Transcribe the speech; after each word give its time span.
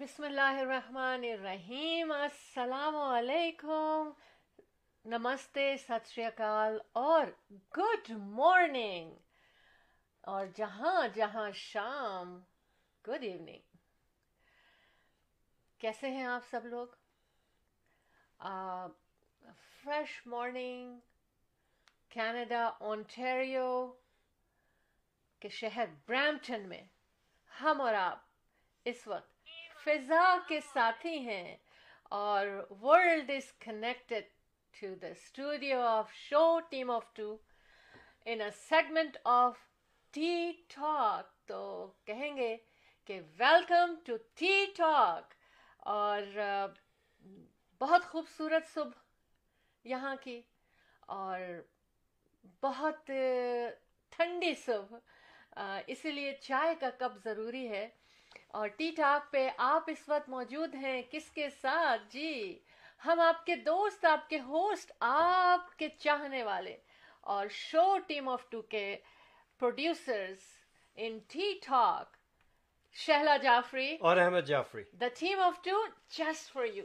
بسم 0.00 0.24
اللہ 0.24 0.40
الرحمن 0.40 1.24
الرحیم، 1.32 2.12
السلام 2.12 2.96
علیکم۔ 2.96 4.10
نمستے 5.04 5.76
ست 5.76 6.08
شری 6.08 6.24
اکال، 6.24 6.78
اور 6.92 7.26
گڈ 7.78 8.10
مارننگ۔ 8.10 9.16
اور 10.20 10.46
جہاں 10.46 11.08
جہاں 11.08 11.50
شام۔ 11.50 12.38
Good 13.08 13.22
evening. 13.22 13.76
کیسے 15.78 16.10
ہیں 16.10 16.24
آپ 16.24 16.42
سب 16.50 16.66
لوگ؟ 16.66 16.88
Fresh 19.82 20.26
morning. 20.26 21.00
کینیڈا، 22.08 22.66
اونٹیریو، 22.66 23.92
کے 25.40 25.48
شہر 25.48 25.84
برامپٹن 26.08 26.68
میں۔ 26.68 26.82
ہم 27.60 27.80
اور 27.80 27.94
آپ 27.94 28.18
اس 28.84 29.08
وقت 29.08 29.39
فضا 29.84 30.36
کے 30.48 30.60
ساتھی 30.72 31.18
ہیں 31.18 31.56
اور 32.12 32.46
world 32.82 33.30
is 33.30 33.52
connected 33.58 34.28
to 34.74 34.94
the 34.94 35.06
studio 35.06 35.80
of 35.80 36.12
show 36.14 36.58
team 36.70 36.90
of 36.90 37.12
two 37.14 37.36
in 38.24 38.40
a 38.40 38.50
segment 38.50 39.16
of 39.24 39.58
tea 40.14 40.52
talk 40.68 41.48
تو 41.48 41.60
کہیں 42.04 42.36
گے 42.36 42.56
کہ 43.08 43.20
ویلکم 43.38 43.94
ٹو 44.04 44.16
ٹی 44.34 44.64
ٹاک 44.76 45.34
اور 45.90 46.22
بہت 47.80 48.04
خوبصورت 48.04 48.66
صبح 48.74 48.98
یہاں 49.84 50.14
کی 50.22 50.40
اور 51.12 51.40
بہت 52.62 53.10
ٹھنڈی 54.12 54.54
صبح 54.54 54.98
اسی 55.86 56.10
لیے 56.10 56.32
چائے 56.40 56.74
کا 56.80 56.90
کپ 56.90 57.16
ضروری 57.24 57.68
ہے۔ 57.68 57.88
اور 58.54 58.68
ٹی 58.68 58.90
ٹاک 58.90 59.30
پہ 59.32 59.48
آپ 59.56 59.82
اس 59.86 60.08
وقت 60.08 60.28
موجود 60.28 60.74
ہیں 60.74 61.02
کس 61.10 61.30
کے 61.30 61.48
ساتھ؟ 61.50 62.02
جی 62.10 62.58
ہم 63.02 63.20
آپ 63.20 63.44
کے 63.46 63.56
دوست 63.56 64.04
آپ 64.04 64.28
کے 64.28 64.38
ہوسٹ 64.38 64.92
آپ 65.00 65.76
کے 65.78 65.88
چاہنے 65.98 66.42
والے 66.42 66.76
اور 67.26 67.48
شو 67.48 67.96
ٹیم 68.06 68.28
آف 68.28 68.48
ٹو 68.50 68.62
کے 68.62 68.96
producers 69.60 70.38
in 70.98 71.18
tea 71.28 71.52
talk 71.66 72.16
Shahla 72.96 73.36
Jafri 73.36 73.96
اور 74.00 74.16
Ahmed 74.16 74.46
Jafri. 74.46 74.82
The 74.92 75.08
team 75.18 75.40
of 75.40 75.62
two 75.62 75.84
just 76.08 76.52
for 76.52 76.64
you 76.64 76.84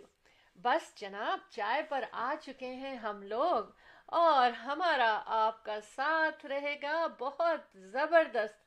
بس 0.56 0.94
جناب 0.96 1.40
چائے 1.50 1.82
پر 1.90 2.04
آ 2.12 2.34
چکے 2.42 2.74
ہیں 2.74 2.96
ہم 2.98 3.22
لوگ 3.24 3.72
اور 4.16 4.52
ہمارا 4.64 5.12
آپ 5.38 5.64
کا 5.64 5.80
ساتھ 5.96 6.46
رہے 6.46 6.76
گا 6.82 7.06
بہت 7.20 7.78
زبردست 7.92 8.64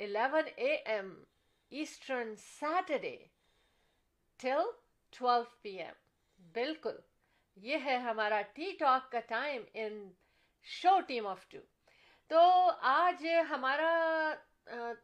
11 0.00 0.48
A 0.56 0.74
M 0.74 1.12
eastern 1.72 2.34
Saturday 2.38 3.16
till 4.40 4.70
12 5.12 5.42
P 5.62 5.70
M 5.78 5.94
بالکل 6.54 6.96
یہ 7.56 7.84
ہے 7.84 7.96
ہمارا 7.98 8.40
ٹی 8.54 8.70
ٹاک 8.78 9.10
کا 9.12 9.20
time 9.28 9.62
in 9.74 9.94
show 10.66 10.98
team 11.06 11.26
of 11.26 11.46
two 11.48 11.58
تو 12.30 12.40
آج 12.90 13.26
ہمارا 13.50 13.92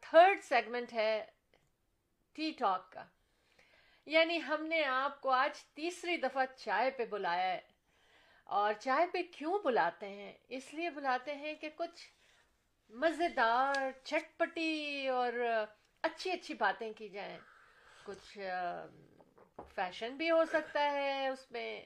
تھرڈ 0.03 0.43
سیگمنٹ 0.45 0.93
ہے 0.93 1.25
ٹی 2.37 2.51
ٹاک 2.59 2.91
کا 2.93 3.05
یعنی 4.07 4.39
ہم 4.49 4.67
نے 4.67 4.83
آپ 4.85 5.21
کو 5.21 5.31
آج 5.33 5.63
تیسری 5.75 6.17
دفعہ 6.17 6.45
چائے 6.57 6.91
پہ 6.91 7.05
بلایا 7.07 7.51
ہے 7.53 7.61
اور 8.47 8.73
چائے 8.81 9.07
پہ 9.13 9.23
کیوں 9.33 9.59
بلاتے 9.65 10.09
ہیں 10.09 10.33
اس 10.49 10.73
لیے 10.75 10.91
بلاتے 10.91 11.35
ہیں 11.35 11.55
کہ 11.55 11.69
کچھ 11.77 12.07
مزیدار 12.91 13.91
چٹپٹی 14.05 15.09
اور 15.09 15.33
اچھی 16.03 16.31
اچھی 16.31 16.55
باتیں 16.55 16.93
کی 16.93 17.09
جائیں۔ 17.09 17.39
کچھ 18.05 18.39
فیشن 19.75 20.17
بھی 20.17 20.31
ہو 20.31 20.45
سکتا 20.53 20.91
ہے، 20.93 21.29
اس 21.29 21.51
میں 21.51 21.85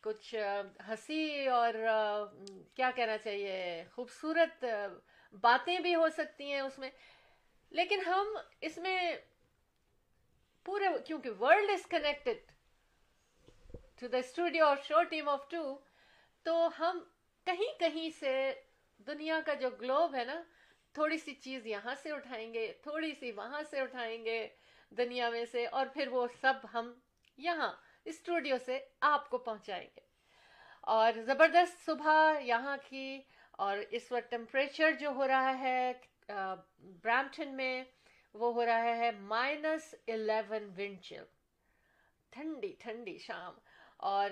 کچھ 0.00 0.34
ہنسی 0.88 1.48
اور 1.48 1.74
کیا 2.74 2.90
کہنا 2.94 3.18
چاہیے، 3.18 3.84
خوبصورت 3.94 4.64
باتیں 5.40 5.78
بھی 5.78 5.94
ہو 5.94 6.08
سکتی 6.16 6.52
ہیں 6.52 6.60
اس 6.60 6.78
میں۔ 6.78 6.90
لیکن 7.72 8.00
ہم 8.06 8.26
اس 8.60 8.78
میں 8.78 9.12
پورے، 10.64 10.88
کیونکہ 11.06 11.30
world 11.40 11.70
is 11.70 11.86
connected 11.90 12.50
to 14.00 14.08
the 14.08 14.18
studio 14.18 14.64
of 14.66 14.86
show 14.86 15.02
team 15.02 15.28
of 15.28 15.48
two 15.50 15.78
تو 16.42 16.68
ہم 16.78 16.98
کہیں 17.46 17.78
کہیں 17.78 18.08
سے 18.20 18.52
دنیا 18.98 19.40
کا 19.46 19.54
جو 19.54 19.70
گلوب 19.70 20.14
ہے 20.14 20.24
نا 20.24 20.42
تھوڑی 20.94 21.18
سی 21.18 21.34
چیز 21.34 21.66
یہاں 21.66 21.94
سے 22.02 22.10
اٹھائیں 22.10 22.52
گے، 22.54 22.72
تھوڑی 22.82 23.12
سی 23.20 23.32
وہاں 23.32 23.62
سے 23.70 23.80
اٹھائیں 23.80 24.24
گے 24.24 24.46
دنیا 24.92 25.30
میں 25.30 25.44
سے، 25.52 25.66
اور 25.66 25.86
پھر 25.94 26.08
وہ 26.08 26.26
سب 26.40 26.66
ہم 26.74 26.92
یہاں 27.38 27.72
اسٹوڈیو 28.04 28.56
سے 28.66 28.78
آپ 29.00 29.28
کو 29.30 29.38
پہنچائیں 29.38 29.88
گے۔ 29.96 30.00
اور 30.80 31.12
زبردست 31.26 31.84
صبح 31.86 32.38
یہاں 32.40 32.76
کی، 32.88 33.20
اور 33.52 33.78
اس 33.90 34.12
وقت 34.12 34.30
ٹمپریچر 34.30 34.92
جو 35.00 35.10
ہو 35.10 35.26
رہا 35.28 35.58
ہے 35.58 35.92
برامپٹن 37.02 37.56
میں 37.56 37.82
وہ 38.34 38.52
ہو 38.54 38.64
رہا 38.66 38.96
ہے 38.96 39.10
مائنس 39.10 39.94
الیون 40.08 40.64
ونڈ 40.76 41.00
چل 41.00 41.24
ٹھنڈی 42.32 42.74
ٹھنڈی 42.78 43.16
شام۔ 43.18 43.54
اور 43.96 44.30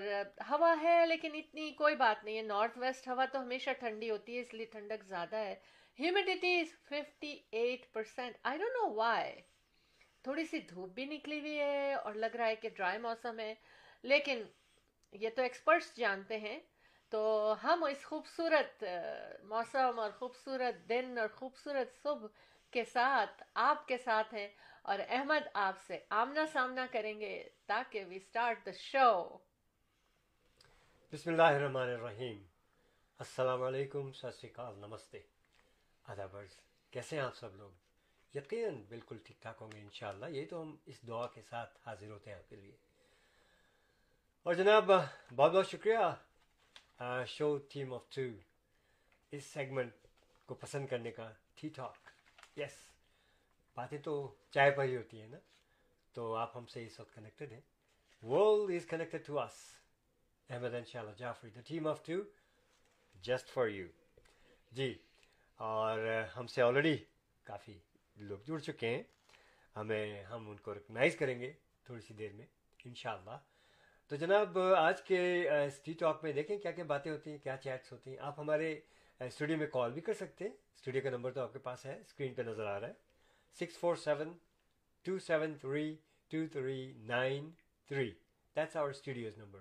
ہوا 0.49 0.75
ہے 0.81 1.05
لیکن 1.07 1.35
اتنی 1.35 1.71
کوئی 1.71 1.95
بات 1.95 2.23
نہیں 2.23 2.37
ہے۔ 2.37 2.41
نارتھ 2.41 2.77
ویسٹ 2.77 3.07
ہوا 3.07 3.25
تو 3.25 3.41
ہمیشہ 3.41 3.69
ٹھنڈی 3.79 4.09
ہوتی 4.09 4.35
ہے، 4.35 4.41
اس 4.41 4.53
لیے 4.53 4.65
ٹھنڈک 4.65 5.03
زیادہ 5.03 5.35
ہے۔ 5.35 5.55
Humidity 6.01 6.59
is 6.59 6.73
fifty 6.89 7.37
eight 7.51 7.91
percent 7.93 8.37
I 8.43 8.57
don't 8.57 8.75
know 8.75 8.93
why 8.95 9.33
تھوڑی 10.23 10.45
سی 10.45 10.59
دھوپ 10.69 10.89
بھی 10.95 11.05
نکلی 11.05 11.39
ہوئی 11.39 11.59
ہے 11.59 11.93
اور 11.93 12.13
لگ 12.13 12.35
رہا 12.35 12.47
ہے 12.47 12.55
کہ 12.55 12.69
ڈرائی 12.69 12.97
موسم 12.99 13.39
ہے. 13.39 13.53
لیکن 14.03 14.41
یہ 15.13 15.29
تو 15.35 15.41
ایکسپرٹس 15.41 15.95
جانتے 15.97 16.37
ہیں. 16.39 16.59
تو 17.11 17.53
ہم 17.63 17.83
اس 17.83 18.03
خوبصورت 18.05 18.83
موسم 19.43 19.99
اور 19.99 20.11
خوبصورت 20.19 20.89
دن 20.89 21.17
اور 21.19 21.27
خوبصورت 21.35 21.93
صبح 22.03 22.27
کے 22.73 22.83
ساتھ 22.85 23.43
آپ 23.63 23.87
کے 23.87 23.97
ساتھ 23.97 24.33
ہیں 24.33 24.47
اور 24.81 24.99
احمد 25.07 25.47
آپ 25.53 25.81
سے 25.87 25.99
آمنا 26.19 26.45
سامنا 26.53 26.85
کریں 26.91 27.19
گے 27.19 27.33
تاکہ 27.67 28.05
وی 28.05 28.15
اسٹارٹ 28.15 28.65
دا 28.65 28.71
شو 28.79 29.37
بسم 31.13 31.29
اللہ 31.31 31.51
الرحمن 31.55 31.89
الرحیم. 31.89 32.41
السلام 33.19 33.63
علیکم. 33.63 34.11
ست 34.11 34.41
شری 34.41 34.49
اکال. 34.49 34.79
نمستے. 34.79 35.19
ادابرز 36.11 36.55
کیسے 36.93 37.15
ہیں 37.15 37.23
آپ 37.23 37.35
سب 37.35 37.55
لوگ 37.55 37.71
یقیناً 38.33 38.81
بالکل 38.89 39.17
ٹھیک 39.25 39.41
ٹھاک 39.41 39.57
ہوں 39.61 39.71
گے 39.71 39.79
انشاءاللہ 39.79 40.25
یہی 40.27 40.45
تو 40.45 40.61
ہم 40.61 40.75
اس 40.85 41.01
دعا 41.07 41.25
کے 41.27 41.41
ساتھ 41.49 41.77
حاضر 41.85 42.09
ہوتے 42.09 42.29
ہیں 42.29 42.37
آپ 42.37 42.49
کے 42.49 42.55
لیے 42.55 42.71
اور 44.45 44.53
جناب 44.53 44.85
بہت 44.85 45.51
بہت 45.51 45.69
شکریہ 45.69 47.25
شو 47.27 47.57
ٹیم 47.69 47.93
آف 47.93 48.09
ٹو 48.09 48.21
اس 49.33 49.45
سیگمنٹ 49.47 50.07
کو 50.49 50.55
پسند 50.55 50.87
کرنے 50.87 51.11
کا 51.11 51.31
ٹھی 51.55 51.69
ٹاک 51.69 52.09
یس 52.57 52.77
باتیں 53.77 53.97
تو 53.99 54.15
چائے 54.53 54.71
پر 54.71 54.83
ہی 54.83 54.95
ہوتی 54.97 55.21
ہیں 55.21 55.27
نا 55.27 55.37
تو 56.15 56.33
آپ 56.35 56.57
ہم 56.57 56.65
سے 56.65 56.85
اس 56.85 56.99
وقت 56.99 57.13
کنیکٹڈ 57.15 57.51
ہیں 57.51 57.61
ورلڈ 58.23 58.75
از 58.75 58.85
کنیکٹڈ 58.87 59.25
ٹو 59.27 59.39
اس 59.39 59.59
احمد 60.49 60.73
ان 60.73 60.85
شاء 60.85 60.99
اللہ 60.99 61.15
Jafri 61.17 61.49
the 61.49 61.61
team 61.65 61.87
of 61.87 62.03
two 62.05 62.21
just 63.15 63.49
for 63.49 63.67
you 63.69 63.87
جی 64.71 64.93
اور 65.61 65.99
ہم 66.37 66.47
سے 66.47 66.61
آلریڈی 66.61 66.97
کافی 67.43 67.77
لوگ 68.15 68.37
جڑ 68.47 68.59
چکے 68.59 68.89
ہیں۔ 68.89 69.03
ہمیں 69.75 70.23
ہم 70.23 70.49
ان 70.49 70.57
کو 70.57 70.73
ریکگنائز 70.73 71.15
کریں 71.15 71.39
گے 71.39 71.51
تھوڑی 71.83 72.01
سی 72.01 72.13
دیر 72.13 72.33
میں، 72.33 72.45
انشاءاللہ۔ 72.85 73.37
تو 74.07 74.15
جناب، 74.15 74.59
آج 74.77 75.01
کے 75.01 75.49
اسٹی 75.49 75.93
ٹاک 75.93 76.23
میں 76.23 76.33
دیکھیں 76.33 76.57
کیا 76.57 76.71
کیا 76.71 76.83
باتیں 76.83 77.11
ہوتی 77.11 77.31
ہیں، 77.31 77.37
کیا 77.37 77.57
چیٹس 77.57 77.91
ہوتی 77.91 78.11
ہیں۔ 78.11 78.17
آپ 78.19 78.39
ہمارے 78.39 78.79
اسٹوڈیو 79.19 79.57
میں 79.57 79.67
کال 79.67 79.91
بھی 79.91 80.01
کر 80.01 80.13
سکتے 80.13 80.45
ہیں۔ 80.45 80.51
اسٹوڈیو 80.75 81.01
کا 81.01 81.09
نمبر 81.09 81.31
تو 81.31 81.41
آپ 81.41 81.53
کے 81.53 81.59
پاس 81.59 81.85
ہے 81.85 81.99
اسکرین 81.99 82.33
پہ 82.33 82.41
نظر 82.41 82.65
آ 82.65 82.79
رہا 82.79 82.87
ہے۔ 82.87 82.93
Six 83.59 83.77
four 83.77 83.95
seven 83.95 84.37
two 85.01 85.19
seven 85.19 85.53
three 85.53 85.95
two 86.27 86.37
three 86.51 86.93
nine 86.97 87.51
three 87.87 88.11
that's 88.55 88.75
our 88.75 88.89
studio's 88.89 89.37
number 89.37 89.59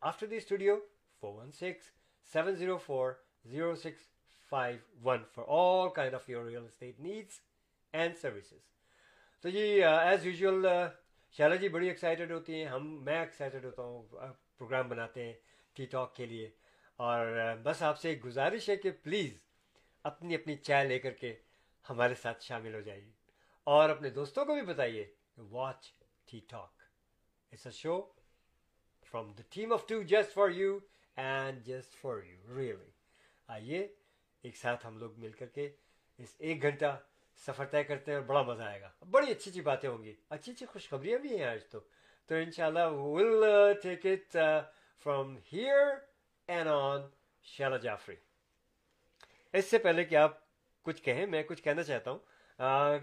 after 0.00 0.26
the 0.26 0.36
studio 0.36 0.76
four 1.20 1.34
one 1.34 1.52
six 1.52 1.90
seven 2.32 2.54
zero 2.54 2.76
four 2.76 3.12
zero 3.44 3.74
six 3.74 4.15
five 4.48 5.08
one 5.08 5.24
for 5.34 5.44
all 5.48 5.88
kind 5.94 6.14
of 6.14 6.28
your 6.28 6.44
real 6.46 6.64
estate 6.64 7.00
needs 7.00 7.40
and 7.92 8.16
services 8.16 8.64
تو 9.40 9.48
جی 9.48 9.84
as 9.84 10.26
usual 10.26 10.66
Sheila 11.36 11.54
ji 11.54 11.68
بڑی 11.68 11.88
excited 11.88 12.30
ہوتی 12.30 12.54
ہیں۔ 12.54 12.66
ہم، 12.66 13.04
میں 13.04 13.18
excited 13.20 13.64
ہوتا 13.64 13.82
ہوں 13.82 14.16
uh, 14.16 14.30
programme 14.58 14.88
بناتے 14.88 15.24
ہیں 15.24 15.32
ٹی 15.72 15.86
ٹاک 15.86 16.14
کے 16.16 16.26
لیے۔ 16.26 16.50
اور 16.96 17.26
uh, 17.26 17.62
بس 17.62 17.82
آپ 17.82 18.00
سے 18.00 18.08
ایک 18.08 18.24
گزارش 18.24 18.68
ہے 18.68 18.76
کہ 18.76 18.90
پلیز 19.02 19.38
اپنی 20.02 20.34
اپنی 20.34 20.56
چائے 20.56 20.88
لے 20.88 20.98
کر 20.98 21.10
کے 21.10 21.34
ہمارے 21.90 22.14
ساتھ 22.14 22.44
شامل 22.44 22.74
ہو 22.74 22.80
جائیے۔ 22.80 23.10
اور 23.64 23.90
اپنے 23.90 24.10
دوستوں 24.10 24.44
کو 24.44 24.54
بھی 24.54 24.62
بتائیے 24.62 25.14
watch 25.38 25.92
tea 26.24 26.40
talk 26.48 26.82
it's 27.52 27.66
a 27.66 27.72
show 27.72 28.00
from 29.10 29.32
the 29.32 29.42
team 29.50 29.72
of 29.72 29.86
two 29.86 30.02
just 30.02 30.34
for 30.34 30.48
you 30.48 30.78
and 31.16 31.64
just 31.64 31.94
for 31.94 32.22
you 32.22 32.56
really 32.56 32.90
آئیے 33.46 33.95
ایک 34.46 34.56
ساتھ 34.56 34.86
ہم 34.86 34.98
لوگ 34.98 35.18
مل 35.18 35.32
کر 35.32 35.46
کے 35.46 35.70
اس 36.18 36.34
ایک 36.38 36.62
گھنٹہ 36.62 37.00
سفر 37.46 37.64
طے 37.64 37.84
کرتے 37.84 38.10
ہیں 38.10 38.18
اور 38.18 38.26
بڑا 38.26 38.42
مزہ 38.42 38.62
آئے 38.62 38.80
گا۔ 38.80 38.90
بڑی 39.10 39.30
اچھی 39.30 39.50
اچھی 39.50 39.60
باتیں 39.60 39.88
ہوں 39.90 40.04
گی۔ 40.04 40.14
اچھی 40.30 40.52
اچھی 40.52 40.66
خوشخبریاں 40.66 41.18
بھی 41.18 41.36
ہیں 41.38 41.44
آج 41.44 41.66
تو۔ 41.66 41.80
تو 42.26 42.34
ان 42.34 42.50
شاء 42.50 42.66
اللہ 42.66 42.88
will 42.92 43.44
take 43.82 44.06
it 44.06 44.36
from 45.02 45.36
here 45.52 45.86
and 46.46 46.68
on 46.68 47.00
Sheela 47.42 47.76
Jafri 47.76 48.16
اس 49.52 49.64
سے 49.64 49.78
پہلے 49.78 50.04
کہ 50.04 50.14
آپ 50.14 50.38
کچھ 50.82 51.02
کہیں 51.02 51.26
میں 51.26 51.42
کچھ 51.42 51.62
کہنا 51.62 51.82
چاہتا 51.82 52.10
ہوں۔ 52.10 52.18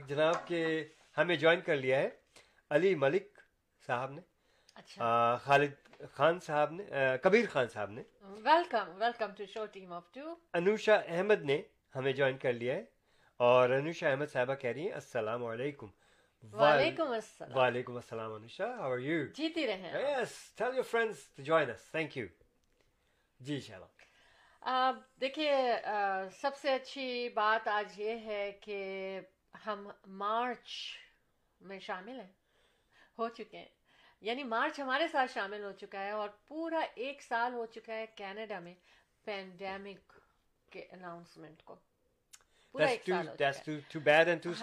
جناب 0.07 0.47
کہ 0.47 0.87
ہمیں 1.17 1.35
جوائن 1.35 1.61
کر 1.61 1.75
لیا 1.75 1.99
ہے 1.99 2.09
علی 2.69 2.95
ملک 2.95 3.39
صاحب 3.87 4.11
نے۔ 4.11 4.21
اچھا۔ 4.75 5.37
خالد 5.43 5.92
خان 6.11 6.39
صاحب 6.39 6.71
نے 6.71 6.83
کبیر 7.21 7.45
خان 7.49 7.67
صاحب 7.67 7.89
نے۔ 7.91 8.03
Welcome 8.21 9.01
welcome 9.01 9.31
to 9.37 9.45
show 9.45 9.65
team 9.65 9.93
of 9.93 10.11
two 10.13 10.33
Anusha 10.53 10.95
Ahmed 10.95 11.41
نے 11.41 11.61
ہمیں 11.95 12.11
جوائن 12.13 12.37
کر 12.37 12.53
لیا 12.53 12.75
ہے۔ 12.75 12.83
اور 13.39 13.69
انوشا 13.69 14.09
احمد 14.09 14.25
صاحبہ 14.31 14.55
کہہ 14.55 14.69
رہی 14.69 14.85
ہیں 14.85 14.93
السلام 14.93 15.45
علیکم۔ 15.45 15.87
وعلیکم 16.53 17.11
السلام۔ 17.11 17.57
وعلیکم 17.57 17.95
السلام 17.95 18.33
انوشا 18.33 18.65
ہاؤ 18.65 18.91
آر 18.91 18.97
یو 18.99 19.25
جیتی 19.35 19.67
رہے 19.67 19.91
yes 20.21 20.33
tell 20.55 20.75
your 20.75 20.83
friends 20.83 21.19
to 21.35 21.43
join 21.43 21.69
us 21.69 21.83
thank 21.91 22.17
you 22.17 22.27
جی 23.39 23.59
شالا 23.59 24.91
دیکھیے 25.21 25.51
سب 26.41 26.55
سے 26.55 26.73
اچھی 26.73 27.29
بات 27.29 27.67
آج 27.67 27.99
یہ 27.99 28.15
ہے 28.25 28.51
کہ 28.61 28.79
ہم 29.65 29.89
مارچ 30.07 30.69
میں 31.61 31.79
شامل 31.79 32.19
ہیں۔ 32.19 32.31
ہو 33.17 33.29
چکے 33.29 33.57
ہیں۔ 33.57 33.72
یعنی 34.23 34.43
مارچ 34.43 34.79
ہمارے 34.79 35.07
ساتھ 35.07 35.31
شامل 35.33 35.63
ہو 35.63 35.71
چکا 35.71 36.03
ہے 36.03 36.11
اور 36.11 36.29
پورا 36.47 36.79
ایک 36.95 37.21
سال 37.21 37.53
ہو 37.53 37.65
چکا 37.65 37.93
ہے 37.93 38.05
کینیڈا 38.15 38.59
میں 38.59 38.73
پینڈیمک 39.25 40.13
کے 40.71 40.85
اناؤنسمنٹ 40.91 41.63
کو۔ 41.63 41.75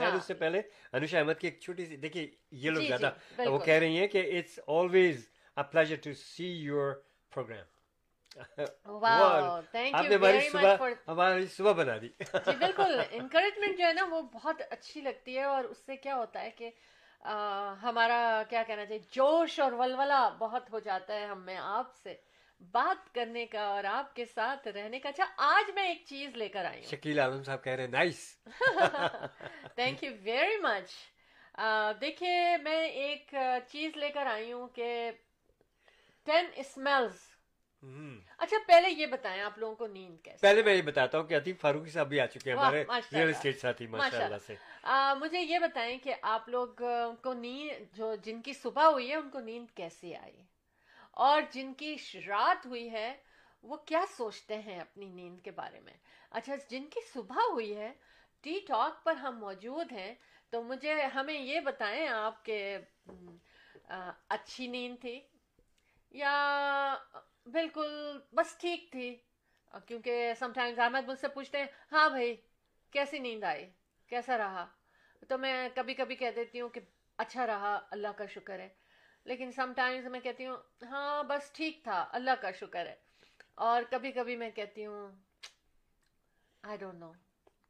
ہاں۔ 0.04 0.16
اس 0.16 0.24
سے 0.24 0.34
پہلے 0.34 0.60
انوشا 0.92 1.18
احمد 1.18 1.38
کی 1.38 1.46
ایک 1.46 1.60
چھوٹی 1.60 1.86
سی 1.86 1.96
دیکھیے 1.96 2.30
یہ 2.50 2.70
لوگ 2.70 2.80
جی، 2.80 2.88
زیادہ 2.88 3.10
جی،۔ 3.38 3.46
وہ 3.46 3.58
کہہ 3.58 3.74
رہی 3.74 3.98
ہیں 3.98 4.06
کہ 4.06 4.38
it's 4.38 4.58
always 4.66 5.28
a 5.56 5.62
pleasure 5.72 5.96
to 5.96 6.12
see 6.14 6.46
your 6.46 6.92
program 7.32 7.66
صبح 10.50 10.76
ہماری 11.06 11.46
صبح 11.46 11.72
بنا 11.72 11.96
دی۔ 11.96 12.08
جی 12.20 12.56
بالکل۔ 12.56 13.00
انکریجمنٹ 13.10 13.78
جو 13.78 13.84
ہے 13.86 13.92
نا 13.92 14.04
وہ 14.10 14.22
بہت 14.22 14.62
اچھی 14.70 15.00
لگتی 15.00 15.36
ہے 15.36 15.42
اور 15.42 15.64
اس 15.64 15.78
سے 15.86 15.96
کیا 15.96 16.16
ہوتا 16.16 16.42
ہے 16.42 16.50
کہ 16.50 16.70
ہمارا 17.82 18.42
کیا 18.48 18.62
کہنا 18.62 18.86
چاہیے 18.86 19.00
جوش 19.12 19.60
اور 19.60 19.72
ولولہ 19.72 20.30
بہت 20.38 20.72
ہو 20.72 20.78
جاتا 20.78 21.14
ہے 21.14 21.26
ہم 21.26 21.44
میں 21.44 21.56
آپ 21.56 21.94
سے۔ 22.02 22.14
بات 22.60 23.14
کرنے 23.14 23.46
کا 23.46 23.60
اور 23.60 23.84
آپ 23.84 24.14
کے 24.14 24.24
ساتھ 24.24 24.68
رہنے 24.68 24.98
کا۔ 25.00 25.08
اچھا 25.08 25.24
آج 25.36 25.70
میں 25.74 25.86
ایک 25.88 26.02
چیز 26.06 26.36
لے 26.36 26.48
کر 26.48 26.64
آئی 26.64 26.80
ہوں۔ 26.80 26.90
شکیل 26.90 27.18
عالم 27.18 27.42
صاحب 27.42 27.64
کہہ 27.64 27.72
رہے 27.72 27.82
ہیں 27.82 27.90
nice 27.90 28.18
thank 29.74 30.04
you 30.04 30.10
very 30.22 30.56
much 30.56 30.90
دیکھیے 32.00 32.56
میں 32.62 32.82
ایک 32.88 33.34
چیز 33.68 33.96
لے 33.96 34.08
کر 34.08 34.26
آئی 34.26 34.52
ہوں 34.52 34.68
کہ 34.68 35.10
ٹین 36.26 36.46
اسمیلز 36.56 37.29
اچھا 37.82 38.56
پہلے 38.66 38.90
یہ 38.90 39.06
بتائیں 39.06 39.40
آپ 39.42 39.58
لوگوں 39.58 39.74
کو 39.74 39.86
نیند 39.86 40.16
کیسے 40.24 40.38
پہلے 40.40 40.62
میں 40.62 40.74
یہ 40.74 40.82
بتاتا 40.82 41.18
ہوں 41.18 41.26
کہ 41.26 41.36
عطیف 41.36 41.60
فاروقی 41.60 41.90
صاحب 41.90 42.08
بھی 42.08 42.20
آ 42.20 42.26
چکے 42.26 42.50
ہیں 42.50 42.58
ہمارے 42.58 42.84
ریئل۔ 43.12 43.30
اسٹیٹ 43.30 43.60
ساتھی 43.60 43.86
ماشاء 43.86 44.24
اللہ 44.24 44.36
سے۔ 44.46 44.54
مجھے 45.20 45.40
یہ 45.40 45.58
بتائیں 45.58 45.98
کہ 45.98 46.14
آپ 46.22 46.48
لوگ 46.48 46.82
کو 47.22 47.32
نیند 47.32 47.96
جو 47.96 48.14
جن 48.14 48.42
کی 48.42 48.52
صبح 48.52 48.84
ہوئی 48.84 49.10
ہے 49.10 49.16
ان 49.16 49.30
کو 49.30 49.40
نیند 49.40 49.70
کیسے 49.76 50.16
آئی؟ 50.16 50.42
اور 51.12 51.42
جن 51.50 51.72
کی 51.74 51.96
رات 52.26 52.66
ہوئی 52.66 52.90
ہے 52.92 53.16
وہ 53.62 53.76
کیا 53.76 54.04
سوچتے 54.16 54.58
ہیں 54.58 54.80
اپنی 54.80 55.06
نیند 55.06 55.40
کے 55.40 55.50
بارے 55.50 55.80
میں؟ 55.80 55.92
اچھا 56.30 56.54
جن 56.68 56.84
کی 56.86 57.00
صبح 57.12 57.40
ہوئی 57.52 57.76
ہے 57.76 57.92
ٹی 58.40 58.58
ٹاک 58.68 59.04
پر 59.04 59.14
ہم 59.14 59.38
موجود 59.38 59.92
ہیں 59.92 60.14
تو 60.50 60.62
مجھے 60.62 60.94
ہمیں 61.14 61.40
یہ 61.40 61.60
بتائیں 61.60 62.08
آپ 62.08 62.44
کہ 62.44 62.78
اچھی 64.28 64.66
نیند 64.66 64.96
تھی 65.00 65.20
یا 66.10 66.34
بالکل، 67.52 68.18
بس 68.32 68.58
ٹھیک 68.58 68.88
تھی۔ 68.92 69.16
کیونکہ 69.86 70.32
سم 70.38 70.52
ٹائمز 70.52 70.78
احمد 70.78 71.08
مجھ 71.08 71.18
سے 71.18 71.28
پوچھتے 71.28 71.58
ہیں 71.58 71.66
ہاں 71.92 72.08
بھائی، 72.08 72.36
کیسی 72.90 73.18
نیند 73.18 73.44
آئی؟ 73.44 73.70
کیسا 74.06 74.38
رہا؟ 74.38 74.66
تو 75.28 75.38
میں 75.38 75.68
کبھی 75.74 75.94
کبھی 75.94 76.14
کہہ 76.14 76.30
دیتی 76.36 76.60
ہوں 76.60 76.68
کہ 76.68 76.80
اچھا 77.18 77.46
رہا، 77.46 77.80
اللہ 77.90 78.08
کا 78.16 78.26
شکر 78.26 78.58
ہے۔ 78.58 78.68
لیکن 79.24 79.52
سم 79.52 79.72
ٹائمز 79.76 80.06
میں 80.06 80.20
کہتی 80.20 80.46
ہوں 80.46 80.56
ہاں 80.82 81.22
بس 81.22 81.52
ٹھیک 81.52 81.80
تھا، 81.84 82.08
اللہ 82.12 82.30
کا 82.40 82.50
شکر 82.50 82.86
ہے۔ 82.86 82.94
اور 83.54 83.82
کبھی 83.90 84.12
کبھی 84.12 84.36
میں 84.36 84.50
کہتی 84.50 84.86
ہوں 84.86 85.12
آئی 86.62 86.76
ڈونٹ 86.76 86.98
نو 86.98 87.12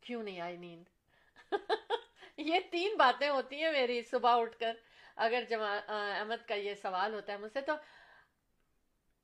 کیوں 0.00 0.22
نہیں 0.22 0.40
آئی 0.40 0.56
نیند؟ 0.56 0.84
یہ 2.36 2.60
تین 2.70 2.96
باتیں 2.96 3.28
ہوتی 3.28 3.62
ہیں 3.62 3.72
میری 3.72 4.02
صبح 4.02 4.40
اٹھ 4.40 4.58
کر۔ 4.58 4.76
اگر 5.16 5.44
جما 5.48 5.80
احمد 6.18 6.48
کا 6.48 6.54
یہ 6.54 6.74
سوال 6.74 7.14
ہوتا 7.14 7.32
ہے 7.32 7.38
مجھ 7.38 7.52
سے، 7.52 7.60
تو 7.60 7.72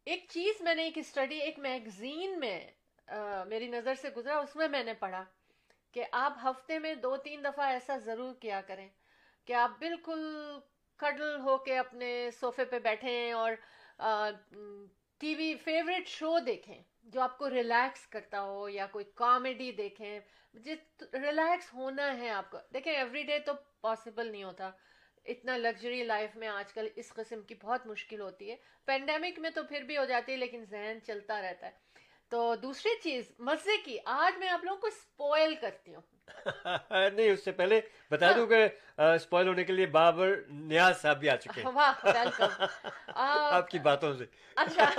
ایک 0.07 0.27
چیز 0.29 0.61
میں 0.61 0.75
نے، 0.75 0.83
ایک 0.83 0.99
اسٹڈی، 0.99 1.39
ایک 1.39 1.59
میگزین 1.59 2.39
میں 2.41 2.59
میری 3.49 3.67
نظر 3.69 3.95
سے 3.95 4.09
گزرا، 4.17 4.37
اس 4.39 4.55
میں 4.57 4.69
میں 4.69 4.83
نے 4.85 4.93
پڑھا 4.95 5.25
کہ 5.93 6.05
آپ 6.13 6.39
ہفتے 6.45 6.79
میں 6.79 6.95
دو 6.95 7.17
تین 7.17 7.45
دفعہ 7.45 7.67
ایسا 7.67 7.97
ضرور 7.99 8.35
کیا 8.35 8.61
کریں 8.67 8.89
کہ 9.45 9.53
آپ 9.53 9.71
بالکل 9.79 10.23
کڈل 11.01 11.41
ہو 11.41 11.57
کے 11.59 11.79
اپنے 11.79 12.31
صوفے 12.41 12.65
پہ 12.65 12.79
بیٹھیں 12.79 13.33
اور 13.33 13.53
ٹی 15.21 15.35
وی 15.35 15.55
فیوریٹ 15.65 16.09
شو 16.09 16.39
دیکھیں 16.47 16.83
جو 17.05 17.21
آپ 17.21 17.39
کو 17.39 17.51
ریلیکس 17.51 18.07
کرتا 18.07 18.43
ہو 18.43 18.69
یا 18.69 18.87
کوئی 18.87 19.05
کامیڈی 19.15 19.71
دیکھیں، 19.73 20.19
جس، 20.55 21.03
ریلیکس 21.13 21.73
ہونا 21.75 22.17
ہے 22.19 22.31
آپ 22.31 22.51
کو۔ 22.51 22.59
دیکھیں، 22.75 22.93
ایوری 22.93 23.23
ڈے 23.23 23.39
تو 23.39 23.53
پاسبل 23.81 24.31
نہیں 24.33 24.45
ہوتا۔ 24.45 24.71
اتنا 25.27 25.57
لگژری 25.57 26.05
لائف 26.05 26.37
میں 26.37 26.49
آج 26.49 26.73
کل 26.73 26.89
اس 26.97 27.13
قسم 27.13 27.43
کی 27.43 27.55
بہت 27.63 27.87
مشکل 27.87 28.21
ہوتی 28.21 28.51
ہے۔ 28.51 28.57
پینڈیمک 28.85 29.39
میں 29.39 29.51
تو 29.51 29.63
پھر 29.63 29.81
بھی 29.81 29.97
ہو 29.99 30.05
جاتی 30.05 30.33
ہے 30.33 30.37
لیکن 30.37 30.65
ذہن 30.71 30.99
چلتا 31.07 31.43
رہتا 31.43 31.67
ہے۔ 31.67 31.87
تو 32.29 32.55
دوسری 32.55 32.91
چیز 33.03 33.33
مزے 33.39 33.77
کی۔ 33.85 33.99
آج 34.05 34.39
میں 34.39 34.49
آپ 34.49 34.65
لوگوں 34.65 34.81
کو 34.81 34.87
اسپوائل 34.87 35.55
کرتی 35.55 35.95
ہوں۔ 35.95 36.03
نہیں 37.13 37.31
اس 37.31 37.45
سے 37.45 37.53
پہلے 37.53 37.81
بتا 38.11 38.33
دوں 38.37 38.47
کہ 38.47 38.69
اسپوائل 39.01 39.49
ہونے 39.49 39.65
کے 39.65 39.73
لیے 39.73 39.87
بابر 39.87 40.37
نیاز 40.49 41.01
صاحب 41.01 41.19
بھی 41.21 41.31
آ 41.31 41.37
چکے 41.37 41.63
ہیں۔ 41.63 41.71
آپ 43.53 43.69
کی 43.71 43.79
باتوں 43.79 44.15
سے۔ 44.15 44.25
اچھا۔ 44.57 44.91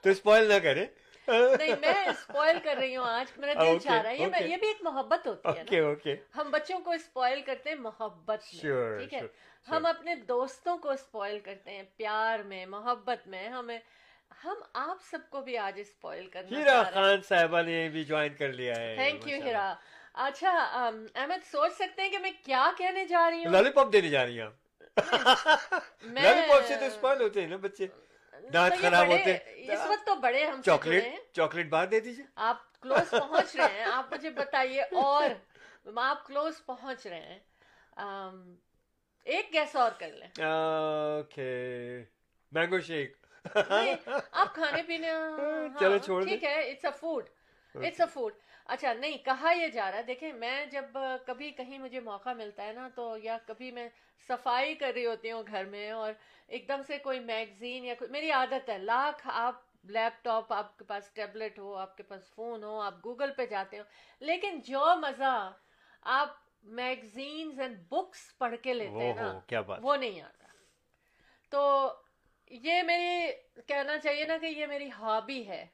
تو 0.00 0.10
اسپوائل 0.10 0.48
نہ 0.48 0.58
کریں۔ 0.62 0.86
نہیں 1.28 1.74
میں 1.80 2.06
اسپوائل 2.06 2.58
کر 2.62 2.76
رہی 2.76 2.96
ہوں 2.96 3.04
آج 3.04 3.32
میرا 3.36 3.52
دل 3.54 3.78
چاہ 3.78 4.00
رہا 4.02 4.10
ہے 4.10 4.16
یہ 4.40 4.56
بھی 4.56 4.68
ایک 4.68 4.82
محبت 4.82 5.26
ہوتی 5.26 5.48
ہے 5.48 5.64
ہم 6.36 6.50
بچوں 6.50 6.78
کو 6.78 6.92
اسپوائل 6.92 7.40
کرتے 7.42 7.70
ہیں 7.70 7.76
محبت 7.76 8.54
میں 8.54 8.98
ٹھیک 8.98 9.14
ہے؟ 9.14 9.20
ہم 9.68 9.86
اپنے 9.86 10.14
دوستوں 10.28 10.76
کو 10.78 10.90
اسپوائل 10.90 11.38
کرتے 11.40 11.70
ہیں 11.70 11.82
پیار 11.96 12.38
میں 12.44 12.64
محبت 12.66 13.26
میں 13.26 13.48
ہمیں 13.48 13.78
ہم 14.44 14.62
آپ 14.74 14.98
سب 15.10 15.28
کو 15.30 15.40
بھی 15.40 15.58
آج 15.58 15.80
اسپوائل 15.80 16.26
کرنا 16.26 16.58
ہیرا 16.58 16.82
خان 16.82 17.22
صاحبہ 17.22 17.62
نے 17.62 17.88
بھی 17.88 18.04
جوائن 18.04 18.34
کر 18.34 18.52
لیا 18.52 18.74
ہے 18.76 18.94
تھینک 18.96 19.28
یو 19.28 19.42
ہیرا۔ 19.42 19.74
اچھا 20.14 20.50
احمد 21.14 21.44
سوچ 21.50 21.72
سکتے 21.72 22.02
ہیں 22.02 22.10
کہ 22.10 22.18
میں 22.18 22.30
کیا 22.44 22.70
کہنے 22.78 23.04
جا 23.04 23.28
رہی 23.30 23.44
ہوں؟ 23.44 23.52
لالی 23.52 23.70
پاپ 23.70 23.92
دینے 23.92 24.08
جا 24.08 24.24
رہی 24.26 24.40
میں 26.02 26.22
لالی 26.22 26.40
پاپ 26.48 26.66
سے 26.66 26.76
تو 26.76 26.84
اسپوائل 26.84 27.20
ہوتے 27.20 27.40
ہیں 27.40 27.48
نا 27.48 27.56
بچے۔ 27.56 27.86
دانت 28.42 28.80
خراب 28.80 29.06
ہوتے 29.06 29.32
اس 29.72 29.80
وقت 29.88 30.06
تو 30.06 30.14
بڑے 30.14 30.44
ہم 30.46 30.62
چاکلیٹ 30.62 31.04
چاکلیٹ 31.32 31.68
باہر 31.68 31.86
دے 31.86 32.00
دیجیے۔ 32.00 32.24
آپ 32.36 32.80
کلوز 32.80 33.10
پہنچ 33.10 33.56
رہے 33.56 33.74
ہیں۔ 33.74 33.84
آپ 33.84 34.12
مجھے 34.12 34.30
بتائیے 34.30 34.82
اور۔ 34.82 35.30
آپ 35.96 36.26
کلوز 36.26 36.64
پہنچ 36.66 37.06
رہے 37.06 37.20
ہیں۔ 37.20 37.38
ایک 39.26 39.52
گیس 39.52 39.76
اور 39.76 39.90
کر 39.98 40.10
لیں۔ 40.12 40.28
اوکے۔ 40.42 41.50
Mango 42.52 42.80
shake. 42.80 43.16
آپ 44.32 44.54
کھانے 44.54 44.82
پینے 44.82 45.10
ہاں، 45.10 45.78
چلو 45.80 45.98
چھوڑ 45.98 46.22
دیں۔ 46.22 46.28
ٹھیک 46.28 46.44
ہے 46.44 46.70
it's 46.70 46.84
a 46.84 46.90
food 47.00 47.28
it's 47.74 48.00
a 48.00 48.06
food 48.12 48.32
اچھا 48.72 48.92
نہیں 48.92 49.16
کہا 49.24 49.52
یہ 49.52 49.68
جا 49.68 49.90
رہا 49.90 49.98
ہے۔ 49.98 50.02
دیکھیں 50.02 50.32
میں 50.32 50.66
جب 50.66 50.98
کبھی 51.26 51.50
کہیں 51.50 51.78
مجھے 51.78 52.00
موقع 52.00 52.32
ملتا 52.32 52.64
ہے 52.64 52.72
نا 52.72 52.88
تو 52.94 53.16
یا 53.22 53.36
کبھی 53.46 53.70
میں 53.70 53.88
صفائی 54.28 54.74
کر 54.74 54.92
رہی 54.94 55.06
ہوتی 55.06 55.32
ہوں 55.32 55.42
گھر 55.46 55.64
میں 55.64 55.90
اور 55.90 56.12
ایک 56.48 56.68
دم 56.68 56.82
سے 56.86 56.98
کوئی 56.98 57.20
میگزین 57.20 57.84
یا 57.84 57.94
کوئی 57.94 58.10
میری 58.10 58.30
عادت 58.30 58.68
ہے 58.68 58.78
لاکھ 58.78 59.26
آپ 59.32 59.60
لیپ 59.88 60.24
ٹاپ 60.24 60.52
آپ 60.52 60.78
کے 60.78 60.84
پاس 60.84 61.10
ٹیبلٹ 61.12 61.58
ہو 61.58 61.74
آپ 61.76 61.96
کے 61.96 62.02
پاس 62.02 62.30
فون 62.34 62.64
ہو 62.64 62.80
آپ 62.80 63.04
گوگل 63.04 63.32
پہ 63.36 63.46
جاتے 63.46 63.78
ہو 63.78 63.84
لیکن 64.22 64.60
جو 64.64 64.84
مزہ 64.96 65.34
آپ 66.02 66.36
میگزینز 66.80 67.60
اینڈ 67.60 67.78
بکس 67.88 68.20
پڑھ 68.38 68.54
کے 68.62 68.74
لیتے 68.74 69.04
ہیں 69.06 69.14
نا 69.14 69.38
کیا 69.46 69.60
بات۔ 69.60 69.78
وہ 69.82 69.96
نہیں 69.96 70.20
آتا 70.20 70.46
تو 71.52 71.62
یہ 72.50 72.82
میری 72.82 73.32
کہنا 73.66 73.98
چاہیے 73.98 74.24
نا 74.24 74.36
کہ 74.40 74.46
یہ 74.46 74.66
میری 74.66 74.90
ہابی 74.98 75.46
ہے۔ 75.48 75.64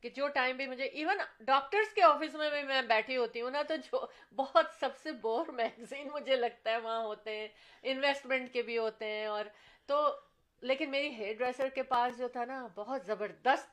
کہ 0.00 0.08
جو 0.08 0.28
ٹائم 0.28 0.56
بھی 0.56 0.66
مجھے 0.66 0.84
ایون 0.84 1.18
ڈاکٹرز 1.40 1.94
کے 1.94 2.02
آفس 2.02 2.34
میں 2.34 2.50
بھی 2.50 2.62
میں 2.62 2.82
بیٹھی 2.82 3.16
ہوتی 3.16 3.40
ہوں 3.40 3.50
نا، 3.50 3.62
تو 3.62 3.76
جو 3.76 4.06
بہت 4.36 4.66
سب 4.80 4.88
سے 5.02 5.12
بور 5.12 5.46
میگزین 5.46 6.08
مجھے 6.12 6.36
لگتا 6.36 6.70
ہے 6.70 6.76
وہاں 6.76 7.04
ہوتے 7.04 7.36
ہیں 7.36 7.48
انویسٹمنٹ 7.82 8.52
کے 8.52 8.62
بھی 8.62 8.78
ہوتے 8.78 9.04
ہیں 9.04 9.26
اور 9.26 9.44
تو، 9.86 10.16
لیکن 10.60 10.90
میری 10.90 11.08
ہیئر 11.08 11.34
ڈریسر 11.34 11.68
کے 11.68 11.82
پاس 11.82 12.18
جو 12.18 12.28
تھا 12.28 12.44
نا، 12.44 12.66
بہت 12.74 13.06
زبردست 13.06 13.68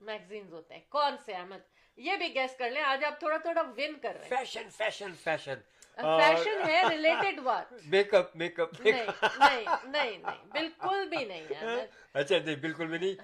میگزینز 0.00 0.52
ہوتے 0.52 0.74
ہیں۔ 0.74 0.82
کون 0.88 1.16
سے 1.24 1.32
احمد؟ 1.32 1.58
یہ 1.96 2.16
بھی 2.16 2.34
گیس 2.34 2.56
کر 2.56 2.70
لیں۔ 2.70 2.82
آج 2.82 3.04
آپ 3.04 3.18
تھوڑا 3.18 3.36
تھوڑا 3.36 3.60
ون 3.60 3.98
کر 3.98 4.14
رہے 4.14 4.22
ہیں۔ 4.22 4.28
فیشن 4.28 4.70
فیشن 4.70 5.14
فیشن 5.14 5.54
فیشن 5.98 6.60
ہے 6.66 6.82
related 6.88 7.40
make 7.86 8.14
up 8.14 8.36
make 8.36 8.60
up 8.60 8.80
نہیں 8.80 9.76
نہیں 9.86 10.18
بالکل 10.52 11.08
بھی 11.08 11.24
نہیں 11.24 11.46
ہے 11.54 11.86
اچھا 12.14 12.36
نہیں 12.44 12.56
بالکل 12.56 12.86
بھی 12.86 12.98
نہیں 12.98 13.14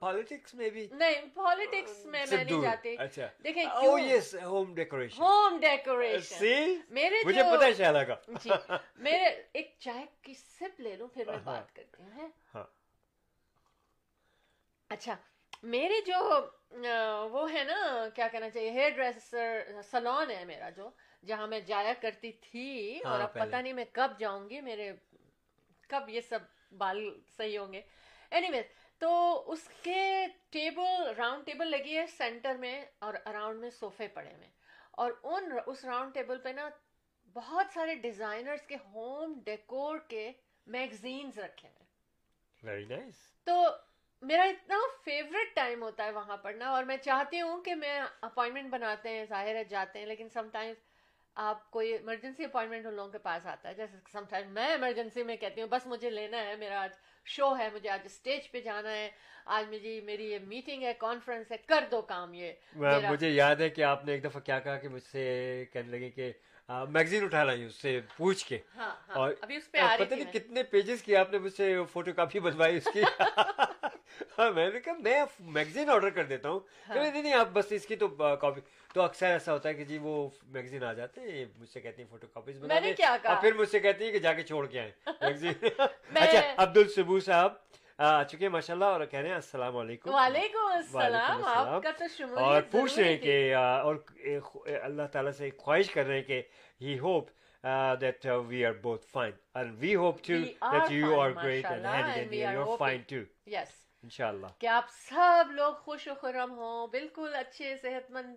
پالیٹکس 0.00 0.54
میں 0.54 0.70
بھی 0.70 0.86
نہیں 0.92 1.26
پالیٹکس 1.34 2.04
میں 2.06 2.24
میں 2.28 2.44
نہیں 2.44 2.62
جاتی 2.62 2.94
اچھا 2.98 3.26
دیکھیں 3.44 3.64
او 3.64 3.98
yes 3.98 4.34
home 4.42 4.74
decoration 4.74 5.22
home 5.22 5.58
decoration 5.60 6.38
سی 6.38 6.54
میرے 6.90 7.22
مجھے 7.26 7.42
پتہ 7.42 8.14
جی 8.42 8.50
میرے 8.98 9.34
ایک 9.52 9.74
چائے 9.78 10.04
کی 10.22 10.34
سپ 10.34 10.80
لے 10.80 10.96
لوں 10.96 11.08
پھر 11.08 11.26
میں 11.26 11.38
بات 11.44 11.74
کرتی 11.76 12.02
ہوں 12.02 12.28
ہاں 12.54 12.64
اچھا 14.90 15.16
میرے 15.62 16.00
جو 16.06 16.18
وہ 17.30 17.52
ہے 17.52 17.62
نا 17.64 18.08
کیا 18.14 18.28
کہنا 18.28 18.50
چاہیے 18.50 18.70
ہیئر 18.70 18.90
ڈریسر 18.90 19.80
سلون 19.90 20.30
ہے 20.30 20.44
میرا 20.44 20.70
جو 20.70 20.90
جہاں 21.26 21.46
میں 21.46 21.60
جایا 21.60 21.92
کرتی 22.00 22.32
تھی 22.32 23.00
اور 23.04 23.20
ہاں، 23.20 23.22
اب 23.22 23.34
پتا 23.34 23.60
نہیں 23.60 23.72
میں 23.72 23.84
کب 23.92 24.12
جاؤں 24.18 24.50
گی 24.50 24.60
میرے 24.60 24.92
کب 25.88 26.08
یہ 26.08 26.20
سب 26.20 26.38
بال 26.78 27.20
صحیح 27.36 27.58
ہوں 27.58 27.72
گے۔ 27.72 27.82
اینی 28.30 28.46
anyway, 28.46 28.62
تو 28.98 29.42
اس 29.46 29.68
کے 29.82 30.26
ٹیبل 30.50 31.14
راؤنڈ 31.16 31.46
ٹیبل 31.46 31.70
لگی 31.70 31.96
ہے 31.96 32.06
سینٹر 32.06 32.54
میں 32.54 32.84
اور 32.98 33.14
اراؤنڈ 33.24 33.60
میں 33.60 33.70
صوفے 33.70 34.08
پڑے 34.08 34.34
ہوئے۔ 34.34 34.48
اور 34.90 35.12
ان 35.22 35.52
اس 35.66 35.84
راؤنڈ 35.84 36.14
ٹیبل 36.14 36.38
پہ 36.38 36.48
نا 36.48 36.68
بہت 37.34 37.66
سارے 37.74 37.94
ڈیزائنرز 37.94 38.62
کے 38.62 38.76
ہوم 38.76 39.40
ڈیکور 39.44 39.98
کے 39.98 40.32
میگزینز 40.66 41.38
رکھے 41.38 41.68
ہیں 41.68 41.86
ویری 42.62 42.84
نائس 42.84 43.14
تو 43.44 43.64
میرا 44.22 44.42
اتنا 44.42 44.76
فیوریٹ 45.04 45.54
ٹائم 45.54 45.82
ہوتا 45.82 46.04
ہے 46.04 46.10
وہاں 46.10 46.36
پڑھنا 46.36 46.70
اور 46.70 46.84
میں 46.84 46.96
چاہتی 46.96 47.40
ہوں 47.40 47.62
کہ 47.62 47.74
میں 47.74 48.00
اپوائنٹمنٹ 48.20 48.70
بناتے 48.70 49.08
ہیں 49.08 49.24
ظاہر 49.24 49.54
ہے 49.54 49.64
جاتے 49.64 49.98
ہیں 49.98 50.06
لیکن 50.06 50.28
سم 50.28 50.48
ٹائمز 50.52 50.89
آپ 51.36 51.70
کو 51.70 51.78
ایمرجنسی 51.78 52.44
اپوائنٹمنٹ 52.44 52.86
ان 52.86 52.94
لوگوں 52.94 53.10
کے 53.12 53.18
پاس 53.18 53.46
آتا 53.46 53.68
ہے 53.68 53.74
جیسے 53.74 53.96
سم 54.12 54.24
ٹائم 54.30 54.48
میں 54.48 54.66
ایمرجنسی 54.66 55.22
میں 55.22 55.36
کہتی 55.36 55.60
ہوں 55.60 55.68
بس 55.68 55.86
مجھے 55.86 56.10
لینا 56.10 56.44
ہے 56.44 56.56
میرا 56.56 56.82
آج 56.82 56.90
شو 57.26 57.58
ہے 57.58 57.68
مجھے 57.74 57.88
آج 57.88 58.00
اسٹیج 58.04 58.50
پہ 58.50 58.60
جانا 58.60 58.92
ہے 58.92 59.10
آج 59.46 59.74
مجھے 59.74 60.00
میری 60.04 60.30
یہ 60.30 60.38
میٹنگ 60.38 60.82
ہے 60.82 60.92
کانفرنس 60.98 61.52
ہے 61.52 61.56
کر 61.56 61.84
دو 61.90 62.02
کام 62.02 62.34
یہ 62.34 62.52
مجھے 63.10 63.28
یاد 63.28 63.56
ہے 63.56 63.68
کہ 63.68 63.82
آپ 63.82 64.04
نے 64.04 64.12
ایک 64.12 64.24
دفعہ 64.24 64.40
کیا 64.40 64.58
کہا 64.58 64.76
کہ 64.76 64.88
مجھ 64.88 65.02
سے 65.02 65.64
کہنے 65.72 65.98
لگے 65.98 66.10
کہ 66.10 66.32
میگزین 66.88 67.24
اٹھا 67.24 67.44
لائی 67.44 67.64
اس 67.64 67.74
سے 67.74 68.00
پوچھ 68.16 68.46
کے۔ 68.46 68.58
ہاں، 68.76 68.90
ہاں، 69.08 69.16
اور 69.16 69.32
پتہ 69.98 70.14
نہیں 70.14 70.32
کتنے 70.32 70.62
پیجز 70.62 71.02
کی 71.02 71.16
آپ 71.16 71.32
نے 71.32 71.38
مجھ 71.38 71.52
سے 71.52 71.76
فوٹو 71.92 72.12
کاپی 72.16 72.40
بنوائی 72.40 72.76
اس 72.76 72.88
کی۔ 72.92 73.02
میں 74.54 74.70
نے 74.70 74.80
کہا 74.80 74.92
میں 74.98 75.24
میگزین 75.40 75.90
آرڈر 75.90 76.10
کر 76.10 76.24
دیتا 76.24 76.48
ہوں۔ 76.48 76.60
ہاں۔ 76.88 76.96
نہیں 76.96 77.22
نہیں 77.22 77.32
آپ 77.32 77.48
بس 77.52 77.72
اس 77.72 77.86
کی 77.86 77.96
تو 77.96 78.08
کاپی 78.36 78.60
تو 78.94 79.02
اکثر 79.02 79.26
ایسا 79.26 79.52
ہوتا 79.52 79.68
ہے 79.68 79.74
کہ 79.74 79.84
جی 79.84 79.98
وہ 79.98 80.14
میگزین 80.46 80.84
آ 80.84 80.92
جاتے 80.92 81.20
ہیں 81.20 81.44
مجھ 81.58 81.68
سے 81.68 81.80
کہتی 81.80 82.02
ہیں 82.02 82.08
فوٹو 82.10 82.26
کاپیز 82.26 82.58
بنا 82.58 82.78
دیں۔ 82.80 82.92
اور 83.26 83.40
پھر 83.40 83.52
مجھ 83.52 83.68
سے 83.68 83.80
کہتی 83.80 84.04
ہیں 84.04 84.12
کہ 84.12 84.18
جا 84.18 84.32
کے 84.32 84.42
چھوڑ 84.42 84.66
کے 84.66 84.80
آئیں۔ 84.80 84.90
میگزین 85.22 85.52
اچھا 86.14 86.40
عبد 86.56 86.76
الصبو 86.76 87.20
صاحب 87.20 87.52
آ 87.98 88.22
چکے 88.22 88.48
ماشاء 88.48 88.74
اللہ 88.74 88.84
اور 88.84 89.04
کہہ 89.06 89.18
رہے 89.18 89.28
ہیں 89.28 89.34
السلام 89.34 89.76
علیکم۔ 89.76 90.14
وعلیکم 90.14 90.66
السلام 90.66 91.44
آپ 91.44 91.82
کا 91.82 91.90
تو 91.98 92.38
اور 92.38 92.62
پوچھ 92.70 92.98
رہے 92.98 93.08
ہیں 93.08 93.16
کہ 93.16 93.54
اور 93.54 93.96
اللہ 94.82 95.06
تعالیٰ 95.12 95.32
سے 95.32 95.50
خواہش 95.58 95.90
کر 95.90 96.06
رہے 96.06 96.14
ہیں 96.14 96.22
کہ 96.22 96.42
he 96.80 96.98
hope 96.98 97.28
that 98.00 98.26
we 98.46 98.64
are 98.66 98.72
both 98.72 99.06
fine 99.06 99.32
and 99.54 99.76
we 99.78 99.94
hope 99.94 100.22
to 100.22 100.38
that 100.72 100.90
you 100.92 101.20
are 101.20 101.30
great 101.30 101.64
and 101.64 101.86
and 101.86 102.34
you 102.34 102.70
are 102.70 102.76
fine 102.76 103.02
too 103.02 103.16
yes 103.46 103.78
انشاءاللہ 104.02 104.46
کہ 104.58 104.66
آپ 104.66 104.84
سب 104.90 105.50
لوگ 105.50 105.74
خوش 105.74 106.08
و 106.08 106.14
خرم 106.14 106.52
ہوں 106.58 106.86
بالکل 106.86 107.34
اچھے 107.34 107.76
صحت 107.76 108.10
مند 108.10 108.36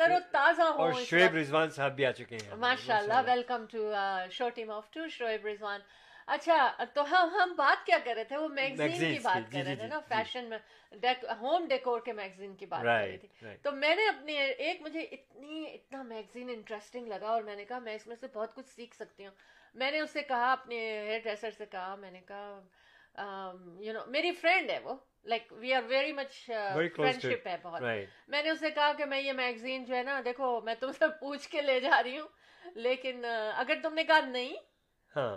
تر 0.00 0.10
و 0.10 0.18
تازہ 0.32 0.62
ہو 0.62 0.82
اور 0.82 0.92
شعیب 0.92 1.34
رضوان 1.34 1.70
صاحب 1.70 1.96
بھی 1.96 2.06
آ 2.06 2.10
چکے 2.10 2.36
ہیں۔ 2.36 2.54
ماشاء 2.56 2.96
اللہ 2.96 3.20
welcome 3.26 3.66
to 3.66 3.92
show 4.30 4.48
team 4.48 4.70
of 4.70 4.90
two 4.90 5.08
Shoaib 5.08 5.46
Rizwan. 5.46 5.80
اچھا 6.26 6.84
تو 6.94 7.02
ہم 7.10 7.28
ہم 7.40 7.54
بات 7.56 7.86
کیا 7.86 7.98
کر 8.04 8.14
رہے 8.14 8.24
تھے؟ 8.24 8.36
وہ 8.36 8.48
میگزین 8.48 9.14
کی 9.14 9.18
بات 9.18 9.52
جی، 9.52 9.58
کر 9.58 9.64
رہے 9.64 9.74
جی، 9.74 9.76
تھے 9.76 9.82
جی، 9.82 9.88
نا 9.88 10.00
فیشن 10.00 10.44
میں 10.44 10.58
ہوم 11.40 11.66
ڈیکور 11.68 12.00
کے 12.00 12.12
میگزین 12.12 12.54
کی 12.54 12.66
بات 12.66 12.82
کر 12.82 12.86
رہی 12.86 13.16
تھی۔ 13.16 13.56
تو 13.62 13.72
میں 13.72 13.96
نے 13.96 14.08
اپنی 14.08 14.36
ایک 14.36 14.82
مجھے 14.82 15.00
اتنی 15.00 15.64
اتنا 15.74 16.02
میگزین 16.02 16.48
انٹرسٹنگ 16.48 17.06
لگا 17.06 17.28
اور 17.28 17.42
میں 17.42 17.56
نے 17.56 17.64
کہا 17.64 17.78
میں 17.78 17.94
اس 17.94 18.06
میں 18.06 18.16
سے 18.20 18.26
بہت 18.34 18.54
کچھ 18.54 18.68
سیکھ 18.68 18.96
سکتی 18.96 19.26
ہوں۔ 19.26 19.32
میں 19.74 19.90
نے 19.90 20.00
اس 20.00 20.10
سے 20.10 20.22
کہا 20.22 20.52
اپنے 20.52 20.76
ہیئر 21.02 21.20
ڈریسر 21.24 21.50
سے 21.50 21.66
کہا 21.66 21.94
میں 21.94 22.10
نے 22.10 22.20
کہا 22.28 22.60
um, 23.20 23.80
یو 23.80 23.92
نو 23.92 24.00
میری 24.06 24.32
فرینڈ 24.32 24.70
ہے 24.70 24.78
وہ۔ 24.78 24.94
Like 25.26 25.52
we 25.52 25.72
are 25.74 25.82
very 25.88 26.12
much 26.12 26.32
friendship 26.96 27.46
ہے 27.46 27.56
بہت 27.62 27.82
میں 28.28 28.42
نے 28.42 28.50
اسے 28.50 28.70
کہا 28.70 28.92
کہ 28.98 29.04
میں 29.04 29.20
یہ 29.20 29.32
میگزین 29.32 29.84
جو 29.84 29.94
ہے 29.94 30.02
نا 30.02 30.20
دیکھو 30.24 30.60
میں 30.60 30.74
تم 30.80 30.92
سے 30.92 31.08
پوچھ 31.20 31.48
کے 31.48 31.62
لے 31.62 31.78
جا 31.80 32.02
رہی 32.02 32.18
ہوں 32.18 32.74
لیکن 32.76 33.24
اگر 33.24 33.78
تم 33.82 33.94
نے 33.94 34.04
کہا 34.04 34.20
نہیں 34.20 34.54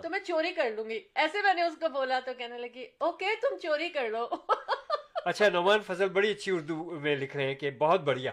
تو 0.02 0.10
میں 0.10 0.18
چوری 0.20 0.52
کر 0.52 0.70
لوں 0.70 0.88
گی 0.90 1.00
ایسے 1.14 1.42
میں 1.42 1.54
نے 1.54 1.62
اس 1.62 1.76
کو 1.80 1.88
بولا 1.88 2.20
تو 2.20 2.34
کہنے 2.34 2.58
لگی 2.58 2.86
اوکے 2.98 3.34
تم 3.40 3.56
چوری 3.62 3.88
کر 3.88 4.08
لو 4.08 4.28
اچھا 5.24 5.48
نعمان 5.48 5.82
فضل 5.82 6.08
بڑی 6.08 6.30
اچھی 6.30 6.52
اردو 6.52 6.76
میں 7.00 7.16
لکھ 7.16 7.36
رہے 7.36 7.44
ہیں 7.44 7.54
کہ 7.54 7.70
بہت 7.70 8.00
بڑھیا 8.00 8.30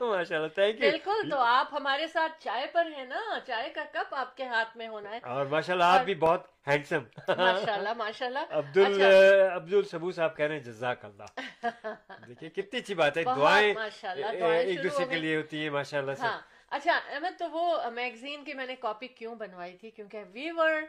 ماشاء 0.00 0.36
اللہ 0.36 0.46
تھینک 0.48 0.80
یو 0.80 0.90
بالکل 0.90 1.30
تو 1.30 1.38
آپ 1.38 1.68
ہمارے 1.72 2.06
ساتھ 2.06 2.32
چائے 2.38 2.66
پر 2.72 2.86
ہیں 2.96 3.04
نا 3.04 3.20
چائے 3.46 3.70
کا 3.70 3.84
کپ 3.92 4.14
آپ 4.14 4.36
کے 4.36 4.44
ہاتھ 4.44 4.76
میں 4.76 4.88
ہونا 4.88 5.10
ہے۔ 5.10 5.18
اور 5.22 5.46
ماشاء 5.46 5.72
اللہ 5.72 5.84
آپ 5.84 6.04
بھی 6.04 6.14
بہت 6.14 6.46
ہینڈسم 6.66 7.02
ماشاء 7.28 7.72
اللہ 7.72 7.92
ماشاء 7.96 8.26
اللہ 8.26 8.52
عبد 8.52 8.76
ال 8.76 9.02
اچھا۔ 9.02 9.54
عبد 9.56 9.72
الصبو 9.72 10.12
صاحب 10.12 10.36
کہہ 10.36 10.46
رہے 10.46 10.56
ہیں 10.56 10.62
جزاک 10.62 11.04
اللہ۔ 11.04 11.40
دیکھیے 12.28 12.50
کتنی 12.50 12.80
اچھی 12.80 12.94
بات 12.94 13.16
ہے 13.16 13.22
دعائیں 13.36 13.74
ایک 13.74 14.82
دوسرے 14.84 15.04
کے 15.04 15.18
لیے 15.18 15.36
ہوتی 15.36 15.62
ہیں 15.62 15.70
ماشاء 15.70 15.98
اللہ 15.98 16.14
سے 16.14 16.26
ہاں۔ 16.26 16.40
اچھا 16.70 16.92
احمد 17.08 17.38
تو 17.38 17.50
وہ 17.50 17.90
میگزین 17.90 18.44
کی 18.44 18.54
میں 18.54 18.66
نے 18.66 18.76
کاپی 18.76 19.08
کیوں 19.08 19.34
بنوائی 19.34 19.76
تھی؟ 19.76 19.90
کیونکہ 19.90 20.24
we 20.32 20.50
were 20.50 20.80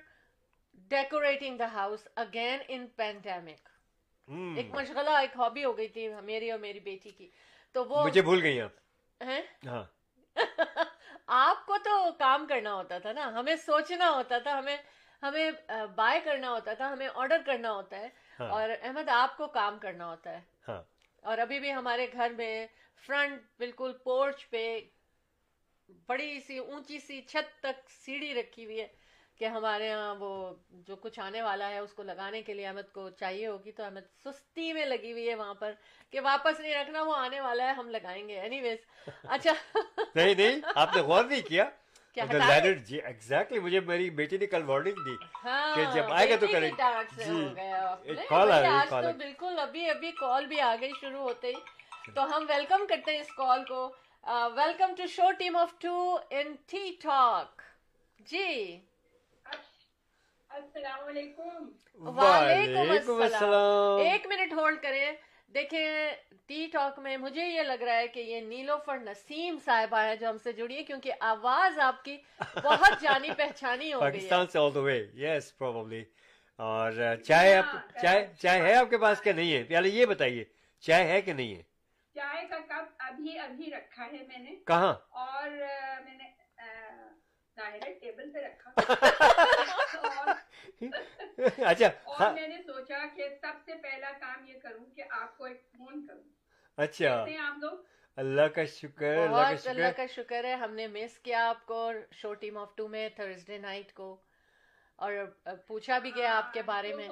decorating 0.90 1.58
the 1.58 1.68
house 1.74 2.08
again 2.16 2.60
in 2.68 2.88
pandemic 2.96 3.70
ایک 4.58 4.74
مشغلہ 4.76 5.10
ایک 5.10 5.36
ہابی 5.38 5.64
ہو 5.66 5.78
گئی 5.78 5.88
تھی 5.88 6.08
میری 6.24 6.52
اور 6.52 6.60
میری 6.60 6.80
بیٹی 6.80 7.10
کی۔ 7.10 7.28
تو 7.74 7.86
وہ 7.86 8.04
مجھے 8.04 8.22
بھول 8.22 8.42
گئی 8.44 8.62
آپ۔ 8.62 9.24
ہاں۔ 9.68 9.84
آپ 11.28 11.66
کو 11.66 11.78
تو 11.78 12.12
کام 12.20 12.46
کرنا 12.50 12.74
ہوتا 12.74 13.00
تھا 13.00 13.12
نا 13.12 13.28
ہمیں 13.28 13.56
سوچنا 13.56 14.10
ہوتا 14.10 14.38
تھا 14.38 14.58
ہمیں 14.60 14.78
ہمیں 15.24 15.52
بائی 15.96 16.20
کرنا 16.24 16.50
ہوتا 16.50 16.74
تھا 16.74 16.94
ہمیں 16.94 17.10
آرڈر 17.16 17.42
کرنا 17.46 17.72
ہوتا 17.72 18.00
ہے۔ 18.00 18.10
ہاں۔ 18.40 18.50
اور 18.50 18.70
احمد 18.82 19.10
آپ 19.10 19.38
کو 19.38 19.48
کام 19.48 19.80
کرنا 19.80 20.06
ہوتا 20.06 20.32
ہے۔ 20.32 20.42
ہاں۔ 20.68 20.82
اور 21.22 21.38
ابھی 21.38 21.60
بھی 21.60 21.74
ہمارے 21.74 22.08
گھر 22.14 22.32
میں 22.38 22.68
فرنٹ 23.08 23.42
بالکل 23.58 23.94
پورچ 24.04 24.50
پہ 24.50 24.80
بڑی 26.08 26.40
سی 26.40 26.58
اونچی 26.58 27.00
سی 27.00 27.22
چھت 27.22 27.60
تک 27.60 27.90
سیڑھی 27.90 28.34
رکھی 28.34 28.66
ہوئی 28.66 28.82
ہے۔ 28.82 28.88
کہ 29.38 29.46
ہمارے 29.46 29.94
ہاں 29.94 30.16
وہ 30.16 30.54
جو 30.70 30.96
کچھ 30.96 31.20
آنے 31.20 31.42
والا 31.42 31.70
ہے 31.70 31.78
اس 31.78 31.94
کو 31.94 32.04
لگانے 32.04 32.42
کے 32.42 32.54
لیے 32.54 32.68
احمد 32.68 32.92
کو 32.94 33.10
چاہیے 33.10 33.48
ہوگی 33.48 33.72
تو 33.72 33.84
احمد 33.84 34.26
سستی 34.26 34.74
میں 34.74 34.86
لگی 34.86 35.12
ہوئی 35.12 35.30
ہے 35.30 35.36
وہاں 35.36 35.54
پر 35.54 35.72
کہ 36.12 36.20
واپس 36.20 36.60
نہیں 36.60 36.76
رکھنا 36.76 37.02
وہ 37.02 37.16
آنے 37.16 37.40
والا 37.40 37.68
ہے 37.68 37.72
ہم 37.72 37.90
لگائیں 37.90 38.28
گے۔ 38.30 38.40
اینی 38.40 38.62
ویز 38.62 39.10
اچھا۔ 39.24 39.52
نہیں 40.16 40.34
نہیں 40.36 40.62
آپ 40.76 40.96
نے 40.96 41.02
غور 41.02 41.24
نہیں 41.24 41.42
کیا۔ 41.42 41.70
جی، 42.86 43.60
مجھے 43.60 43.80
میری 43.80 44.10
بیٹی 44.10 44.38
نے 44.38 44.46
کل 44.46 44.64
وارننگ 44.66 45.04
دی 45.06 45.16
کہ 45.18 45.48
ہاں، 45.48 45.96
جب 45.96 46.12
آئے 46.14 46.30
گا 46.30 46.36
تو 46.36 46.48
کریں۔ 46.48 46.72
جی۔ 47.18 48.16
کال 48.30 48.52
آ 48.52 48.62
رہی 48.62 49.06
ہے 49.06 49.12
بالکل 49.14 49.60
ابھی 49.60 49.90
ابھی 49.90 50.12
کال 50.12 50.46
بھی 50.46 50.60
آ 50.62 50.76
گئی 50.82 50.92
شروع 51.02 51.22
ہوتے 51.22 51.48
ہی۔ 51.48 52.12
تو 52.16 52.24
ہم 52.26 52.46
ویلکم 52.50 52.86
کرتے 52.90 53.12
ہیں 53.12 53.20
اس 53.20 53.34
کال 53.38 53.64
کو۔ 53.66 53.94
Welcome 54.56 54.94
to 54.98 55.08
show 55.08 55.32
team 55.32 55.56
of 55.56 55.74
two 55.80 56.18
in 56.30 56.56
T 56.66 56.96
talk 57.02 57.62
جی۔ 58.20 58.80
السلام 60.54 61.08
علیکم۔ 61.08 61.70
وعلیکم 62.18 63.22
السلام۔ 63.22 64.02
ایک 64.02 64.28
منٹ 64.28 64.54
ہولڈ 64.54 64.82
کریں۔ 64.82 65.12
دیکھیں 65.54 65.88
ٹی 66.46 66.66
ٹاک 66.72 67.00
میں 67.00 67.18
مجھے 67.18 67.46
یہ 67.46 67.62
لگ 67.62 67.82
رہا 67.84 67.98
ہے 67.98 68.08
کہ 68.08 68.20
یہ 68.20 68.42
نیلو 68.42 68.78
فر 68.86 68.98
نسیم 69.00 69.58
صاحب 69.66 69.96
آیا 69.96 70.14
جو 70.16 70.30
ہم 70.30 70.38
سے 70.44 70.52
جڑی 70.52 70.78
ہے 70.78 70.84
کیونکہ 70.84 71.12
آواز 71.20 71.80
آپ 71.80 72.04
کی 72.04 72.18
بہت 72.56 73.02
جانی 73.02 73.30
پہچانی 73.38 73.94
ہو 73.94 74.02
گئی 74.02 74.12
پاکستان 74.12 74.48
سے 74.48 74.60
آل 74.60 74.74
دا 74.76 74.80
وے 74.80 74.98
یس 75.16 75.58
پروبلی 75.58 76.04
اور 76.60 76.92
ہاں، 77.00 77.16
چائے 77.16 77.62
چائے۔ 78.42 78.62
ہے 78.62 78.74
آپ 78.74 78.90
کے 78.90 78.98
پاس 78.98 79.22
کیا 79.22 79.34
نہیں 79.34 79.54
ہے؟ 79.54 79.64
پیالے 79.64 79.90
یہ 79.90 80.06
بتائیے 80.06 80.44
چائے 80.84 81.08
ہے 81.08 81.22
کہ 81.22 81.34
نہیں 81.34 81.56
ہے؟ 81.56 81.62
چائے 82.16 82.46
کا 82.50 82.60
کپ 82.60 82.90
ابھی 83.00 83.40
ابھی 83.40 83.72
رکھا 83.72 84.06
ہے 84.06 84.18
میں 84.28 84.40
نے۔ 84.40 84.56
کہاں؟ 84.68 84.94
اور 85.10 85.50
میں 86.06 86.18
نے 86.18 86.23
ٹیبل 87.56 88.32
پہ 88.32 88.40
رکھا 88.40 88.72
اچھا 91.66 91.88
اور 92.06 92.34
میں 92.34 92.48
نے 92.48 92.62
سوچا 92.66 93.06
کہ 93.16 93.28
سب 93.42 93.60
سے 93.66 93.76
پہلا 93.84 94.12
کام 94.20 94.46
یہ 94.48 94.60
کروں 94.64 94.86
کہ 94.96 95.04
آپ 95.12 95.38
کو 95.38 95.46
ایک 95.46 95.62
فون 95.78 96.06
کروں 96.08 96.22
اچھا 96.78 97.14
آپ 97.40 97.58
لوگ 97.60 97.78
اللہ 98.18 98.48
کا 98.56 98.66
شکر 98.66 99.18
اللہ 99.28 99.92
کا 99.98 100.06
شکر 100.06 100.44
ہے 100.44 100.54
ہم 100.56 100.74
نے 100.74 100.88
مس 100.88 101.18
کیا 101.20 101.48
آپ 101.50 101.66
کو 101.66 101.92
شو 102.12 102.34
ٹیم 102.34 102.58
آف 102.58 102.76
ٹو 102.76 102.88
میں 102.88 103.08
تھرسڈے 103.16 103.58
نائٹ 103.58 103.94
کو 103.94 104.16
اور 105.00 105.14
پوچھا 105.68 105.98
بھی 106.00 106.12
گیا 106.16 106.38
آپ 106.38 106.54
کے 106.54 106.62
بارے 106.62 106.94
میں 106.94 107.08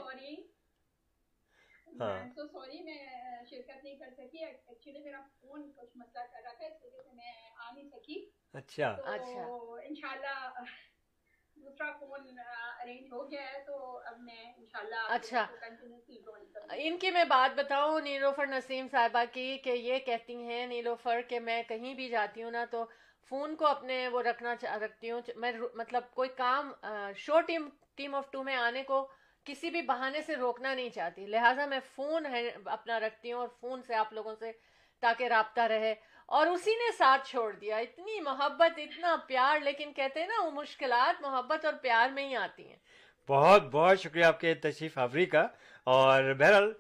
میں 1.88 3.06
شرکت 3.50 3.84
نہیں 3.84 3.96
کر 3.96 4.10
سکی 4.10 4.44
ایکچولی 4.44 5.00
میرا 5.00 5.22
فون 5.42 5.72
کچھ 5.72 5.98
مسئلہ 5.98 6.24
کر 6.24 6.42
رہا 6.44 6.54
تھا 6.54 6.66
اس 6.66 6.84
وجہ 6.84 7.02
سے 7.02 7.16
میں 7.16 7.32
آ 7.58 7.72
نہیں 7.72 7.90
سکی 7.90 8.26
اچھا۔ 8.54 8.88
اچھا۔ 9.06 9.46
اچھا۔ 15.10 15.46
ان 16.74 16.98
کی 16.98 17.12
میں 17.12 17.24
بات 17.24 17.60
بتاؤں 17.60 18.02
نیلوفر 18.02 18.48
نسیم 18.48 18.88
صاحبہ 18.92 19.24
کی 19.34 19.58
کہ 19.58 19.70
یہ 19.70 20.00
کہتی 20.00 20.36
ہیں 20.36 20.68
نیلوفر 20.68 21.22
کہ 21.22 21.40
میں 21.40 21.64
کہیں 21.64 21.94
بھی 21.94 22.10
جاتی 22.10 22.44
ہوں 22.44 22.52
نا 22.52 22.66
تو 22.72 22.86
فون 23.30 23.56
کو 23.56 23.68
اپنے 23.68 24.08
وہ 24.08 24.22
رکھنا 24.22 24.56
رکھتی 24.64 25.12
ہوں 25.12 25.22
میں 25.36 25.52
مطلب 25.74 26.04
کوئی 26.14 26.30
کام 26.30 26.72
show 27.18 27.42
team 27.42 27.70
team 27.96 28.16
of 28.16 28.32
two 28.32 28.44
میں 28.44 28.56
آنے 28.56 28.84
کو 28.84 29.12
کسی 29.44 29.70
بھی 29.70 29.82
بہانے 29.82 30.22
سے 30.22 30.36
روکنا 30.36 30.74
نہیں 30.74 30.90
چاہتی۔ 30.90 31.26
لہٰذا 31.26 31.66
میں 31.66 31.80
فون 31.96 32.26
اپنا 32.66 33.00
رکھتی 33.00 33.32
ہوں 33.32 33.40
اور 33.40 33.48
فون 33.60 33.82
سے 33.82 33.96
آپ 33.96 34.14
لوگوں 34.14 34.36
سے 34.36 34.52
تاکہ 35.00 35.24
رابطہ 35.24 35.62
رہے۔ 35.62 35.96
اور 36.32 36.48
اسی 36.48 36.72
نے 36.72 36.92
ساتھ 36.98 37.28
چھوڑ 37.28 37.52
دیا۔ 37.54 37.78
اتنی 37.78 38.20
محبت 38.20 38.80
اتنا 38.80 39.16
پیار 39.28 39.60
لیکن 39.60 39.94
کہتے 39.94 40.20
ہیں 40.20 40.28
نا 40.28 40.46
وہ 40.46 40.52
مشکلات 40.52 41.22
محبت 41.22 41.66
اور 41.66 41.74
پیار 41.82 42.10
میں 42.10 42.28
ہی 42.30 42.36
آتی 42.36 42.70
ہیں۔ 42.70 42.76
بہت 43.30 43.64
بہت 43.72 44.00
شکریہ 44.00 44.26
آپ 44.26 44.40
کے 44.40 44.54
تشریف 44.54 44.98
آوری 44.98 45.26
کا۔ 45.26 45.48
اور 45.84 46.34
بہرحال 46.34 46.72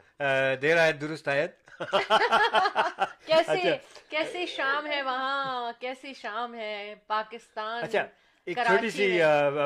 دیر 0.61 0.77
آئے 0.77 0.91
درست 0.91 1.27
آیت 1.27 1.51
کیسی 3.25 3.51
اچھا۔ 3.51 3.75
کیسی 4.09 4.45
شام 4.45 4.87
ہے 4.87 5.01
وہاں؟ 5.01 5.71
کیسی 5.79 6.13
شام 6.13 6.53
ہے؟ 6.55 6.95
پاکستان 7.07 7.83
اچھا 7.83 8.05
ایک 8.45 8.57
چھوٹی 8.67 8.89
سی 8.89 9.07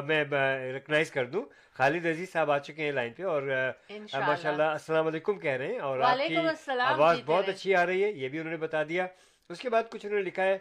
میں۔ 0.07 0.23
ریکگنائز 0.73 1.11
کر 1.11 1.25
دوں۔ 1.25 1.43
خالد 1.73 2.05
عزیز 2.05 2.31
صاحب 2.31 2.51
آ 2.51 2.57
چکے 2.57 2.83
ہیں 2.83 2.91
لائن 2.91 3.13
پہ 3.13 3.23
اور۔ 3.23 3.41
ماشاء 4.27 4.49
اللہ 4.49 4.63
السلام 4.63 5.07
علیکم 5.07 5.39
کہہ 5.39 5.51
رہے 5.51 5.67
ہیں 5.67 5.79
اور 5.79 5.99
آپ 5.99 6.17
کی 6.27 6.35
آواز 6.79 7.17
جیتے 7.17 7.31
بہت۔ 7.31 7.49
اچھی 7.49 7.75
آ 7.75 7.85
رہی 7.85 8.03
ہے 8.03 8.11
یہ 8.11 8.29
بھی 8.29 8.39
انہوں 8.39 8.51
نے 8.51 8.57
بتا 8.57 8.83
دیا۔ 8.83 9.07
اس 9.49 9.59
کے 9.59 9.69
بعد 9.69 9.83
کچھ 9.91 10.05
انہوں 10.05 10.19
نے 10.19 10.25
لکھا 10.25 10.43
ہے 10.43 10.57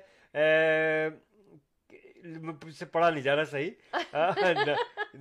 سے 2.72 2.84
پڑھا 2.84 3.10
نہیں 3.10 3.22
جا 3.22 3.36
رہا 3.36 3.44
صحیح۔ 3.44 3.70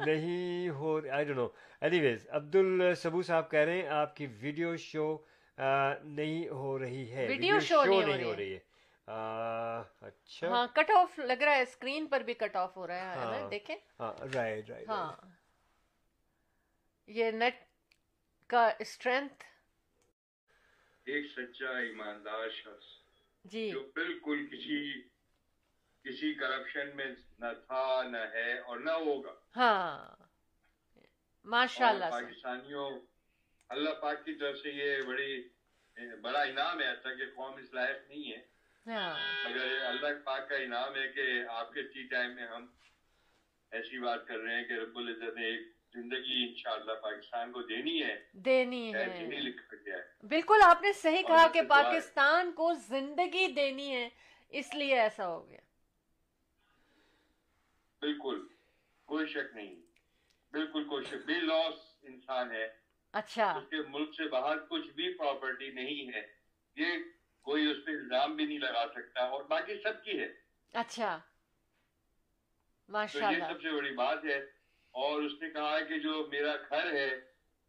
نہیں 0.05 0.69
ہو 0.69 0.99
آئی 1.11 1.25
ڈونٹ 1.25 1.37
نو 1.37 1.47
اینی 1.81 1.99
ویز 1.99 2.27
عبد 2.29 2.55
الصبو 2.55 3.21
صاحب 3.21 3.49
کہہ 3.51 3.59
رہے 3.59 3.81
ہیں 3.81 3.87
آپ 3.87 4.15
کی 4.15 4.27
ویڈیو 4.39 4.75
شو 4.75 5.17
نہیں 6.03 6.47
ہو 6.49 6.79
رہی 6.79 7.11
ہے۔ 7.11 7.27
ویڈیو 7.27 7.59
شو 7.59 7.83
نہیں 7.85 8.23
ہو 8.23 8.35
رہی 8.35 8.53
ہے۔ 8.53 8.59
اچھا۔ 10.01 10.47
ہاں 10.47 10.67
کٹ 10.73 10.91
آف 10.91 11.19
لگ 11.19 11.41
رہا 11.43 11.55
ہے 11.55 11.61
اسکرین 11.61 12.05
پر 12.07 12.19
بھی 12.19 12.33
کٹ 12.33 12.55
آف 12.55 12.77
ہو 12.77 12.87
رہا 12.87 13.11
ہے 13.11 13.39
ہاں۔ 13.39 13.49
دیکھیں۔ 13.49 13.75
ہاں 13.99 14.13
رائٹ 14.33 14.69
رائٹ 14.69 14.87
ہاں۔ 14.87 15.11
یہ 17.07 17.31
نیٹ 17.31 17.55
کا 18.49 18.69
اسٹرینتھ 18.79 19.43
ایک 21.05 21.25
سچا 21.31 21.77
ایماندار 21.77 22.49
شخص۔ 22.49 23.02
جی۔ 23.43 23.71
جو 23.71 23.91
بالکل 23.95 24.47
کسی 24.47 25.01
کسی 26.05 26.33
کرپشن 26.33 26.89
میں 26.95 27.05
نہ 27.39 27.45
تھا 27.67 28.03
نہ 28.03 28.17
ہے 28.17 28.59
اور 28.59 28.79
نہ 28.79 28.91
ہوگا۔ 28.91 29.33
ہاں۔ 29.55 30.15
ماشاء 31.45 31.87
اللہ 31.87 32.05
پاکستانیوں 32.11 32.99
اللہ 33.69 33.89
پاک 33.89 34.25
کی 34.25 34.33
طرف 34.33 34.57
سے 34.57 34.69
یہ 34.69 35.01
بڑی 35.01 35.49
بڑا 36.21 36.41
انعام 36.41 36.79
ہے 36.79 36.87
ایسا 36.87 37.13
کہ 37.13 37.25
قوم 37.35 37.55
اس 37.55 37.73
لائق 37.73 38.09
نہیں 38.09 38.31
ہے۔ 38.31 38.41
ہاں۔ 38.87 39.49
مگر 39.49 39.85
اللہ 39.85 40.07
پاک 40.23 40.49
کا 40.49 40.55
انعام 40.55 40.95
ہے 40.95 41.07
کہ 41.07 41.47
آپ 41.47 41.73
کے 41.73 41.81
ٹی 41.81 42.03
ٹائم 42.03 42.35
میں 42.35 42.47
ہم 42.47 42.65
ایسی 43.71 43.99
بات 43.99 44.27
کر 44.27 44.37
رہے 44.37 44.55
ہیں 44.55 44.63
کہ 44.63 44.73
رب 44.73 44.97
العزت 44.97 45.35
نے 45.35 45.45
ایک 45.45 45.72
زندگی 45.93 46.45
انشاءاللہ 46.49 46.91
پاکستان 46.93 47.51
کو 47.51 47.61
دینی 47.61 48.03
ہے 48.03 48.25
دینی 48.33 48.93
ہے۔ 48.93 49.05
لکھا 49.41 49.75
گیا 49.85 49.97
ہے۔ 49.97 50.27
بالکل 50.27 50.61
آپ 50.63 50.81
نے 50.81 50.93
صحیح 50.93 51.23
کہا 51.27 51.47
کہ۔ 51.53 51.61
پاکستان 51.61 52.51
کو 52.51 52.73
زندگی 52.73 53.47
دینی 53.47 53.95
ہے 53.95 54.09
اس 54.49 54.73
لیے 54.73 54.99
ایسا 54.99 55.27
ہو 55.27 55.49
گیا۔ 55.49 55.59
بالکل 58.01 58.47
کوئی 59.05 59.27
شک 59.27 59.55
نہیں۔ 59.55 59.75
بالکل 60.51 60.83
کوئی 60.83 61.05
شک۔ 61.05 61.25
بے 61.25 61.33
لاس 61.33 61.73
انسان 62.01 62.51
ہے۔ 62.51 62.67
اچھا۔ 63.11 63.51
اس 63.51 63.69
کے 63.69 63.77
ملک 63.89 64.15
سے 64.17 64.27
باہر 64.27 64.57
کچھ 64.57 64.87
بھی 64.87 65.13
پراپرٹی 65.17 65.69
نہیں 65.69 66.15
ہے۔ 66.15 66.27
یہ 66.75 66.87
کوئی 67.41 67.71
اس 67.71 67.77
پہ 67.85 67.91
الزام 67.91 68.35
بھی 68.35 68.45
نہیں 68.45 68.59
لگا 68.59 68.85
سکتا 68.95 69.21
اور 69.21 69.43
باقی 69.43 69.81
سب 69.83 70.03
کی 70.03 70.19
ہے۔ 70.19 70.33
اچھا۔ 70.73 71.19
تو 72.85 72.91
ماشاء 72.91 73.31
یہ 73.31 73.39
سب 73.39 73.61
سے 73.61 73.71
بڑی 73.71 73.91
بات 73.91 74.25
ہے۔ 74.25 74.62
اور 74.95 75.21
اس 75.21 75.31
نے 75.41 75.49
کہا 75.49 75.75
ہے 75.77 75.83
کہ 75.85 75.97
جو 75.99 76.25
میرا 76.31 76.55
گھر 76.69 76.93
ہے 76.93 77.09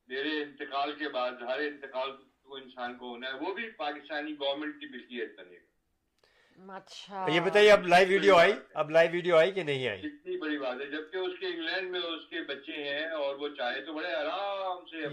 میرے 0.08 0.42
انتقال 0.42 0.92
کے 0.92 1.08
بعد 1.08 1.42
ہر 1.42 1.58
انتقال 1.60 2.10
کو 2.42 2.56
انسان 2.56 2.96
کو 2.96 3.08
ہونا 3.08 3.28
ہے 3.28 3.38
وہ 3.40 3.54
بھی 3.54 3.70
پاکستانی 3.76 4.34
گورنمنٹ 4.40 4.80
کی 4.80 4.86
ملکیت 4.86 5.38
بنے 5.38 5.56
گا 5.56 6.76
اچھا 6.76 7.26
یہ 7.30 7.40
بتائیے 7.40 7.70
اب 7.72 7.86
لائیو 7.86 8.08
ویڈیو 8.08 8.34
آئی؟ 8.36 8.52
اب 8.74 8.90
لائیو 8.90 9.10
ویڈیو 9.12 9.36
آئی 9.36 9.52
کہ 9.52 9.62
نہیں 9.62 9.88
آئی؟ 9.88 10.00
کتنی 10.00 10.36
بڑی 10.36 10.58
بات 10.58 10.80
ہے 10.80 10.86
جبکہ 10.86 11.16
اس 11.16 11.38
کے 11.40 11.46
انگلینڈ 11.46 11.90
میں 11.90 12.00
اس 12.00 12.26
کے 12.30 12.40
بچے 12.48 12.82
ہیں 12.84 13.06
اور 13.12 13.34
وہ 13.36 13.48
چاہے 13.56 13.80
تو 13.80 13.92
بڑے 13.92 14.12
آرام 14.14 14.84
سے 14.84 15.06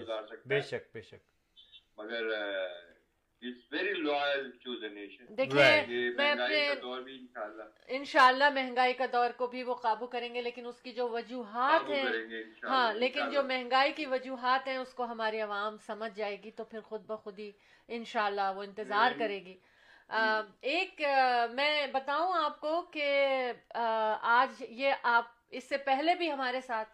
گزار 0.00 0.22
بے 0.46 0.60
شک 0.60 0.88
بے 0.94 1.02
شک۔ 1.02 1.20
مگر 1.98 2.30
Right. 5.62 5.88
یہ 5.88 6.10
میں 6.16 6.34
مہنگائی 6.34 6.56
اپنے 6.56 6.74
کا 6.74 6.80
دور 6.82 7.00
بھی 7.00 7.18
انشاءاللہ۔ 7.18 7.62
انشاءاللہ 7.88 8.50
مہنگائی 8.54 8.92
کا 8.92 9.04
دور 9.12 9.30
کو 9.36 9.46
بھی 9.46 9.62
وہ 9.62 9.74
قابو 9.74 10.06
کریں 10.06 10.34
گے 10.34 10.42
لیکن 10.42 10.66
اس 10.66 10.80
کی 10.80 10.92
جو 10.92 11.08
وجوہات 11.08 11.88
ہیں 11.90 12.04
ہاں 12.64 12.94
لیکن 12.94 13.30
جو۔ 13.30 13.42
مہنگائی 13.42 13.92
کی 13.92 14.06
وجوہات 14.06 14.68
ہیں 14.68 14.76
اس 14.76 14.94
کو 14.94 15.04
ہماری 15.04 15.40
عوام 15.40 15.76
سمجھ 15.86 16.16
جائے 16.16 16.42
گی 16.42 16.50
تو 16.50 16.64
پھر 16.64 16.80
خود 16.80 17.06
بخود 17.06 17.38
ہی 17.38 17.50
انشاءاللہ 17.88 18.52
وہ 18.56 18.62
انتظار 18.62 19.12
کرے 19.18 19.44
گی۔ 19.44 19.56
ایک 20.60 21.00
میں 21.52 21.86
بتاؤں 21.86 22.32
آپ 22.34 22.60
کو 22.60 22.82
کہ 22.82 23.52
آج 23.74 24.64
یہ 24.68 24.92
آپ 25.02 25.24
اس 25.50 25.68
سے 25.68 25.76
پہلے 25.76 26.14
بھی 26.14 26.32
ہمارے 26.32 26.60
ساتھ 26.60 26.88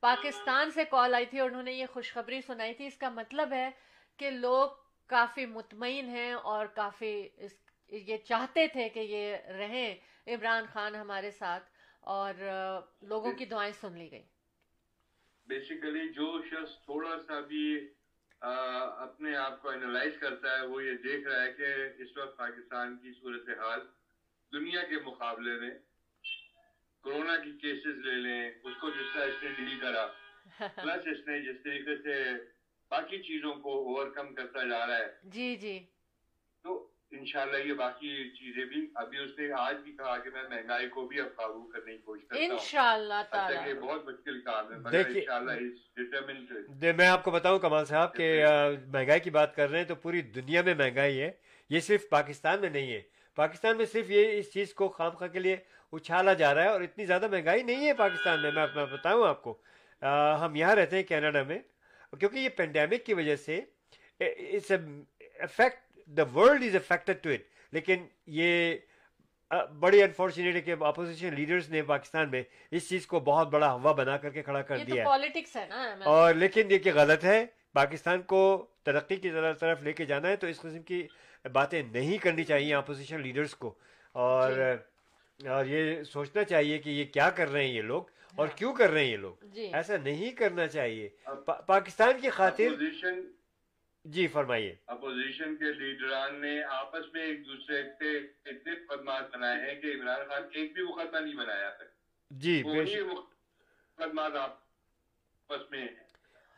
پاکستان 0.00 0.70
سے 0.70 0.84
کال 0.84 1.14
آئی 1.14 1.26
تھی 1.26 1.40
اور 1.40 1.50
انہوں 1.50 1.62
نے 1.62 1.72
یہ 1.72 1.86
خوشخبری 1.92 2.40
سنائی 2.40 2.74
تھی۔ 2.74 2.86
اس 2.86 2.96
کا 2.96 3.08
مطلب 3.08 3.52
ہے 3.52 3.70
کہ 4.16 4.30
لوگ 4.30 4.70
کافی 5.10 5.46
مطمئن 5.46 6.08
ہیں 6.08 6.32
اور 6.32 6.66
کافی 6.74 7.16
اس 7.36 7.52
یہ 7.92 8.16
چاہتے 8.24 8.66
تھے 8.68 8.88
کہ 8.88 9.00
یہ 9.00 9.50
رہیں 9.52 9.94
عمران 10.26 10.64
خان 10.72 10.94
ہمارے 10.94 11.30
ساتھ 11.30 11.70
اور 12.14 12.34
لوگوں 13.02 13.32
کی 13.32 13.44
دعائیں 13.44 13.72
سن 13.80 13.98
لی 13.98 14.10
گئی 14.10 14.22
بیسیکلی 15.48 16.08
جو 16.12 16.26
شخص 16.50 16.74
تھوڑا 16.84 17.16
سا 17.26 17.40
بھی 17.48 17.66
اپنے 18.42 19.36
آپ 19.36 19.60
کو 19.62 19.68
انالائز 19.68 20.18
کرتا 20.20 20.56
ہے 20.58 20.66
وہ 20.66 20.82
یہ 20.84 20.96
دیکھ 21.02 21.26
رہا 21.28 21.42
ہے 21.42 21.52
کہ 21.52 22.02
اس 22.02 22.16
وقت 22.16 22.36
پاکستان 22.36 22.96
کی 22.96 23.12
صورتحال 23.12 23.80
دنیا 24.52 24.82
کے 24.82 24.98
مقابلے 25.04 25.58
میں 25.60 25.70
کرونا 27.04 27.36
کی 27.36 27.52
کیسز 27.58 28.04
لے 28.06 28.14
لیں 28.16 28.50
اس 28.62 28.76
کو 28.80 28.90
جس 28.90 29.14
طرح 29.14 29.24
اس 29.24 29.42
نے 29.42 29.52
ڈیل 29.56 29.78
کرا 29.80 30.06
پلس 30.76 31.06
اس 31.06 31.26
نے 31.26 31.40
جس 31.42 31.62
طریقے 31.64 31.96
سے 32.02 32.16
باقی 32.90 33.18
چیزوں 33.18 33.54
کو 33.54 33.72
اوور 33.72 34.06
کم 34.06 34.34
کرتا 34.34 34.68
جا 34.68 34.86
رہا 34.86 34.98
ہے۔ 34.98 35.06
جی 35.24 35.56
جی۔ 35.56 35.86
تو 36.62 36.88
انشاءاللہ 37.10 37.56
یہ 37.56 37.72
باقی 37.72 38.30
چیزیں 38.30 38.64
بھی 38.64 38.86
ابھی 38.94 39.18
اس 39.18 39.30
نے 39.38 39.48
آج 39.52 39.76
بھی 39.76 39.92
کہا 39.92 40.18
کہ 40.18 40.30
میں 40.30 40.42
مہنگائی 40.42 40.88
کو 40.88 41.06
بھی 41.06 41.20
اب 41.20 41.26
قابو 41.36 41.62
کرنے 41.62 41.92
کی 41.92 41.98
کوشش 41.98 42.28
کرتا 42.28 42.42
ہوں۔ 42.42 42.50
انشاءاللہ 42.50 43.22
تعالی۔ 43.30 43.74
بہت 43.74 44.04
مشکل 44.04 44.40
کام 44.40 44.72
ہے 44.72 44.78
مگر 44.78 45.02
انشاءاللہ 45.06 45.50
to- 45.50 46.66
دے 46.68 46.92
میں 46.92 47.06
آپ 47.06 47.24
کو 47.24 47.30
بتاؤں 47.30 47.58
کمال 47.58 47.84
صاحب 47.84 48.14
کہ 48.14 48.42
آ، 48.42 48.68
مہنگائی 48.68 49.20
کی 49.20 49.30
بات 49.30 49.56
کر 49.56 49.70
رہے 49.70 49.78
ہیں 49.78 49.84
تو 49.84 49.94
پوری 49.94 50.20
دنیا 50.20 50.62
میں 50.62 50.74
مہنگائی 50.74 51.20
ہے۔ 51.20 51.30
یہ 51.70 51.80
صرف 51.80 52.08
پاکستان 52.08 52.60
میں 52.60 52.70
نہیں 52.70 52.92
ہے۔ 52.92 53.02
پاکستان 53.34 53.76
میں 53.76 53.84
صرف 53.84 54.10
یہ 54.10 54.38
اس 54.38 54.52
چیز 54.52 54.74
کو 54.74 54.88
خام 54.88 55.10
خواہ 55.10 55.28
کے 55.28 55.38
لیے 55.38 55.56
اچھالا 55.92 56.32
جا 56.32 56.54
رہا 56.54 56.62
ہے 56.62 56.68
اور 56.68 56.80
اتنی 56.80 57.04
زیادہ 57.04 57.28
مہنگائی 57.28 57.62
نہیں 57.62 57.86
ہے 57.86 57.94
پاکستان 57.94 58.42
میں۔ 58.42 58.50
میں 58.50 58.66
میں 58.74 58.86
بتاؤں 58.86 59.28
آپ 59.28 59.42
کو۔ 59.42 59.58
آ، 60.00 60.36
ہم 60.44 60.54
یہاں 60.54 60.74
رہتے 60.74 60.96
ہیں 60.96 61.02
کینیڈا 61.02 61.42
میں۔ 61.42 61.58
کیونکہ 62.18 62.38
یہ 62.38 62.48
پینڈیمک 62.48 63.04
کی 63.04 63.14
وجہ 63.14 63.36
سے 63.36 63.60
affect 65.38 65.78
the 66.06 66.22
world 66.34 66.62
is 66.62 66.76
affected 66.76 67.22
to 67.22 67.30
it 67.30 67.40
لیکن 67.72 68.06
یہ 68.26 68.76
بڑی 69.80 70.02
انفارچونیٹ 70.02 70.54
ہے 70.54 70.60
کہ 70.60 70.74
اپوزیشن 70.80 71.34
لیڈرز 71.34 71.70
نے 71.70 71.82
پاکستان 71.82 72.30
میں 72.30 72.42
اس 72.70 72.88
چیز 72.88 73.06
کو 73.06 73.20
بہت 73.20 73.48
بڑا 73.48 73.72
ہوا 73.72 73.92
بنا 73.92 74.16
کر 74.16 74.30
کے 74.30 74.42
کھڑا 74.42 74.62
کر 74.62 74.78
دیا 74.78 75.02
ہے۔ 75.02 75.06
پالیٹکس 75.06 75.56
ہے 75.56 75.66
نا 75.66 75.94
میں- 75.94 76.06
اور 76.06 76.34
لیکن 76.34 76.70
یہ 76.70 76.78
کہ 76.78 76.90
غلط 76.94 77.24
ہے 77.24 77.46
پاکستان 77.72 78.22
کو 78.22 78.66
ترقی 78.82 79.16
کی 79.16 79.30
طرف 79.30 79.58
طرف 79.60 79.82
لے 79.82 79.92
کے 79.92 80.04
جانا 80.04 80.28
ہے 80.28 80.36
تو 80.36 80.46
اس 80.46 80.58
قسم 80.60 80.82
کی 80.82 81.06
باتیں 81.52 81.82
نہیں 81.82 82.18
کرنی 82.18 82.44
چاہیے 82.44 82.74
اپوزیشن 82.74 83.20
لیڈرز 83.20 83.54
کو۔ 83.54 83.74
اور 84.12 84.52
جی۔ 84.52 85.48
اور 85.48 85.64
یہ 85.66 86.02
سوچنا 86.02 86.44
چاہیے 86.44 86.78
کہ 86.78 86.90
یہ 86.90 87.04
کیا 87.04 87.30
کر 87.30 87.48
رہے 87.52 87.64
ہیں 87.64 87.72
یہ 87.72 87.82
لوگ۔ 87.82 88.02
اور 88.36 88.48
کیوں 88.48 88.72
کر 88.72 88.90
رہے 88.90 89.04
ہیں 89.04 89.12
یہ 89.12 89.16
لوگ؟ 89.16 89.34
جی۔ 89.42 89.70
ایسا 89.72 89.96
نہیں 89.96 90.30
کرنا 90.30 90.66
چاہیے۔ 90.66 91.08
پا- 91.44 91.66
پاکستان 91.66 92.20
کی 92.20 92.30
خاطر 92.30 92.66
اپوزیشن 92.66 93.20
جی 94.04 94.26
فرمائیے۔ 94.26 94.74
اپوزیشن 94.86 95.56
کے 95.56 95.72
لیڈران 95.72 96.40
نے 96.40 96.62
آپس 96.62 97.12
میں 97.12 97.22
ایک 97.22 97.46
دوسرے 97.46 97.82
پہ 97.82 98.18
اتنے 98.48 98.72
مقدمات 98.72 99.34
بنائے 99.34 99.74
ہیں 99.74 99.80
کہ 99.80 99.86
عمران 99.94 100.28
خان 100.28 100.42
ایک 100.52 100.72
بھی 100.72 100.82
مقدمہ 100.82 101.18
نہیں 101.18 101.34
بنایا 101.34 101.70
تھا۔ 101.70 101.84
جی 102.30 102.62
بے 102.64 102.86
شک۔ 102.86 102.96
مقدمات 103.98 104.32
آپس 104.36 105.70
میں 105.70 105.88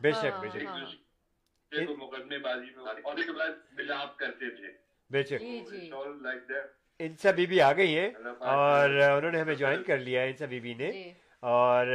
بے 0.00 0.10
ہاں، 0.10 0.20
شک 0.20 0.40
بے 0.40 0.48
شک۔ 0.48 0.56
ایک 0.56 0.64
ہاں۔ 0.64 0.80
دوسرے 0.80 1.86
کو 1.86 1.96
مقدمے 1.96 2.38
بازی 2.38 2.66
میں 2.76 2.84
اور 2.84 3.18
اس 3.18 3.26
کے 3.26 3.32
بعد 3.32 3.48
ملاپ 3.72 4.18
کرتے 4.18 4.50
تھے۔ 4.50 4.72
بے 5.10 5.22
شک۔ 5.22 5.40
جی 5.40 5.64
جی۔ 5.70 5.90
That. 5.90 6.66
انسا 6.98 7.30
بی 7.30 7.46
بی 7.46 7.60
آ 7.60 7.72
گئی 7.72 7.98
ہیں 7.98 8.10
اور 8.38 8.90
انہوں 8.90 9.30
نے 9.30 9.40
ہمیں 9.40 9.54
جوائن 9.54 9.82
کر 9.82 9.98
لیا 9.98 10.22
ہے 10.22 10.30
انسا 10.30 10.46
بی 10.46 10.60
بی 10.60 10.74
نے۔ 10.74 10.92
جی۔ 10.92 11.12
اور 11.42 11.86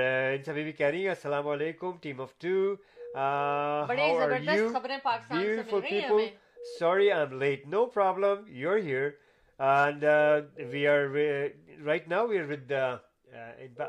بی 0.54 0.64
بی 0.64 0.72
کہہ 0.72 0.88
رہی 0.88 1.02
ہیں 1.02 1.10
السلام 1.10 1.48
علیکم 1.48 1.98
team 2.02 2.22
of 2.22 2.34
two 2.38 2.76
Pakistan. 6.66 7.60
No 7.66 7.86
problem. 7.88 8.46
You're 8.50 8.78
here. 8.78 9.16
And 9.60 10.04
uh, 10.04 10.42
we 10.72 10.88
are, 10.88 11.08
uh, 11.16 11.50
right 11.84 12.08
now, 12.08 12.26
we 12.26 12.38
are 12.38 12.48
with 12.48 12.72
uh, 12.72 12.98
uh, 13.34 13.64
in, 13.66 13.76
uh, 13.80 13.88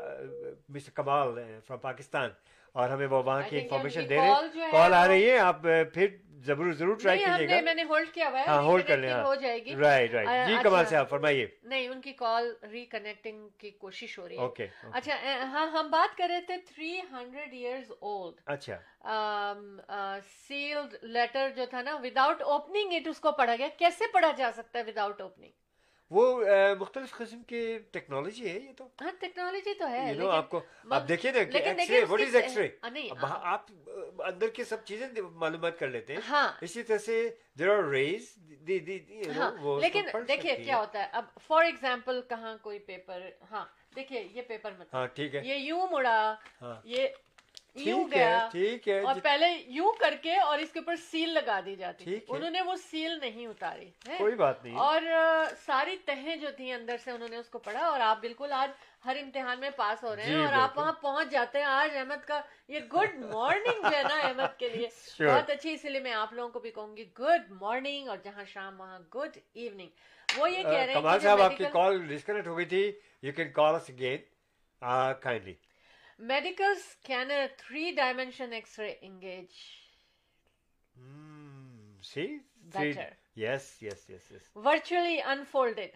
Mr. 0.71 0.93
Kamal 0.93 1.33
uh, 1.35 1.61
from 1.65 1.79
Pakistan. 1.79 2.29
اور 2.75 2.89
ہمیں 2.89 3.07
وہ 3.07 3.21
وہاں 3.23 3.41
کی 3.41 3.55
think 3.55 3.63
انفارمیشن 3.63 4.09
دے 4.09 4.15
رہے 4.15 4.31
ہیں 4.31 4.71
کال 4.71 4.93
آ 4.93 5.07
رہی 5.07 5.29
ہے 5.29 5.37
آپ 5.39 5.61
پھر 5.93 6.07
ضرور 6.45 6.71
ضرور 6.73 6.95
ٹرائی 6.95 7.19
کیجیے 7.19 7.47
گا 7.49 7.59
میں 7.63 7.73
نے 7.73 7.83
ہولڈ 7.83 8.09
کیا 8.13 8.29
ہوا 8.29 8.39
ہے 8.39 8.45
ہاں 8.45 8.61
ہولڈ 8.63 8.87
کر 8.87 8.97
لیں 8.97 9.11
ہو 9.13 9.33
جائے 9.35 9.63
گی 9.65 9.75
رائٹ 9.75 10.13
رائٹ 10.13 10.47
جی۔ 10.47 10.55
کمال 10.63 10.85
صاحب 10.85 11.09
فرمائیے 11.09 11.47
نہیں 11.63 11.87
ان 11.87 12.01
کی 12.01 12.13
کال 12.13 12.51
ریکنیکٹنگ 12.71 13.47
کی 13.57 13.71
کوشش 13.79 14.17
ہو 14.19 14.27
رہی 14.27 14.35
ہے 14.35 14.41
اوکے 14.41 14.67
اچھا 14.91 15.15
ہاں 15.53 15.67
ہم 15.71 15.89
بات 15.89 16.17
کر 16.17 16.29
رہے 16.29 16.41
تھے 16.41 16.57
تھری 16.67 16.99
ہنڈریڈ 17.11 17.53
ایئرز 17.53 17.91
اولڈ 17.91 18.41
اچھا 18.45 18.79
سیلڈ 20.47 20.95
لیٹر 21.03 21.49
جو 21.55 21.65
تھا 21.69 21.81
نا 21.81 21.95
وداؤٹ 21.95 22.41
اوپننگ 22.41 22.93
اٹ 22.93 23.07
اس 23.07 23.19
کو 23.19 23.31
پڑھا 23.31 23.55
گیا 23.55 23.67
کیسے 23.77 24.11
پڑھا 24.13 24.31
جا 24.37 24.51
سکتا 24.55 24.79
ہے 24.79 24.83
وداؤٹ 24.83 25.21
اوپننگ 25.21 25.51
وہ 26.11 26.43
مختلف 26.79 27.11
قسم 27.11 27.43
کی 27.43 27.77
ٹیکنالوجی 27.91 28.49
ہے 28.49 28.59
یہ 28.59 28.73
تو۔ 28.77 28.87
ہاں 29.01 29.11
ٹیکنالوجی 29.19 29.73
تو 29.73 29.87
ہے 29.87 30.13
آپ 30.31 30.49
کو 30.49 30.61
آپ 30.91 31.07
دیکھیے 31.07 31.31
نا 31.31 31.39
ایکس 31.39 31.89
رے 31.89 32.01
کی- 32.01 32.27
از 32.27 32.35
ایکس 32.35 32.57
رے 32.57 32.67
آپ 33.43 33.71
اندر 34.17 34.47
کی 34.47 34.63
سب 34.63 34.77
چیزیں 34.85 35.07
معلومات 35.35 35.79
کر 35.79 35.87
لیتے 35.87 36.13
ہیں۔ 36.13 36.21
ہاں۔ 36.29 36.51
اسی 36.61 36.83
طرح 36.83 36.97
سے 36.97 37.29
دیر 37.59 37.69
آر 37.69 37.83
ریز 37.83 38.33
ہاں 39.37 39.51
لیکن 39.79 40.05
دیکھیے 40.27 40.55
کیا 40.55 40.77
ہوتا 40.79 40.99
ہے۔ 40.99 41.07
اب 41.11 41.25
فار 41.47 41.63
ایگزامپل 41.63 42.21
کہاں 42.29 42.57
کوئی 42.61 42.79
پیپر 42.79 43.29
ہاں 43.51 43.65
دیکھیے 43.95 44.27
یہ 44.31 44.41
پیپر 44.41 44.71
مت 44.79 44.93
ہاں 44.93 45.07
ٹھیک 45.07 45.35
ہے۔ 45.35 45.41
یہ 45.43 45.55
یوں 45.55 45.87
مڑا 45.91 46.35
ہاں۔ 46.61 46.75
یہ 46.83 47.07
یوں 47.75 48.07
گیا 48.11 48.47
ٹھیک 48.51 48.87
ہے 48.87 48.99
اور 49.01 49.13
جت- 49.13 49.23
پہلے 49.23 49.63
یوں 49.67 49.93
کر 49.99 50.13
کے 50.21 50.35
اور 50.37 50.59
اس 50.59 50.71
کے 50.71 50.79
اوپر 50.79 50.95
سیل 50.95 51.29
لگا 51.29 51.59
دی 51.65 51.75
جاتی۔ 51.75 52.19
انہوں 52.27 52.49
نے 52.49 52.61
وہ 52.61 52.75
سیل 52.75 53.19
نہیں 53.21 53.47
اتاری 53.47 53.89
کوئی 54.17 54.35
بات 54.35 54.63
نہیں۔ 54.65 54.75
اور 54.77 55.01
ساری 55.65 55.97
تہیں 56.05 56.35
جو 56.35 56.47
تھیں 56.55 56.73
اندر 56.73 56.95
سے 57.03 57.11
انہوں 57.11 57.29
نے 57.29 57.37
اس 57.37 57.49
کو 57.49 57.59
پڑھا 57.59 57.79
اور 57.79 57.99
آپ 57.99 58.21
بالکل 58.21 58.51
آج 58.51 58.71
ہر 59.05 59.15
امتحان 59.21 59.59
میں 59.59 59.69
پاس 59.75 60.03
ہو 60.03 60.15
رہے 60.15 60.23
ہیں 60.23 60.29
جی، 60.29 60.43
اور 60.45 60.53
آپ۔ 60.53 60.77
وہاں 60.77 60.93
پہنچ 60.93 61.31
جاتے 61.31 61.57
ہیں۔ 61.57 61.65
آج 61.65 61.97
احمد 61.97 62.27
کا 62.27 62.41
یہ 62.67 62.79
گڈ 62.79 63.25
مارننگ 63.25 63.81
جو 63.91 63.97
ہے 63.97 64.03
نا 64.03 64.19
احمد 64.19 64.59
کے 64.59 64.69
لیے. 64.69 64.87
بہت 65.19 65.49
اچھی 65.49 65.73
اسی 65.73 65.89
لیے 65.89 66.01
میں 66.01 66.13
آپ 66.13 66.33
لوگوں 66.33 66.49
کو 66.49 66.59
بھی 66.59 66.71
کہوں 66.71 66.97
گی 66.97 67.05
گڈ 67.19 67.51
مارننگ 67.51 68.07
اور 68.07 68.17
جہاں 68.23 68.43
شام 68.45 68.79
وہاں 68.79 68.99
گڈ 69.15 69.37
ایوننگ 69.53 69.89
وہ 70.37 70.51
یہ 70.51 70.63
کہہ 70.63 70.69
رہے 70.69 70.85
ہیں 70.85 70.93
کمال 70.93 71.19
صاحب 71.19 71.41
آپ 71.41 71.57
کی 71.57 71.63
کال 71.73 72.01
ڈسکنیکٹ 72.07 72.47
ہو 72.47 72.57
گئی 72.57 72.65
تھی۔ 72.65 72.91
You 73.21 73.31
can 73.33 73.51
call 73.51 73.75
us 73.75 73.89
again 73.89 74.17
kindly 75.21 75.53
medical 76.19 76.75
scanner 76.77 77.49
three 77.57 77.91
dimension 77.93 78.53
x-ray 78.53 78.97
engage? 79.03 79.59
See 82.03 82.27
Better. 82.73 83.09
Yes 83.35 83.83
yes 83.83 84.09
yes 84.09 84.31
yes 84.31 84.43
virtually 84.65 85.21
unfolded. 85.33 85.95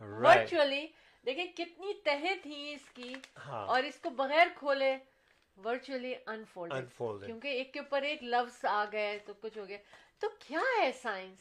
Right 0.00 0.38
virtually 0.40 0.86
دیکھیں 1.24 1.44
کتنی 1.56 1.92
تہیں 2.04 2.34
تھیں 2.42 2.72
اس 2.72 2.88
کی 2.94 3.14
اور 3.36 3.82
اس 3.82 3.98
کو 4.02 4.10
بغیر 4.10 4.46
کھولے 4.58 4.96
ورچولی 5.56 6.14
انفولڈ. 6.26 6.72
کیونکہ 7.24 7.48
ایک 7.48 7.72
کے 7.72 7.80
اوپر 7.80 8.02
ایک 8.02 8.22
لفظ 8.24 8.64
آ 8.64 8.84
گئے 8.92 9.18
تو 9.26 9.34
کچھ 9.40 9.58
ہو 9.58 9.66
گیا 9.68 9.78
تو 10.20 10.28
کیا 10.46 10.60
ہے 10.78 10.90
سائنس 11.02 11.38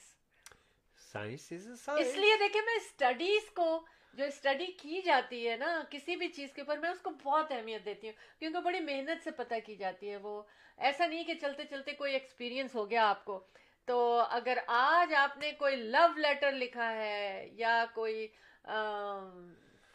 سائنس 1.12 1.52
اس 2.00 2.16
لیے 2.16 2.38
دیکھیں 2.40 2.62
میں 2.62 2.76
اسٹڈیز 2.76 3.50
کو 3.56 3.70
جو 4.14 4.26
اسٹڈی 4.26 4.66
کی 4.78 5.02
جاتی 5.02 5.48
ہے 5.50 5.56
نا، 5.58 5.82
کسی 5.90 6.16
بھی 6.16 6.28
چیز 6.28 6.54
کے 6.54 6.62
اوپر 6.62 6.78
میں 6.78 6.90
اس 6.90 7.02
کو 7.02 7.10
بہت 7.24 7.52
اہمیت 7.52 7.86
دیتی 7.86 8.08
ہوں، 8.08 8.14
کیونکہ 8.40 8.60
بڑی 8.60 8.80
محنت 8.80 9.24
سے 9.24 9.32
پتہ 9.32 9.56
کی 9.66 9.76
جاتی 9.76 10.10
ہے 10.12 10.18
وہ۔ 10.18 10.42
ایسا 10.78 11.06
نہیں 11.08 11.24
کہ 11.24 11.34
چلتے 11.42 11.64
چلتے 11.70 11.92
کوئی 11.94 12.14
ایکسپیرینس 12.14 12.76
ہو 12.76 12.90
گیا 12.90 13.08
آپ 13.10 13.24
کو۔ 13.26 13.40
تو 13.88 14.00
اگر 14.32 14.58
آج 14.68 15.14
آپ 15.14 15.38
نے 15.38 15.52
کوئی 15.52 15.76
لو 15.76 16.06
لیٹر 16.18 16.52
لکھا 16.52 16.92
ہے 16.96 17.48
یا 17.54 17.84
کوئی 17.94 18.28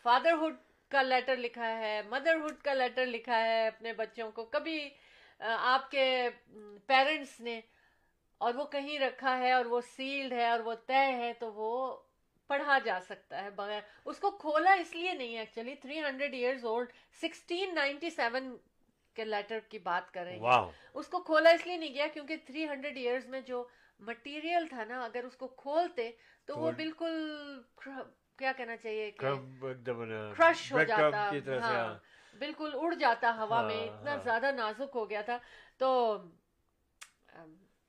فادرہڈ 0.04 0.54
کا 0.90 1.02
لیٹر 1.02 1.36
لکھا 1.36 1.68
ہے 1.78 2.00
مدرہڈ 2.08 2.62
کا 2.62 2.74
لیٹر 2.74 3.06
لکھا 3.06 3.44
ہے 3.44 3.66
اپنے 3.66 3.92
بچوں 3.92 4.30
کو، 4.30 4.44
کبھی 4.44 4.88
آپ 5.40 5.90
کے 5.90 6.28
پیرنٹس 6.86 7.38
نے 7.40 7.60
اور 8.40 8.54
وہ 8.54 8.64
کہیں 8.64 8.98
رکھا 8.98 9.38
ہے 9.38 9.52
اور 9.52 9.64
وہ 9.64 9.80
سیلڈ 9.86 10.32
ہے 10.32 10.48
اور 10.48 10.60
وہ 10.60 10.74
طے 10.86 11.04
ہے، 11.14 11.32
تو 11.38 11.52
وہ 11.52 11.96
پڑھا 12.56 12.78
جا 12.84 12.98
سکتا 13.02 13.42
ہے 13.42 13.50
بغیر 13.52 13.80
اس 14.06 14.18
کو 14.18 14.30
کھولا 14.38 14.72
اس 14.74 14.94
لیے 14.94 15.12
نہیں 15.14 15.38
actually 15.38 15.74
three 15.76 16.00
hundred 16.00 16.34
years 16.34 16.64
old 16.64 16.92
sixteen 17.22 17.74
ninety 17.74 18.10
seven 18.10 18.56
کے 19.16 19.24
لیٹر 19.24 19.58
کی 19.68 19.78
بات 19.80 20.12
کر 20.14 20.24
رہے 20.24 20.38
ہیں 20.38 20.52
اس 20.94 21.06
کو 21.08 21.20
کھولا 21.22 21.50
اس 21.50 21.66
لیے 21.66 21.76
نہیں 21.76 21.94
گیا 21.94 22.06
کیونکہ 22.14 22.36
تھری 22.46 22.64
ہنڈریڈ 22.68 22.96
ایئرز 22.96 23.26
میں 23.26 23.40
جو 23.42 23.64
مٹیریل 24.02 24.66
تھا 24.66 24.84
نا 24.84 25.02
اگر 25.04 25.24
اس 25.24 25.36
کو 25.36 25.48
کھولتے 25.56 26.10
تو 26.48 26.58
وہ 26.58 26.70
بالکل 26.72 27.14
کیا 28.38 28.52
کہنا 28.52 28.76
چاہیے 28.76 29.10
کرش 30.30 30.72
ہو 30.72 30.82
جاتا۔ 30.84 31.30
ہاں 31.50 31.74
ہاں۔ 31.74 31.94
بالکل 32.36 32.70
اڑ 32.74 32.94
جاتا 32.94 33.34
ہوا 33.36 33.60
میں 33.62 33.84
اتنا 33.84 34.10
ہاں۔ 34.10 34.22
زیادہ 34.24 34.50
نازک 34.52 34.94
ہو 34.94 35.08
گیا 35.10 35.20
تھا۔ 35.22 35.38
تو 35.78 35.88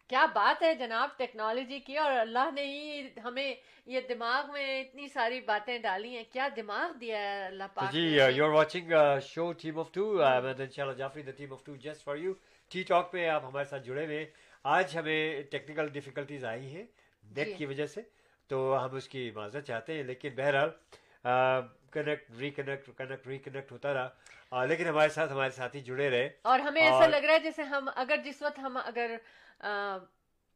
کیا 0.10 0.26
بات 0.34 0.62
ہے 0.62 0.74
جناب 0.76 1.10
ٹیکنالوجی 1.18 1.80
کی 1.80 1.98
اور 1.98 2.12
اللہ 2.13 2.50
نے 2.54 2.63
ہی 2.63 3.08
ہمیں 3.24 3.54
یہ 3.88 4.02
دماغ 4.10 4.52
میں 4.52 4.80
اتنی 4.82 5.08
ساری 5.10 5.39
باتیں 5.44 5.78
ڈالی 5.80 6.15
ہیں 6.15 6.24
کیا 6.32 6.48
دماغ 6.56 6.91
دیا 6.98 7.20
ہے 7.20 7.46
اللہ 7.46 7.63
پاک 7.74 7.91
جی؟ 7.91 8.02
You 8.32 8.46
are 8.46 8.52
watching 8.52 8.91
show 9.26 9.52
team 9.54 9.80
of 9.80 9.91
two 9.94 10.04
ان 10.22 10.70
شاء 10.70 10.84
اللہ 10.84 10.94
Jafri 10.96 11.22
the 11.24 11.32
team 11.38 11.54
of 11.54 11.63
two 11.63 11.76
just 11.78 12.04
for 12.04 12.18
you 12.18 12.34
T 12.72 12.84
talk 12.84 13.12
پہ 13.12 13.28
آپ 13.30 13.46
ہمارے 13.46 13.65
ساتھ 13.65 13.86
جڑے 13.86 14.06
ہوئے 14.06 14.26
آج 14.65 14.98
ہمیں 14.98 15.18
ٹیکنیکل 15.52 15.88
ڈیفیکلٹیز 15.89 16.46
آئی 16.46 16.68
ہیں 16.68 16.84
جی۔ 16.84 17.34
نیٹ 17.34 17.58
کی 17.58 17.65
وجہ 17.65 17.86
سے 17.88 18.02
تو 18.50 18.58
ہم 18.80 18.96
اس 18.96 19.08
کی 19.10 19.30
معذرت 19.36 19.68
چاہتے 19.68 19.94
ہیں 19.94 20.04
لیکن 20.04 20.36
بہرحال 20.36 20.70
کنیکٹ 21.91 22.32
ریکنیکٹ 22.39 22.89
کنیکٹ 22.98 23.28
ریکنیکٹ 23.28 23.72
ہوتا 23.72 23.94
رہا 23.94 24.10
آ، 24.52 24.65
لیکن 24.65 24.88
ہمارے 24.88 25.10
ساتھ 25.10 25.32
ہمارے 25.32 25.50
ساتھی 25.52 25.82
جڑے 25.82 26.10
رہے 26.10 26.28
اور 26.44 26.60
ہمیں 26.62 26.82
ایسا 26.82 27.06
لگ 27.08 27.26
رہا 27.26 27.34
ہے 27.34 27.39
جیسے 27.41 27.63
ہم 27.65 27.89
اگر 27.96 28.18
جس 28.26 28.41
وقت 28.41 28.60
ہم 28.60 28.78
اگر 28.80 29.15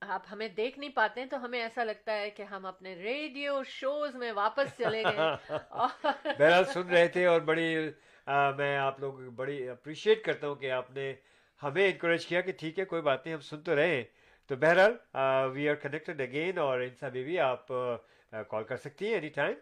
آپ 0.02 0.26
ہمیں 0.32 0.48
دیکھ 0.48 0.80
نہیں 0.80 0.90
پاتے 0.90 1.26
تو 1.26 1.46
ہمیں 1.46 1.62
ایسا 1.62 1.84
لگتا 1.84 2.18
ہے 2.18 2.30
کہ 2.30 2.44
ہم 2.44 2.66
اپنے 2.66 2.96
ریڈیو 2.96 3.64
شوز 3.64 4.16
میں 4.16 4.32
واپس 4.32 4.78
چلے 4.78 5.04
گئے۔ 5.04 5.18
بہرحال 6.40 6.66
سن 6.66 6.90
رہے 6.90 7.08
تھے 7.08 7.26
اور 7.26 7.42
بڑی 7.42 7.76
میں 8.58 8.78
آپ 8.78 9.00
لوگ 9.00 9.14
بڑی 9.14 9.70
اپریشیٹ 9.70 10.24
کرتا 10.24 10.48
ہوں 10.48 10.56
کہ 10.56 10.72
آپ 10.72 10.92
نے 10.92 11.14
ہمیں 11.64 11.86
انکریج 11.86 12.26
کیا 12.26 12.42
کہ 12.42 12.52
ٹھیک 12.52 12.80
ہے 12.80 12.86
کوئی 12.86 13.02
بات 13.02 13.26
نہیں 13.26 13.36
ہم 13.36 13.42
سن 13.42 13.62
تو 13.62 13.76
رہے 13.76 13.96
ہیں۔ 13.96 14.04
تو 14.48 14.56
بہرحال 14.56 14.96
وی 15.52 15.70
آر 15.70 15.76
کنیکٹڈ 15.76 16.22
اگین 16.22 16.58
اور 16.58 16.80
ان 16.82 16.96
سا 16.96 17.08
بیوی 17.08 17.40
آپ 17.40 17.68
کال 18.48 18.64
کر 18.64 18.78
سکتی 18.78 19.06
ہیں 19.06 19.14
اینی 19.14 19.30
ٹائم 19.30 19.54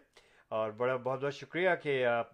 اور 0.48 0.70
بڑا 0.70 0.96
بہت 0.96 1.20
بہت 1.20 1.34
شکریہ 1.34 1.70
کہ 1.82 2.04
آپ 2.06 2.30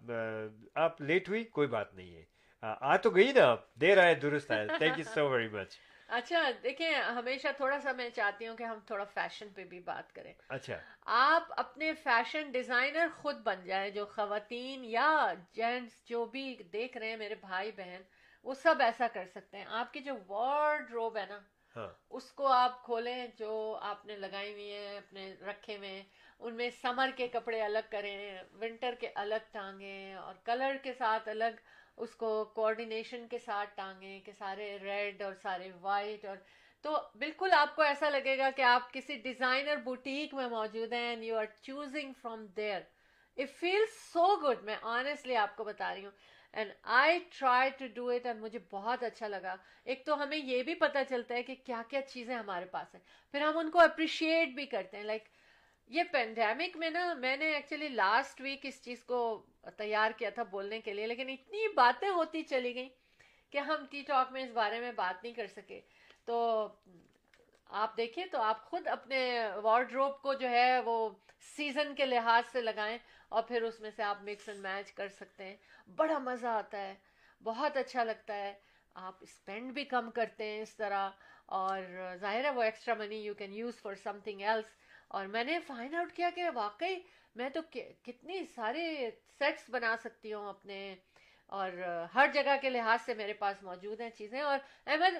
آپ 0.75 1.01
لیٹ 1.01 1.29
ہوئی 1.29 1.43
کوئی 1.43 1.67
بات 1.67 1.93
نہیں 1.93 2.15
ہے۔ 2.15 2.23
آ 2.61 2.95
تو 2.97 3.09
گئی 3.09 3.31
نا 3.31 3.45
آپ 3.45 3.75
دیر 3.75 3.97
آئے 3.97 4.13
درست 4.15 4.51
آئے۔ 4.51 4.67
Thank 4.77 4.97
you 4.97 5.03
so 5.03 5.29
very 5.29 5.47
much 5.47 5.77
اچھا 6.07 6.49
دیکھیں 6.63 6.93
ہمیشہ 6.93 7.47
تھوڑا 7.57 7.79
سا 7.79 7.91
میں 7.91 8.09
چاہتی 8.09 8.47
ہوں 8.47 8.57
کہ 8.57 8.63
ہم 8.63 8.79
تھوڑا 8.87 9.03
فیشن 9.03 9.49
پہ 9.49 9.63
بھی 9.63 9.79
بات 9.79 10.15
کریں۔ 10.15 10.33
اچھا۔ 10.49 10.77
آپ 11.05 11.43
اپنے 11.57 11.93
فیشن 11.93 12.51
ڈیزائنر 12.51 13.07
خود 13.15 13.35
بن 13.35 13.63
جائیں 13.65 13.89
جو 13.89 14.05
خواتین 14.05 14.85
یا 14.85 15.33
جینٹس 15.51 16.05
جو 16.05 16.25
بھی 16.25 16.57
دیکھ 16.73 16.97
رہے 16.97 17.09
ہیں 17.09 17.17
میرے 17.17 17.35
بھائی 17.35 17.71
بہن 17.71 18.01
وہ 18.43 18.53
سب 18.53 18.75
ایسا 18.79 19.07
کر 19.13 19.25
سکتے 19.25 19.57
ہیں۔ 19.57 19.65
آپ 19.69 19.93
کی 19.93 19.99
جو 19.99 20.13
وارڈ 20.27 20.91
روب 20.91 21.17
ہے 21.17 21.25
نا 21.29 21.39
ہاں۔ 21.75 21.87
اس 22.09 22.31
کو 22.31 22.47
آپ 22.47 22.83
کھولیں 22.85 23.27
جو 23.37 23.77
آپ 23.81 24.05
نے 24.05 24.15
لگائی 24.15 24.51
ہوئی 24.51 24.71
ہیں 24.71 24.97
اپنے 24.97 25.35
رکھے 25.41 25.77
میں 25.77 26.03
ان 26.39 26.55
میں 26.55 26.69
سمر 26.81 27.09
کے 27.15 27.27
کپڑے 27.27 27.61
الگ 27.61 27.87
کریں 27.89 28.43
ونٹر 28.61 28.95
کے 28.99 29.09
الگ 29.15 29.51
ٹانگیں 29.51 30.13
اور 30.13 30.35
کلر 30.43 30.75
کے 30.83 30.93
ساتھ 30.93 31.29
الگ 31.29 31.59
اس 31.97 32.15
کو 32.15 32.43
کوآرڈینیشن 32.55 33.27
کے 33.27 33.39
ساتھ 33.39 33.75
ٹانگیں 33.75 34.19
کہ 34.19 34.31
سارے 34.37 34.77
ریڈ 34.83 35.21
اور 35.21 35.33
سارے 35.41 35.69
وائٹ 35.81 36.25
اور 36.25 36.37
تو 36.85 36.97
بالکل 37.19 37.53
آپ 37.53 37.75
کو 37.75 37.81
ایسا 37.81 38.09
لگے 38.09 38.37
گا 38.37 38.49
کہ 38.55 38.61
آپ 38.61 38.91
کسی 38.93 39.15
ڈیزائنر 39.15 39.75
بوٹیک 39.83 40.33
میں 40.33 40.47
موجود 40.47 40.93
ہیں 40.93 41.07
and 41.09 41.23
you 41.23 41.37
are 41.37 41.45
choosing 41.61 42.13
from 42.21 42.45
there 42.57 42.81
it 43.37 43.49
feel 43.59 43.85
so 43.91 44.35
good 44.43 44.63
میں 44.63 44.75
آنےسٹلی 44.81 45.35
آپ 45.35 45.55
کو 45.55 45.63
بتا 45.63 45.93
رہی 45.93 46.03
ہوں. 46.03 46.11
And 46.53 46.71
I 46.83 47.19
try 47.39 47.69
to 47.77 47.85
do 47.93 48.07
it 48.09 48.25
and 48.25 48.41
مجھے 48.41 48.59
بہت 48.71 49.03
اچھا 49.03 49.27
لگا. 49.27 49.55
ایک 49.85 50.05
تو 50.05 50.21
ہمیں 50.23 50.37
یہ 50.37 50.63
بھی 50.63 50.75
پتہ 50.75 50.97
چلتا 51.09 51.35
ہے 51.35 51.43
کہ 51.43 51.55
کیا 51.65 51.81
کیا 51.89 52.01
چیزیں 52.01 52.35
ہمارے 52.35 52.65
پاس 52.65 52.93
ہیں. 52.95 53.01
پھر 53.31 53.41
ہم 53.41 53.57
ان 53.57 53.71
کو 53.71 53.79
اپریشیٹ 53.79 54.53
بھی 54.55 54.65
کرتے 54.65 54.97
ہیں. 54.97 55.03
لائک 55.03 55.27
یہ 55.89 56.03
پینڈیمک 56.11 56.77
میں 56.77 56.89
نا 56.89 57.13
میں 57.13 57.35
نے 57.37 57.51
ایکچولی 57.53 57.87
لاسٹ 57.89 58.41
ویک 58.41 58.65
اس 58.65 58.81
چیز 58.83 59.03
کو 59.03 59.19
تیار 59.77 60.11
کیا 60.17 60.29
تھا 60.29 60.43
بولنے 60.43 60.79
کے 60.81 60.93
لیے، 60.93 61.07
لیکن 61.07 61.29
اتنی 61.29 61.67
باتیں 61.73 62.09
ہوتی 62.09 62.43
چلی 62.43 62.73
گئیں 62.75 62.89
کہ 63.51 63.57
ہم 63.57 63.85
ٹی 63.91 64.01
ٹاک 64.01 64.31
میں 64.31 64.43
اس 64.43 64.51
بارے 64.51 64.79
میں 64.79 64.91
بات 64.91 65.23
نہیں 65.23 65.33
کر 65.33 65.47
سکے۔ 65.47 65.81
تو 66.25 66.67
آپ 67.69 67.95
دیکھیں 67.97 68.25
تو 68.25 68.41
آپ 68.41 68.65
خود 68.65 68.87
اپنے 68.87 69.19
وارڈروب 69.63 70.21
کو 70.21 70.33
جو 70.33 70.49
ہے 70.49 70.79
وہ 70.79 71.09
سیزن 71.55 71.95
کے 71.95 72.05
لحاظ 72.05 72.51
سے 72.51 72.61
لگائیں 72.61 72.97
اور 73.29 73.43
پھر 73.43 73.61
اس 73.61 73.79
میں 73.79 73.91
سے 73.95 74.03
آپ 74.03 74.21
مکس 74.23 74.49
اینڈ 74.49 74.61
میچ 74.61 74.91
کر 74.91 75.07
سکتے 75.07 75.45
ہیں۔ 75.45 75.55
بڑا 75.97 76.17
مزہ 76.17 76.47
آتا 76.47 76.77
ہے، 76.77 76.93
بہت 77.41 77.77
اچھا 77.77 78.03
لگتا 78.03 78.35
ہے۔ 78.35 78.53
آپ 78.95 79.15
اسپینڈ 79.21 79.73
بھی 79.73 79.83
کم 79.85 80.11
کرتے 80.11 80.45
ہیں 80.45 80.61
اس 80.61 80.75
طرح، 80.75 81.09
اور 81.45 81.81
ظاہر 82.19 82.43
ہے 82.43 82.49
وہ 82.49 82.63
extra 82.63 82.93
money 82.93 83.15
you 83.15 83.33
can 83.33 83.53
use 83.53 83.81
for 83.81 83.95
something 84.23 84.41
else 84.41 84.65
اور 85.07 85.25
میں 85.25 85.43
نے 85.43 85.59
فائنڈ 85.59 85.95
آؤٹ 85.95 86.11
کیا 86.13 86.29
کہ 86.35 86.43
واقعی 86.53 86.95
میں 87.35 87.49
تو 87.49 87.61
کتنی 88.03 88.45
سارے 88.45 89.09
سیٹس 89.41 89.69
بنا 89.69 89.95
سکتی 90.03 90.33
ہوں 90.33 90.49
اپنے 90.49 90.95
اور 91.51 91.71
ہر 92.15 92.27
جگہ 92.33 92.55
کے 92.61 92.69
لحاظ 92.69 92.99
سے 93.05 93.13
میرے 93.13 93.33
پاس 93.33 93.63
موجود 93.63 94.01
ہیں 94.01 94.09
چیزیں 94.09 94.41
اور 94.41 94.57
احمد 94.87 95.17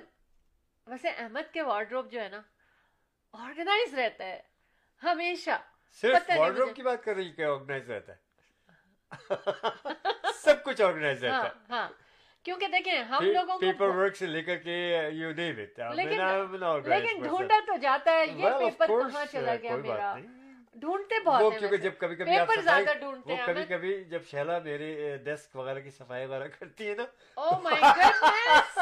ویسے 0.87 1.09
احمد 1.17 1.51
کے 1.53 1.61
وارڈروب 1.61 2.11
جو 2.11 2.21
ہے 2.21 2.29
نا 2.29 2.41
آرگنائز 3.33 3.93
رہتا 3.93 4.25
ہے 4.25 4.39
ہمیشہ۔ 5.01 5.57
صرف 6.03 6.29
وارڈروب 6.37 6.75
کی 6.75 6.81
بات 6.81 7.03
کر 7.03 7.15
رہی 7.15 7.31
کہ 7.31 7.43
آرگنائز 7.43 7.89
رہتا 7.91 8.13
ہے؟ 8.13 8.23
سب 10.35 10.63
کچھ 10.63 10.81
آرگنائز 10.81 11.23
رہتا 11.23 11.43
ہے۔ 11.43 11.49
ہاں 11.69 11.79
ہاں۔ 11.79 11.89
کیونکہ 12.45 12.67
دیکھیں 12.67 13.03
ہم 13.03 13.23
لوگوں 13.25 13.57
پیپر 13.59 13.89
ورک 13.89 14.15
سے 14.15 14.25
لے 14.25 14.41
کر 14.41 14.57
کے 14.57 14.75
یو 15.13 15.31
نیم 15.31 15.59
اٹ 15.59 15.79
لیکن 15.95 17.21
ڈھونڈا 17.23 17.59
تو 17.67 17.77
جاتا 17.77 18.11
ہے 18.11 18.25
یہ 18.27 18.49
پیپر 18.59 18.87
کہاں 18.87 19.25
چلا 19.31 19.55
گیا 19.55 19.75
میرا؟ 19.75 20.13
ڈھونڈتے 20.75 21.19
بہت 21.25 21.51
ہیں 21.53 21.59
کیونکہ 21.59 21.77
جب 21.77 21.91
کبھی 21.97 22.15
کبھی 22.15 22.31
پیپر 22.31 22.61
زیادہ 22.61 22.93
ڈھونڈتے 22.99 23.35
ہیں 23.35 23.45
کبھی 23.45 23.63
کبھی 23.65 24.03
جب 24.03 24.23
شیلا 24.31 24.59
میری 24.59 25.15
ڈیسک 25.17 25.55
وغیرہ 25.55 25.79
کی 25.79 25.89
صفائی 25.89 26.25
وغیرہ 26.25 26.47
کرتی 26.59 26.89
ہے 26.89 26.95
نا۔ 26.95 27.05
او 27.33 27.59
مائی 27.61 27.81
گڈنس 27.81 28.77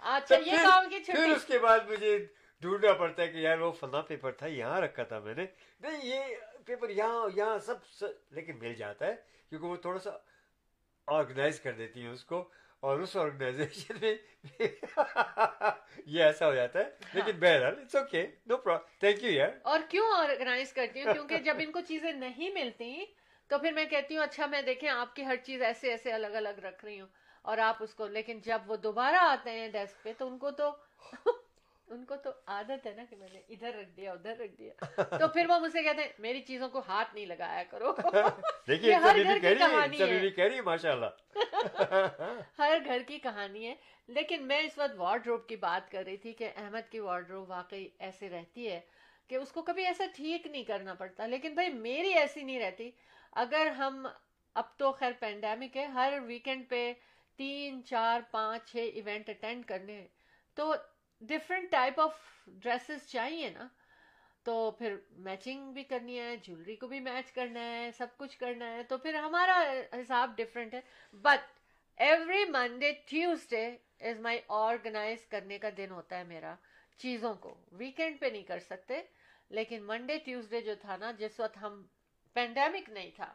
اچھا 0.00 0.36
یہ 0.36 0.56
کام 0.62 0.88
کی 0.90 1.04
چھٹی۔ 1.04 1.12
پھر 1.12 1.32
اس 1.36 1.44
کے 1.44 1.58
بعد 1.58 1.80
مجھے 1.88 2.26
ڈھونڈنا 2.62 2.92
پڑتا 2.92 3.22
ہے 3.22 3.28
کہ 3.28 3.36
یار 3.36 3.58
وہ 3.58 3.72
فلاں 3.72 4.02
پیپر 4.02 4.32
تھا 4.32 4.46
یہاں 4.46 4.80
رکھا 4.80 5.02
تھا 5.02 5.18
میں 5.18 5.34
نے۔ 5.34 5.46
نہیں 5.80 6.06
یہ 6.06 6.22
پیپر 6.66 6.88
یہاں 6.90 7.28
یہاں 7.36 7.58
سب 7.58 8.04
لیکن 8.30 8.58
مل 8.58 8.74
جاتا 8.74 9.06
ہے 9.06 9.14
کیونکہ 9.48 9.66
وہ 9.66 9.76
تھوڑا 9.76 9.98
سا 9.98 10.10
آرگنائز 11.06 11.60
کر 11.60 11.72
دیتی 11.72 12.02
ہیں 12.02 12.10
اس 12.10 12.24
کو۔ 12.24 12.48
اور 12.82 12.98
اس 12.98 13.16
آرگنائزیشن 13.16 13.94
میں 14.00 14.14
یہ 16.06 16.22
ایسا 16.24 16.46
ہو 16.46 16.54
جاتا 16.54 16.78
ہے۔ 16.78 16.84
لیکن 17.14 17.38
بہرحال 17.38 17.78
it's 17.80 17.94
okay 17.94 18.26
no 18.46 18.56
problem 18.56 18.98
thank 19.00 19.22
you 19.24 19.30
یار 19.30 19.50
اور 19.62 19.80
کیوں 19.88 20.06
آرگنائز 20.16 20.72
کرتی 20.72 21.02
ہوں 21.02 21.12
کیونکہ 21.12 21.38
جب 21.38 21.56
ان 21.58 21.70
کو 21.72 21.80
چیزیں 21.88 22.12
نہیں 22.12 22.50
ملتی 22.54 23.04
تو 23.50 23.58
پھر 23.58 23.72
میں 23.72 23.84
کہتی 23.84 24.16
ہوں 24.16 24.22
اچھا 24.22 24.46
میں 24.46 24.62
دیکھیں 24.62 24.88
آپ 24.88 25.14
کی 25.16 25.24
ہر 25.26 25.36
چیز 25.36 25.62
ایسے 25.62 25.90
ایسے 25.90 26.12
الگ 26.12 26.36
الگ 26.36 26.58
رکھ 26.62 26.84
رہی 26.84 27.00
ہوں 27.00 27.08
اور 27.44 27.58
آپ 27.58 27.82
اس 27.82 27.94
کو 27.94 28.06
لیکن 28.06 28.40
جب 28.40 28.58
وہ 28.66 28.76
دوبارہ 28.76 29.16
آتے 29.20 29.50
ہیں 29.50 29.68
ڈیسک 29.68 30.02
پہ 30.02 30.12
تو 30.18 30.26
ان 30.26 30.38
کو 30.38 30.50
تو 30.50 30.70
ان 31.88 32.04
کو 32.04 32.16
تو 32.16 32.30
عادت 32.46 32.86
ہے 32.86 32.92
نا 32.96 33.04
کہ 33.10 33.16
میں 33.16 33.28
نے 33.32 33.40
ادھر 33.48 33.74
رکھ 33.74 33.88
دیا 33.96 34.12
ادھر 34.12 34.36
رکھ 34.36 34.52
دیا۔ 34.58 34.72
تو 35.18 35.28
پھر 35.28 35.46
وہ 35.48 35.58
مجھ 35.58 35.72
سے 35.72 35.82
کہتے 35.82 36.02
ہیں 36.02 36.08
میری 36.18 36.40
چیزوں 36.42 36.68
کو 36.68 36.78
ہاتھ 36.88 37.14
نہیں 37.14 37.26
لگایا 37.26 37.62
کرو۔ 37.70 37.92
دیکھیے 38.68 38.94
ہر 38.94 39.16
گھر 39.24 39.38
کی 39.38 39.54
کہانی 39.54 40.30
کہہ 40.30 40.44
رہی 40.44 40.60
ماشاء 40.60 40.92
اللہ 40.92 41.34
ہر 42.58 42.78
گھر 42.84 43.02
کی 43.06 43.18
کہانی 43.18 43.66
ہے۔ 43.68 43.74
لیکن 44.08 44.46
میں 44.46 44.58
اس 44.58 44.78
وقت 44.78 44.94
وارڈ 44.96 45.26
روب 45.26 45.46
کی 45.48 45.56
بات 45.56 45.90
کر 45.90 46.02
رہی 46.04 46.16
تھی 46.16 46.32
کہ 46.32 46.50
احمد 46.56 46.90
کی 46.90 47.00
وارڈ 47.00 47.30
روب 47.30 47.50
واقعی 47.50 47.88
ایسے 47.98 48.28
رہتی 48.30 48.70
ہے 48.70 48.80
کہ 49.28 49.34
اس 49.34 49.52
کو 49.52 49.62
کبھی 49.62 49.86
ایسا 49.86 50.04
ٹھیک 50.16 50.46
نہیں 50.46 50.64
کرنا 50.64 50.94
پڑتا۔ 50.94 51.26
لیکن 51.26 51.54
بھائی 51.54 51.68
میری 51.68 52.12
ایسی 52.12 52.42
نہیں 52.42 52.60
رہتی۔ 52.60 52.90
اگر 53.32 53.66
ہم 53.66 54.06
اب 54.54 54.64
تو 54.76 54.92
خیر 54.92 55.12
پینڈیمک 55.20 55.76
ہے 55.76 55.84
ہر 55.84 56.18
ویکینڈ 56.26 56.68
پہ 56.68 56.92
تین 57.36 57.84
چار 57.84 58.20
پانچ 58.30 58.70
چھ 58.70 58.76
ایونٹ 58.76 59.28
اٹینڈ 59.28 59.64
کرنے 59.66 60.06
تو 60.54 60.74
ڈفرینٹ 61.22 61.70
ٹائپ 61.70 62.00
آف 62.00 62.14
ڈریسز 62.46 63.06
چاہیے 63.08 63.50
نا 63.50 63.66
تو 64.46 64.70
پھر 64.70 64.96
میچنگ 65.18 65.72
بھی 65.72 65.82
کرنی 65.84 66.18
ہے 66.18 66.36
جولری 66.42 66.76
کو 66.76 66.86
بھی 66.86 67.00
میچ 67.00 67.32
کرنا 67.32 67.64
ہے 67.64 67.90
سب 67.98 68.16
کچھ 68.16 68.38
کرنا 68.38 68.72
ہے 68.72 68.82
تو 68.82 68.98
پھر 68.98 69.14
ہمارا 69.14 69.62
حساب 69.92 70.36
ڈفرینٹ 70.36 70.74
ہے 70.74 70.80
but 71.24 71.50
every 71.98 72.44
Monday 72.44 72.92
Tuesday 73.06 73.66
is 74.00 74.20
my 74.20 74.38
organize 74.48 75.26
کرنے 75.26 75.58
کا 75.58 75.68
دن 75.76 75.90
ہوتا 75.90 76.18
ہے 76.18 76.24
میرا 76.24 76.54
چیزوں 76.98 77.34
کو 77.34 77.54
ویکینڈ 77.72 78.20
پہ 78.20 78.26
نہیں 78.26 78.42
کر 78.42 78.58
سکتے 78.60 79.00
لیکن 79.50 79.82
منڈے 79.82 80.18
ٹیوزڈے 80.18 80.60
جو 80.60 80.74
تھا 80.80 80.96
نا 80.96 81.10
جس 81.18 81.40
وقت 81.40 81.56
ہم 81.62 81.82
پینڈیمک 82.36 82.90
نہیں 82.90 83.10
تھا 83.16 83.32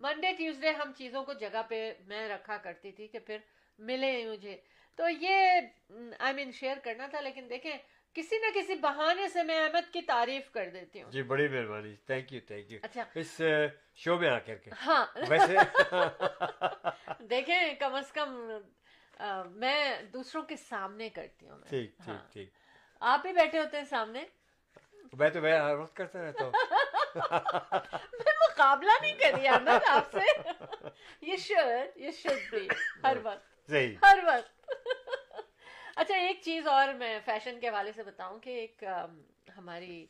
منڈے 0.00 0.32
ٹیوزڈے 0.32 0.70
ہم 0.70 0.92
چیزوں 0.96 1.24
کو 1.24 1.32
جگہ 1.32 1.62
پہ 1.68 1.92
میں 2.06 2.28
رکھا 2.28 2.56
کرتی 2.56 2.92
تھی 2.92 3.06
کہ 3.06 3.18
پھر 3.18 3.38
ملے 3.78 4.12
مجھے 4.26 4.56
تو 4.96 5.08
یہ 5.08 5.60
آئی 6.18 6.34
مین 6.34 6.52
شیئر 6.52 6.76
کرنا 6.84 7.06
تھا 7.06 7.20
لیکن 7.20 7.50
دیکھیں 7.50 7.76
کسی 8.14 8.36
نہ 8.38 8.46
کسی 8.54 8.74
بہانے 8.74 9.28
سے 9.28 9.42
میں 9.42 9.58
احمد 9.60 9.92
کی 9.92 10.02
تعریف 10.02 10.50
کر 10.50 10.68
دیتی 10.72 11.02
ہوں۔ 11.02 11.10
جی 11.10 11.22
بڑی 11.22 11.48
مہربانی۔ 11.48 11.94
تھینک 12.06 12.32
یو 12.32 12.40
تھینک 12.46 12.72
یو 12.72 12.78
اچھا۔ 12.82 13.02
اس 13.14 13.40
شو 13.94 14.16
میں 14.18 14.28
آ 14.28 14.38
کر 14.38 14.54
کے۔ 14.54 14.70
ہاں۔ 14.86 15.06
ویسے۔ 15.28 15.56
دیکھیں 17.20 17.74
کم 17.74 17.94
از 17.94 18.12
کم 18.12 18.50
میں 19.46 20.02
دوسروں 20.02 20.42
کے 20.42 20.56
سامنے 20.56 21.08
کرتی 21.08 21.48
ہوں۔ 21.48 21.58
ٹھیک 21.68 21.98
ٹھیک 22.04 22.32
ٹھیک۔ 22.32 22.50
آپ 23.00 23.22
بھی 23.22 23.32
بیٹھے 23.32 23.58
ہوتے 23.60 23.76
ہیں 23.76 23.84
سامنے۔ 23.84 24.24
میں 25.18 25.30
تو 25.30 25.40
میں 25.40 25.58
ہر 25.60 25.76
وقت 25.76 25.96
کرتا 25.96 26.22
رہتا 26.22 26.44
ہوں۔ 26.44 26.52
میں 28.12 28.32
مقابلہ 28.40 28.90
نہیں 29.02 29.14
کری 29.18 29.48
احمد 29.48 29.88
آپ 29.88 30.12
سے۔ 30.12 30.50
یہ 31.20 31.36
شوڈ 31.36 31.98
یہ 31.98 32.10
شوڈ 32.10 32.50
بھی 32.50 32.68
ہر 33.04 33.16
وقت۔ 33.22 33.55
صحیح۔ 33.68 33.96
ہر 34.02 34.18
وقت۔ 34.26 34.70
اچھا 35.96 36.16
ایک 36.16 36.40
چیز 36.42 36.66
اور 36.66 36.88
میں 36.94 37.18
فیشن 37.24 37.60
کے 37.60 37.68
حوالے 37.68 37.92
سے 37.92 38.02
بتاؤں 38.02 38.38
کہ 38.38 38.50
ایک 38.50 38.84
ہماری 39.58 40.06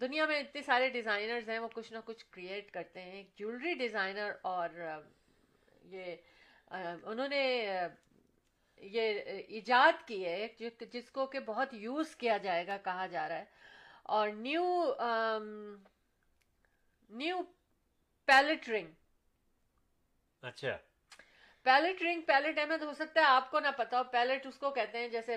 دنیا 0.00 0.26
میں 0.26 0.40
اتنے 0.40 0.62
سارے 0.62 0.88
ڈیزائنرز 0.88 1.48
ہیں 1.48 1.58
وہ 1.58 1.68
کچھ 1.72 1.92
نہ 1.92 1.98
کچھ 2.04 2.24
کریٹ 2.30 2.70
کرتے 2.70 3.02
ہیں۔ 3.02 3.12
ایک 3.12 3.36
جولری 3.36 3.74
ڈیزائنر 3.74 4.32
اور 4.42 4.68
یہ 5.82 6.16
انہوں 7.02 7.28
نے 7.28 7.42
یہ 8.76 9.20
ایجاد 9.48 10.06
کی 10.06 10.24
ہے 10.24 10.46
جس 10.92 11.10
کو 11.10 11.26
کہ 11.26 11.40
بہت 11.40 11.74
یوز 11.74 12.16
کیا 12.16 12.36
جائے 12.36 12.66
گا 12.66 12.76
کہا 12.76 13.06
جا 13.06 13.28
رہا 13.28 13.38
ہے۔ 13.38 13.44
اور 14.02 14.28
نیو 14.28 14.64
نیو 17.08 17.40
پیلٹ 18.28 18.68
رنگ 18.68 18.90
اچھا۔ 20.42 20.76
پیلٹ 21.66 22.02
رنگ 22.02 22.20
پیلٹ 22.20 22.58
احمد 22.58 22.82
ہو 22.82 22.92
سکتا 22.92 23.20
ہے 23.20 23.26
آپ 23.26 23.50
کو 23.50 23.60
نہ 23.60 23.68
پتا 23.76 23.98
ہو 23.98 24.02
پیلٹ 24.04 24.46
اس 24.46 24.58
کو 24.58 24.70
کہتے 24.70 24.98
ہیں 24.98 25.08
جیسے 25.08 25.36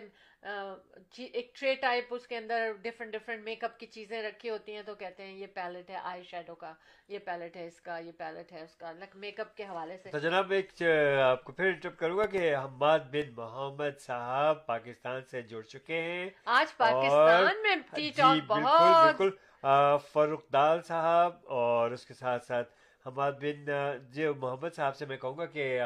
ایک 1.17 1.55
ٹرے 1.55 1.73
ٹائپ 1.75 2.13
اس 2.13 2.27
کے 2.27 2.37
اندر 2.37 2.71
ڈفرنٹ 2.81 3.13
ڈفرنٹ 3.13 3.43
میک 3.43 3.63
اپ 3.63 3.79
کی 3.79 3.85
چیزیں 3.85 4.21
رکھی 4.23 4.49
ہوتی 4.49 4.75
ہیں 4.75 4.81
تو 4.81 4.95
کہتے 4.95 5.25
ہیں 5.25 5.33
یہ 5.33 5.47
پیلٹ 5.53 5.89
ہے 5.89 5.95
آئی 6.03 6.23
شیڈو 6.23 6.55
کا 6.55 6.73
یہ 7.07 7.19
پیلٹ 7.19 7.55
ہے 7.57 7.65
اس 7.67 7.81
کا 7.81 7.97
یہ 7.97 8.11
پیلٹ 8.17 8.51
ہے 8.51 8.61
اس 8.63 8.75
کا 8.75 8.91
لائک 8.91 9.15
میک 9.15 9.39
اپ 9.39 9.55
کے 9.57 9.63
حوالے 9.63 9.97
سے۔ 9.97 10.11
تو 10.11 10.19
جناب 10.19 10.51
ایک 10.51 10.71
آپ 11.23 11.43
کو 11.43 11.51
پھر 11.51 11.65
انٹرپ 11.65 11.97
کروں 11.99 12.17
گا 12.17 12.25
کہ 12.25 12.55
حماد 12.55 12.99
بن 13.11 13.33
محمد 13.37 13.99
صاحب 13.99 14.65
پاکستان 14.65 15.21
سے 15.31 15.41
جڑ 15.41 15.61
چکے 15.61 16.01
ہیں۔ 16.01 16.29
آج 16.57 16.75
پاکستان 16.77 17.61
میں 17.63 17.75
ٹی 17.95 18.09
ٹاک 18.17 18.35
جی 18.35 18.41
بالکل 18.41 18.63
بہت۔ 18.63 19.15
بالکل۔ 19.19 19.35
فاروق 20.11 20.43
دال 20.53 20.81
صاحب 20.81 21.47
اور 21.53 21.91
اس 21.91 22.05
کے 22.05 22.13
ساتھ 22.13 22.45
ساتھ 22.45 22.69
حماد 23.05 23.31
بن 23.41 23.69
جو 24.11 24.33
محمد 24.35 24.75
صاحب 24.75 24.95
سے 24.95 25.05
میں 25.05 25.17
کہوں 25.17 25.37
گا 25.37 25.45
کہ 25.45 25.79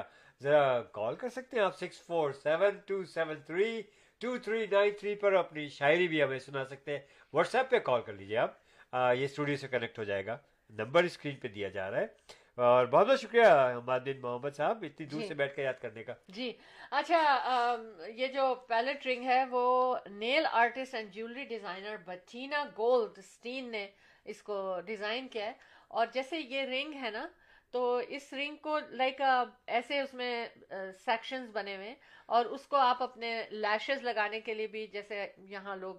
ذرا 0.44 0.82
کال 0.82 1.16
کر 1.16 1.30
سکتے 1.30 1.58
ہیں 1.58 1.64
آپ 1.64 1.76
six 1.78 2.02
four 2.02 2.32
seven 2.32 2.78
two 2.86 3.04
seven 3.04 3.36
three 3.46 3.82
two 4.22 4.38
three 4.38 4.66
nine 4.72 4.92
three 5.00 5.16
پر 5.16 5.34
اپنی 5.34 5.68
شاعری 5.68 6.08
بھی 6.08 6.24
ہمیں 6.24 6.40
سنا 6.40 6.66
سکتے 6.66 6.92
ہیں۔ 6.92 7.00
واٹس 7.34 7.56
ایپ 7.56 7.70
پہ 7.70 7.80
کال 7.80 8.02
کر 8.02 8.14
لیجیے 8.14 8.38
آپ۔ 8.38 8.52
یہ 8.94 9.24
اسٹوڈیو 9.24 9.56
سے 9.56 9.68
کنیکٹ 9.68 10.00
ہو 10.00 10.04
جائے 10.04 10.26
گا۔ 10.26 10.38
نمبر 10.70 11.04
اسکرین 11.04 11.36
پہ 11.36 11.48
دیا 11.48 11.70
جا 11.70 11.92
رہا 11.92 12.00
ہے۔ 12.00 12.08
اور 12.58 12.86
بہت 12.86 13.08
بہت 13.08 13.20
شکریہ 13.22 13.46
حماد 13.46 14.00
بن 14.00 14.20
محمد 14.22 14.50
صاحب 14.58 14.84
اتنی 14.84 15.06
دور 15.06 15.22
سے 15.28 15.34
بیٹھ 15.34 15.56
کے 15.56 15.64
یاد 15.64 15.82
کرنے 15.82 16.04
کا۔ 16.04 16.14
جی۔ 16.28 16.52
اچھا 16.92 17.22
یہ 18.16 18.28
جو 18.28 18.56
پیلٹ 18.68 19.08
رنگ 19.08 19.24
ہے 19.24 19.46
وہ 19.46 19.96
nail 20.06 20.46
artist 20.52 20.96
and 20.96 21.12
jewellery 21.12 21.46
designer 21.46 21.96
بچینا 22.06 22.64
gold 22.78 23.18
station 23.18 23.72
نے 23.72 23.88
اس 24.26 24.42
کو 24.42 24.80
ڈیزائن 24.86 25.28
کیا 25.28 25.46
ہے۔ 25.46 25.54
اور 25.88 26.08
جیسے 26.14 26.38
یہ 26.40 26.62
رنگ 26.62 26.94
ہے 26.94 27.10
نا 27.12 27.28
تو 27.74 28.02
اس 28.08 28.34
رنگ 28.34 28.56
کو 28.56 28.80
لائک 28.90 29.22
ایسے 29.68 30.00
اس 30.00 30.14
میں 30.14 30.48
سیکشنز 31.06 31.50
بنے 31.54 31.76
ہوئے 31.76 31.96
اور 32.26 32.46
اس 32.46 32.68
کو 32.68 32.78
آپ 32.78 33.04
اپنے 33.04 33.44
لیشز 33.50 34.04
لگانے 34.04 34.40
کے 34.42 34.54
لیے 34.54 34.68
بھی 34.68 34.88
جیسے 34.88 35.28
یہاں 35.38 35.76
لوگ 35.76 35.96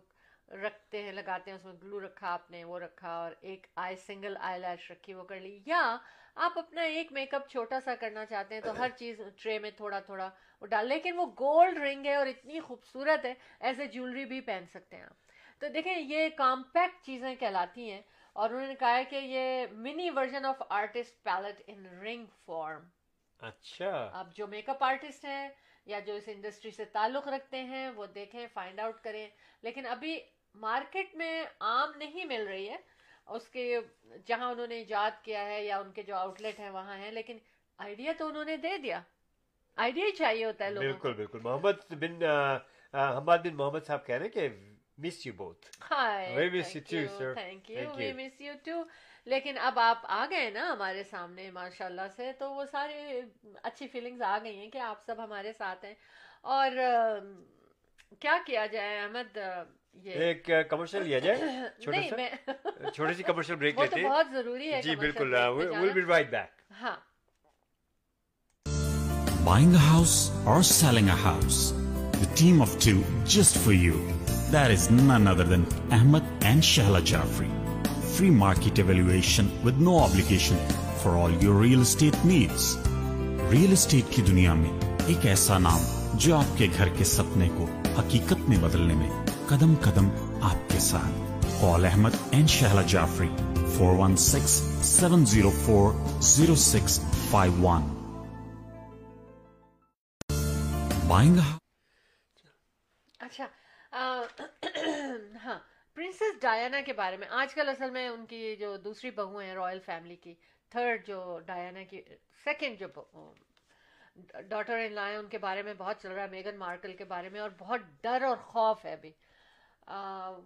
رکھتے 0.48 1.02
ہیں، 1.02 1.12
لگاتے 1.12 1.50
ہیں، 1.50 1.58
اس 1.58 1.64
میں 1.64 1.72
گلو 1.82 2.00
رکھا، 2.00 2.32
آپ 2.32 2.50
نے 2.50 2.64
وہ 2.64 2.78
رکھا 2.78 3.08
اور 3.08 3.32
ایک 3.40 3.66
آئی 3.76 3.96
سنگل 3.96 4.36
آئی 4.40 4.60
لیش 4.60 4.90
رکھی، 4.90 5.14
وہ 5.14 5.24
کر 5.24 5.40
لی۔ 5.40 5.60
یا 5.66 5.96
آپ 6.34 6.58
اپنا 6.58 6.82
ایک 6.82 7.12
میک 7.12 7.34
اپ 7.34 7.48
چھوٹا 7.48 7.80
سا 7.80 7.94
کرنا 7.94 8.26
چاہتے 8.26 8.54
ہیں 8.54 8.62
تو 8.62 8.78
ہر 8.78 8.90
چیز 8.96 9.20
ٹرے 9.42 9.58
میں 9.58 9.70
تھوڑا 9.70 10.00
تھوڑا 10.00 10.30
وہ 10.60 10.66
ڈال۔ 10.66 10.88
لیکن 10.88 11.18
وہ 11.18 11.26
گولڈ 11.26 11.78
رنگ 11.78 12.06
ہے 12.06 12.14
اور 12.14 12.26
اتنی 12.26 12.60
خوبصورت 12.60 13.24
ہے، 13.24 13.34
ایسے 13.60 13.86
جیولری 13.86 14.24
بھی 14.24 14.40
پہن 14.40 14.64
سکتے 14.70 14.96
ہیں 14.96 15.04
آپ۔ 15.04 15.60
تو 15.60 15.68
دیکھیں، 15.68 15.98
یہ 15.98 16.28
کمپیکٹ 16.28 17.06
چیزیں 17.06 17.34
کہلاتی 17.34 17.90
ہیں۔ 17.90 18.02
اور 18.34 18.50
انہوں 18.50 18.66
نے 18.66 18.74
کہا 18.74 18.96
ہے 18.96 19.04
کہ 19.04 19.16
یہ 19.16 19.66
mini 19.72 20.10
version 20.10 20.44
of 20.44 20.62
artist 20.68 21.22
palette 21.22 21.62
in 21.66 21.86
ring 21.86 22.26
form. 22.44 22.82
اچھا۔ 23.38 24.10
اب 24.12 24.34
جو 24.34 24.46
میک 24.46 24.68
اپ 24.68 24.84
آرٹسٹ 24.84 25.24
ہیں 25.24 25.48
یا 25.86 26.00
جو 26.00 26.14
اس 26.14 26.24
انڈسٹری 26.26 26.70
سے 26.70 26.84
تعلق 26.84 27.28
رکھتے 27.28 27.64
ہیں 27.64 27.90
وہ 27.90 28.06
دیکھیں 28.06 28.46
فائنڈ 28.54 28.80
آؤٹ 28.80 29.00
کریں۔ 29.00 29.28
لیکن 29.62 29.86
ابھی 29.86 30.20
مارکیٹ 30.54 31.14
میں 31.14 31.44
عام 31.60 31.92
نہیں 31.96 32.24
مل 32.24 32.48
رہی 32.48 32.68
ہے۔ 32.68 32.76
اس 33.26 33.48
کے 33.48 33.80
جہاں 34.26 34.50
انہوں 34.50 34.66
نے 34.66 34.74
ایجاد 34.74 35.10
کیا 35.22 35.44
ہے 35.44 35.64
یا 35.64 35.78
ان 35.78 35.92
کے 35.92 36.02
جو 36.02 36.16
آؤٹ 36.16 36.40
لیٹ 36.40 36.58
ہیں 36.58 36.70
وہاں 36.70 36.96
ہیں 36.96 37.10
لیکن 37.10 37.38
آئیڈیا 37.78 38.12
تو 38.18 38.26
انہوں 38.26 38.44
نے 38.44 38.56
دے 38.56 38.78
دیا۔ 38.78 39.00
آئیڈیا 39.76 40.04
ہی 40.04 40.12
چاہیے 40.12 40.44
ہوتا 40.44 40.64
ہے 40.64 40.70
لوگوں 40.70 40.88
بالکل 40.88 41.12
بالکل۔ 41.12 41.38
محمد 41.42 41.92
بن 41.92 42.22
حماد 42.94 43.38
بن 43.38 43.54
محمد 43.54 43.80
صاحب 43.86 44.06
کہہ 44.06 44.14
رہے 44.14 44.24
ہیں 44.24 44.32
کہ 44.32 44.48
miss 44.98 45.26
you 45.26 45.32
both 45.36 45.66
hi 45.90 46.34
We 46.36 46.50
miss 46.50 46.74
you 46.74 46.80
thank 46.80 46.90
too, 46.90 47.02
you, 47.02 47.08
sir. 47.18 47.34
thank 47.34 47.68
you, 47.70 47.76
Thank 47.76 47.96
we 47.96 48.08
you. 48.08 48.16
miss 48.16 48.40
you 48.40 48.54
too. 48.64 48.82
لیکن 49.26 49.58
اب 49.60 49.78
آپ 49.78 50.04
آ 50.08 50.24
گئے 50.30 50.50
نا 50.50 50.72
ہمارے 50.72 51.02
سامنے 51.10 51.50
ماشاء 51.50 51.86
اللہ 51.86 52.08
سے 52.16 52.32
تو 52.38 52.50
وہ 52.54 52.64
سارے 52.70 53.20
اچھی 53.62 53.86
فیلنگز 53.92 54.22
آ 54.22 54.38
گئی 54.44 54.58
ہیں 54.58 54.70
کہ 54.70 54.78
آپ 54.78 55.04
سب 55.06 55.24
ہمارے 55.24 55.52
ساتھ 55.58 55.84
ہیں 55.84 55.94
اور 56.54 56.70
کیا 58.20 58.36
کیا 58.46 58.66
جائے 58.72 58.98
احمد 58.98 59.38
ایک 60.04 60.50
کمرشل 60.70 61.04
لیا 61.04 61.18
جائے 61.18 61.38
سا 61.38 61.80
چھوٹی 62.90 63.14
سی 63.14 63.22
کمرشل 63.22 63.54
بریک 63.54 63.80
لیتے 63.80 64.00
ہیں 64.00 64.08
بہت 64.08 64.32
ضروری 64.32 64.72
ہے 64.72 64.82
جی 64.82 64.90
commercial 64.90 65.98
بالکل 66.04 66.36
ہاں 66.80 66.96
Buying 69.46 69.74
a 69.74 69.78
house 69.78 70.30
or 70.46 70.62
selling 70.62 71.10
a 71.10 71.16
house? 71.16 71.74
The 72.14 72.30
team 72.34 72.62
of 72.62 72.78
two 72.78 73.04
just 73.26 73.58
for 73.58 73.74
you. 73.74 74.23
that 74.50 74.70
is 74.70 74.90
none 74.90 75.26
other 75.26 75.44
than 75.44 75.66
Ahmed 75.90 76.22
and 76.42 76.62
Shahla 76.62 77.04
Jaffrey. 77.04 77.50
Free 78.14 78.30
market 78.30 78.78
evaluation 78.78 79.50
with 79.62 79.78
no 79.78 79.98
obligation 79.98 80.56
for 81.02 81.16
all 81.16 81.30
your 81.30 81.54
real 81.54 81.82
estate 81.82 82.18
needs. 82.24 82.76
Real 83.50 83.72
estate 83.72 84.10
کی 84.10 84.22
دنیا 84.22 84.54
میں 84.54 84.70
ایک 85.06 85.26
ایسا 85.26 85.58
نام 85.58 85.80
جو 86.14 86.36
آپ 86.36 86.58
کے 86.58 86.68
گھر 86.76 86.88
کے 86.98 87.04
سپنے 87.04 87.48
کو 87.56 87.66
حقیقت 87.98 88.48
میں 88.48 88.58
بدلنے 88.60 88.94
میں 88.94 89.08
قدم 89.48 89.74
قدم 89.80 90.08
آپ 90.42 90.70
کے 90.70 90.78
ساتھ 90.80 91.42
call 91.60 91.84
Ahmad 91.84 92.16
and 92.30 92.50
Shahla 92.50 92.82
Jafri 92.88 93.28
four 93.76 93.96
one 93.98 94.16
six 94.28 94.60
seven 94.84 95.26
zero 95.26 95.50
four 95.64 95.92
zero 96.34 96.54
six 96.62 97.00
five 97.30 97.66
one 97.66 97.92
بائیں 101.08 101.34
گا 101.36 101.42
ہاں 103.94 105.58
پرنسس 105.96 106.40
ڈایانا 106.42 106.80
کے 106.80 106.92
بارے 106.92 107.16
میں، 107.16 107.26
آج 107.30 107.54
کل 107.54 107.68
اصل 107.68 107.90
میں 107.90 108.08
ان 108.08 108.24
کی 108.26 108.54
جو 108.56 108.76
دوسری 108.76 109.10
بہو 109.10 109.38
ہیں، 109.38 109.54
رائل 109.54 109.78
فیملی 109.80 110.16
کی، 110.16 110.34
تھرڈ 110.72 111.06
جو 111.06 111.38
ڈایانا 111.46 111.82
کی، 111.90 112.00
سیکنڈ 112.44 112.78
جو 112.78 112.86
ڈاٹر 114.48 114.78
ان 114.78 114.92
لا 114.92 115.08
ہیں 115.08 115.16
ان 115.16 115.28
کے 115.28 115.38
بارے 115.38 115.62
میں 115.62 115.74
بہت 115.78 116.02
چل 116.02 116.12
رہا 116.12 116.22
ہے، 116.22 116.28
میگن 116.28 116.58
مارکل 116.58 116.96
کے 116.96 117.04
بارے 117.04 117.28
میں، 117.28 117.40
اور 117.40 117.50
بہت 117.58 117.80
ڈر 118.02 118.22
اور 118.22 118.36
خوف 118.36 118.84
ہے 118.84 118.92
ابھی۔ 118.92 119.12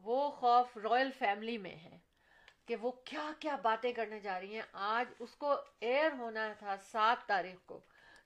وہ 0.02 0.30
خوف 0.30 0.76
رائل 0.84 1.10
فیملی 1.18 1.56
میں 1.58 1.76
ہے 1.76 1.98
کہ 2.66 2.76
وہ 2.76 2.90
کیا 3.04 3.30
کیا 3.40 3.56
باتیں 3.62 3.92
کرنے 3.92 4.20
جا 4.20 4.38
رہی 4.40 4.54
ہیں۔ 4.54 4.62
آج 4.72 5.12
اس 5.18 5.34
کو 5.36 5.54
ایئر 5.80 6.12
ہونا 6.18 6.52
تھا 6.58 6.76
سات 6.82 7.26
تاریخ 7.26 7.66
کو۔ 7.66 7.80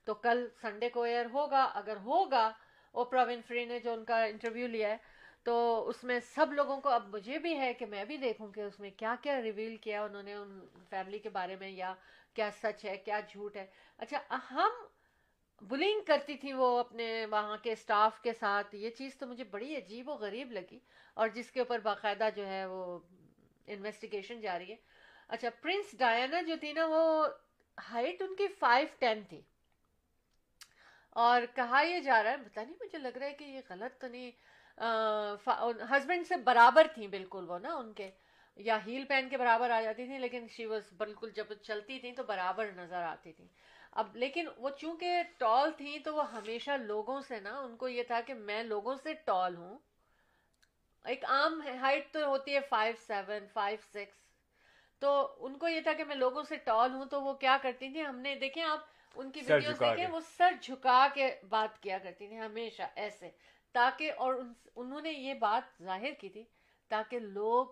تو 0.07 0.13
کل 0.13 0.47
سنڈے 0.61 0.89
کو 0.89 1.03
ایئر 1.03 1.25
ہوگا، 1.33 1.63
اگر 1.73 1.97
ہوگا، 2.05 2.51
اوپرا 2.95 3.23
ونفری 3.23 3.65
نے 3.65 3.79
جو 3.79 3.93
ان 3.93 4.03
کا 4.05 4.23
انٹرویو 4.23 4.67
لیا 4.67 4.89
ہے 4.89 4.97
تو 5.43 5.87
اس 5.89 6.03
میں 6.03 6.19
سب 6.19 6.53
لوگوں 6.53 6.81
کو 6.81 6.89
اب 6.89 7.15
مجھے 7.15 7.39
بھی 7.39 7.57
ہے 7.57 7.73
کہ 7.73 7.85
میں 7.85 8.05
بھی 8.05 8.17
دیکھوں 8.17 8.51
کہ 8.51 8.61
اس 8.61 8.79
میں 8.79 8.89
کیا 8.97 9.15
کیا 9.21 9.41
ریویل 9.41 9.77
کیا 9.77 10.03
انہوں 10.03 10.23
نے 10.23 10.33
ان 10.33 10.67
فیملی 10.89 11.19
کے 11.19 11.29
بارے 11.29 11.55
میں، 11.55 11.69
یا 11.69 11.93
کیا 12.33 12.49
سچ 12.51 12.85
ہے، 12.85 12.97
کیا 12.97 13.19
جھوٹ 13.29 13.55
ہے۔ 13.55 13.65
اچھا 13.97 14.37
ہم 14.51 14.69
بلنگ 15.61 16.01
کرتی 16.07 16.37
تھی 16.37 16.53
وہ 16.53 16.79
اپنے 16.79 17.25
وہاں 17.25 17.57
کے 17.57 17.71
اسٹاف 17.71 18.21
کے 18.21 18.33
ساتھ۔ 18.33 18.75
یہ 18.75 18.89
چیز 18.89 19.15
تو 19.15 19.27
مجھے 19.27 19.43
بڑی 19.43 19.77
عجیب 19.77 20.09
و 20.09 20.13
غریب 20.13 20.51
لگی 20.51 20.79
اور 21.13 21.27
جس 21.27 21.51
کے 21.51 21.59
اوپر 21.59 21.79
باقاعدہ 21.79 22.29
جو 22.35 22.47
ہے 22.47 22.65
وہ 22.65 22.99
انویسٹیگیشن 23.67 24.41
جاری 24.41 24.71
ہے۔ 24.71 24.75
اچھا 25.27 25.49
پرنس 25.61 25.97
ڈایانا 25.97 26.41
جو 26.41 26.55
تھی 26.59 26.73
نا، 26.73 26.85
وہ 26.85 27.27
ہائٹ 27.91 28.21
ان 28.21 28.35
کی 28.35 28.47
فائیو 28.47 28.87
ٹین 28.99 29.21
تھی۔ 29.29 29.41
اور 31.09 31.41
کہا 31.55 31.81
یہ 31.81 31.99
جا 31.99 32.23
رہا 32.23 32.31
ہے، 32.31 32.37
پتہ 32.37 32.59
نہیں 32.59 32.75
مجھے 32.81 32.97
لگ 32.97 33.17
رہا 33.17 33.27
ہے 33.27 33.33
کہ 33.33 33.43
یہ 33.43 33.61
غلط 33.69 34.01
تو 34.01 34.07
نہیں۔ 34.07 34.31
ہسبینڈ 34.77 36.27
سے 36.27 36.35
برابر 36.43 36.87
تھیں 36.93 37.07
بالکل 37.07 37.49
وہ 37.49 37.59
نا 37.59 37.73
ان 37.75 37.93
کے 37.93 38.09
یا 38.57 38.77
ہیل 38.85 39.03
پہن 39.05 39.27
کے 39.29 39.37
برابر 39.37 39.69
آ 39.69 39.81
جاتی 39.81 40.05
تھی 40.07 40.17
لیکن 40.17 40.47
شی 40.51 40.65
واز 40.65 40.91
بالکل 40.97 41.29
جب 41.35 41.53
چلتی 41.63 41.99
تھیں 41.99 42.13
تو 42.13 42.23
برابر 42.23 42.71
نظر 42.75 43.03
آتی 43.03 43.31
تھیں۔ 43.33 43.47
اب 43.91 44.15
لیکن 44.15 44.47
وہ 44.57 44.69
چونکہ 44.69 45.21
ٹال 45.37 45.71
تھیں 45.71 45.97
تو 45.99 46.13
وہ 46.15 46.31
ہمیشہ 46.33 46.71
لوگوں 46.71 47.19
سے 47.21 47.39
نا 47.39 47.57
ان 47.59 47.75
کو 47.77 47.87
یہ 47.87 48.03
تھا 48.03 48.21
کہ 48.21 48.33
میں 48.33 48.63
لوگوں 48.63 48.95
سے 49.03 49.13
ٹال 49.25 49.55
ہوں۔ 49.55 49.77
ایک 51.05 51.25
عام 51.25 51.61
ہائٹ 51.81 52.11
تو 52.11 52.25
ہوتی 52.25 52.53
ہے 52.55 52.59
فائیو 52.69 52.95
سیون 53.07 53.47
فائیو 53.53 53.77
سکس 53.89 54.21
تو 55.01 55.35
ان 55.39 55.57
کو 55.57 55.67
یہ 55.67 55.81
تھا 55.81 55.93
کہ 55.93 56.03
میں 56.03 56.15
لوگوں 56.15 56.43
سے 56.43 56.55
ٹال 56.55 56.93
ہوں 56.93 57.05
تو 57.05 57.21
وہ 57.21 57.33
کیا 57.33 57.57
کرتی 57.61 57.89
تھیں؟ 57.91 58.03
ہم 58.03 58.19
نے 58.19 58.35
دیکھیں 58.35 58.63
آپ 58.63 58.79
ان 59.15 59.31
کی 59.31 59.41
ویڈیوز 59.47 59.79
دیکھیں۔ 59.79 60.07
وہ 60.07 60.19
سر 60.37 60.53
جھکا 60.61 61.07
کے 61.13 61.29
بات 61.49 61.81
کیا 61.83 61.97
کرتی 61.97 62.27
تھیں 62.27 62.39
ہمیشہ 62.39 62.83
ایسے۔ 62.95 63.29
تاکہ 63.73 64.11
اور 64.17 64.33
ان- 64.33 64.53
انہوں 64.75 65.01
نے 65.01 65.11
یہ 65.11 65.33
بات 65.33 65.83
ظاہر 65.83 66.13
کی 66.19 66.29
تھی، 66.29 66.43
تاکہ 66.87 67.19
لوگ 67.19 67.67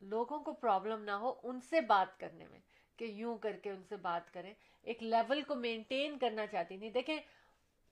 لوگوں 0.00 0.38
کو 0.38 0.52
پرابلم 0.52 1.02
نہ 1.02 1.10
ہو 1.10 1.34
ان 1.42 1.60
سے 1.60 1.80
بات 1.80 2.20
کرنے 2.20 2.46
میں، 2.46 2.58
کہ 2.96 3.04
یوں 3.04 3.38
کر 3.38 3.52
کے 3.52 3.70
ان 3.70 3.82
سے 3.88 3.96
بات 3.96 4.34
کریں۔ 4.34 4.54
ایک 4.82 5.02
لیول 5.02 5.42
کو 5.42 5.54
مینٹین 5.54 6.18
کرنا 6.18 6.46
چاہتی 6.46 6.78
تھی 6.78 6.90
دیکھیں، 6.90 7.18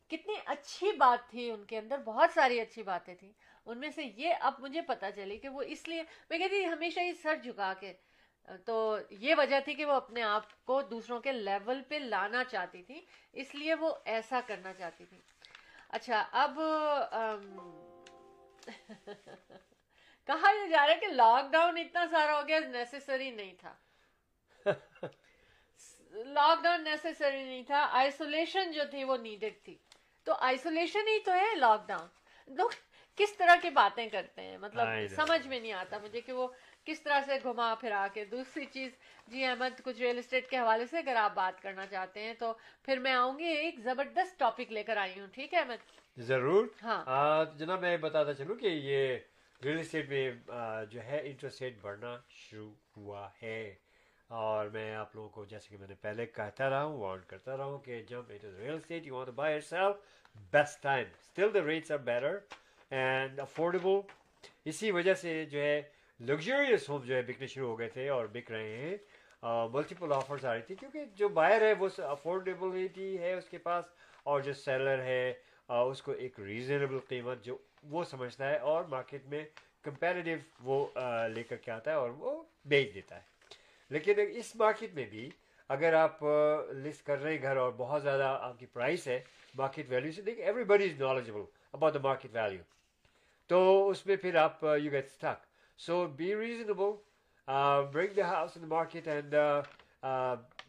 کتنی 0.08 0.34
اچھی 0.44 0.92
بات 0.92 1.30
تھی 1.30 1.50
ان 1.50 1.64
کے 1.64 1.78
اندر، 1.78 1.98
بہت 1.98 2.30
ساری 2.34 2.60
اچھی 2.60 2.82
باتیں 2.82 3.14
تھیں۔ 3.14 3.32
ان 3.66 3.78
میں 3.78 3.90
سے 3.90 4.02
یہ 4.16 4.34
اب 4.40 4.54
مجھے 4.58 4.80
پتا 4.80 5.12
چلی 5.12 5.38
کہ 5.38 5.48
وہ 5.48 5.62
اس 5.62 5.88
لیے 5.88 6.02
میں 6.30 6.38
کہتی 6.38 6.56
تھی 6.56 6.66
ہمیشہ 6.66 7.00
یہ 7.00 7.12
سر 7.12 7.36
جھکا 7.36 7.74
کے۔ 7.80 7.92
تو 8.64 8.96
یہ 9.10 9.34
وجہ 9.38 9.60
تھی 9.60 9.74
کہ 9.74 9.84
وہ 9.84 9.92
اپنے 9.92 10.22
آپ 10.22 10.64
کو 10.64 10.82
دوسروں 10.82 11.20
کے 11.20 11.32
لیول 11.32 11.82
پہ 11.88 11.94
لانا 11.94 12.44
چاہتی 12.44 12.82
تھی 12.82 13.00
اس 13.32 13.54
لیے 13.54 13.74
وہ 13.74 13.94
ایسا 14.04 14.40
کرنا 14.46 14.72
چاہتی 14.74 15.04
تھی 15.06 15.18
اچھا 15.88 16.24
اب 16.32 16.58
کہا 20.28 20.50
یہ 20.52 20.66
جا 20.68 20.86
رہا 20.86 20.94
ہے 20.94 20.98
کہ 21.00 21.06
لاک 21.06 21.52
ڈاؤن 21.52 21.78
اتنا 21.78 22.04
سارا 22.10 22.40
ہو 22.40 22.48
گیا 22.48 22.58
نیسسری 22.58 23.30
نہیں 23.30 23.54
تھا۔ 23.60 23.74
لاک 26.10 26.62
ڈاؤن 26.62 26.84
نیسسری 26.84 27.44
نہیں 27.44 27.62
تھا 27.62 27.86
آئسولیشن 27.92 28.72
جو 28.72 28.82
تھی 28.90 29.04
وہ 29.04 29.16
نیڈڈ 29.16 29.64
تھی۔ 29.64 29.76
تو 30.26 30.34
آئسولیشن 30.40 31.08
ہی 31.08 31.18
تو 31.18 31.32
ہے 31.32 31.54
لاک 31.54 31.86
ڈاؤن 31.88 32.54
لوگ 32.54 32.70
کس 33.18 33.36
طرح 33.36 33.56
کی 33.62 33.70
باتیں 33.70 34.08
کرتے 34.08 34.42
ہیں؟ 34.42 34.58
مطلب. 34.58 34.88
سمجھ 35.16 35.46
میں 35.46 35.60
نہیں 35.60 35.72
آتا 35.72 35.98
مجھے 35.98 36.20
کہ 36.20 36.32
وہ 36.32 36.48
کس 36.88 37.00
طرح 37.02 37.20
سے 37.26 37.32
گھما 37.42 37.74
پھرا 37.74 38.06
کے۔ 38.14 38.24
دوسری 38.24 38.64
چیز 38.64 38.90
جی 39.26 39.44
احمد 39.44 39.80
کچھ 39.84 40.00
ریئل 40.00 40.18
اسٹیٹ 40.18 40.48
کے 40.50 40.58
حوالے 40.58 40.86
سے 40.86 40.98
اگر 40.98 41.16
آپ 41.16 41.34
بات 41.34 41.62
کرنا 41.62 41.86
چاہتے 41.86 42.20
ہیں 42.20 42.34
تو 42.34 42.52
پھر 42.84 42.98
میں 42.98 43.12
آؤں 43.12 43.38
گی 43.38 43.44
ایک 43.44 43.80
زبردست 43.80 44.38
ٹاپک 44.38 44.72
لے 44.72 44.82
کر 44.82 44.96
آئی 44.96 45.20
ہوں 45.20 45.26
ٹھیک 45.26 45.54
ہے 45.54 45.58
احمد؟ 45.58 45.82
ضرور۔ 46.16 46.66
ہاں۔ 46.82 47.44
جناب 47.58 47.80
میں 47.80 47.96
بتاتا 47.96 48.34
چلوں 48.34 48.56
کہ 48.56 48.66
یہ 48.66 49.16
ریئل 49.64 49.78
اسٹیٹ 49.78 50.08
میں 50.08 50.30
جو 50.90 51.02
ہے 51.02 51.20
انٹرسٹ 51.24 51.62
ریٹ 51.62 51.76
بڑھنا 51.80 52.16
شروع 52.30 52.70
ہوا 52.96 53.28
ہے۔ 53.42 53.74
اور 54.30 54.66
میں 54.66 54.94
آپ 54.94 55.14
لوگوں 55.16 55.28
کو 55.28 55.44
جیسے 55.44 55.68
کہ 55.70 55.76
میں 55.76 55.88
نے 55.88 55.94
پہلے 56.00 56.26
کہتا 56.26 56.70
رہا 56.70 56.84
ہوں 56.84 56.98
وارن 56.98 57.20
کرتا 57.26 57.56
رہا 57.56 57.64
ہوں 57.64 57.78
کہ 57.78 58.02
جب 58.02 58.22
it 58.30 58.44
is 58.44 58.58
real 58.58 58.74
estate 58.74 59.06
you 59.06 59.14
want 59.14 59.28
buy 59.34 59.60
sell 59.60 59.92
best 60.52 60.82
time 60.82 61.04
still 61.20 61.54
the 61.54 61.60
rates 61.66 61.90
are 61.90 61.98
better 61.98 62.38
and 62.90 63.40
affordable 63.40 64.00
اسی 64.64 64.90
وجہ 64.90 65.14
سے 65.14 65.44
جو 65.44 65.60
ہے 65.60 65.80
لگژریس 66.20 66.88
ہوم 66.88 67.04
جو 67.04 67.14
ہے 67.14 67.22
بکنے 67.22 67.46
شروع 67.46 67.68
ہو 67.68 67.78
گئے 67.78 67.88
تھے 67.88 68.08
اور 68.08 68.26
بک 68.26 68.50
رہے 68.50 68.76
ہیں۔ 68.76 68.96
ملٹیپل 69.72 70.12
آفرز 70.12 70.44
آ 70.44 70.54
رہی 70.54 70.62
تھی 70.62 70.74
کیونکہ 70.74 71.04
جو 71.14 71.28
بائر 71.28 71.62
ہے 71.62 71.72
وہ 71.78 71.88
افورڈیبلٹی 71.98 73.18
ہے 73.18 73.32
اس 73.32 73.48
کے 73.48 73.58
پاس 73.58 73.84
اور 74.22 74.40
جو 74.40 74.52
سیلر 74.52 75.02
ہے 75.02 75.32
اس 75.68 76.02
کو 76.02 76.12
ایک 76.12 76.40
ریزنیبل 76.40 76.98
قیمت 77.08 77.44
جو 77.44 77.56
وہ 77.82 78.04
سمجھتا 78.04 78.50
ہے 78.50 78.56
اور 78.56 78.84
مارکیٹ 78.84 79.26
میں 79.26 79.44
کمپیریٹیو 79.82 80.38
وہ 80.60 80.86
لے 81.34 81.42
کر 81.42 81.56
کے 81.56 81.70
آتا 81.70 81.90
ہے 81.90 81.96
اور 81.96 82.10
وہ 82.10 82.42
بیچ 82.64 82.94
دیتا 82.94 83.16
ہے۔ 83.16 83.22
لیکن 83.90 84.14
اس 84.30 84.56
مارکیٹ 84.56 84.94
میں 84.94 85.04
بھی 85.04 85.28
اگر 85.70 85.94
آپ 85.94 86.24
لسٹ 86.84 87.06
کر 87.06 87.22
رہے 87.22 87.32
ہیں 87.32 87.42
گھر 87.42 87.56
اور 87.56 87.72
بہت 87.76 88.02
زیادہ 88.02 88.38
آپ 88.40 88.58
کی 88.58 88.66
پرائس 88.66 89.06
ہے 89.08 89.20
مارکیٹ 89.54 89.86
ویلیو 89.88 90.12
سے 90.12 90.22
دیکھیں 90.22 90.44
everybody 90.64 90.84
is 90.84 91.00
knowledgeable 91.00 91.42
about 91.72 91.94
the 91.94 91.98
market 92.02 92.34
value 92.34 92.62
تو 93.50 93.88
اس 93.88 94.06
میں 94.06 94.16
پھر 94.16 94.34
آپ 94.34 94.64
you 94.64 94.90
get 94.92 95.06
stock 95.06 95.47
stuck 95.78 95.86
so 95.86 96.06
be 96.06 96.34
reasonable 96.36 96.92
bring 97.92 98.14
the 98.16 98.28
house 98.28 98.56
in 98.56 98.68
market 98.68 99.08
and 99.08 99.34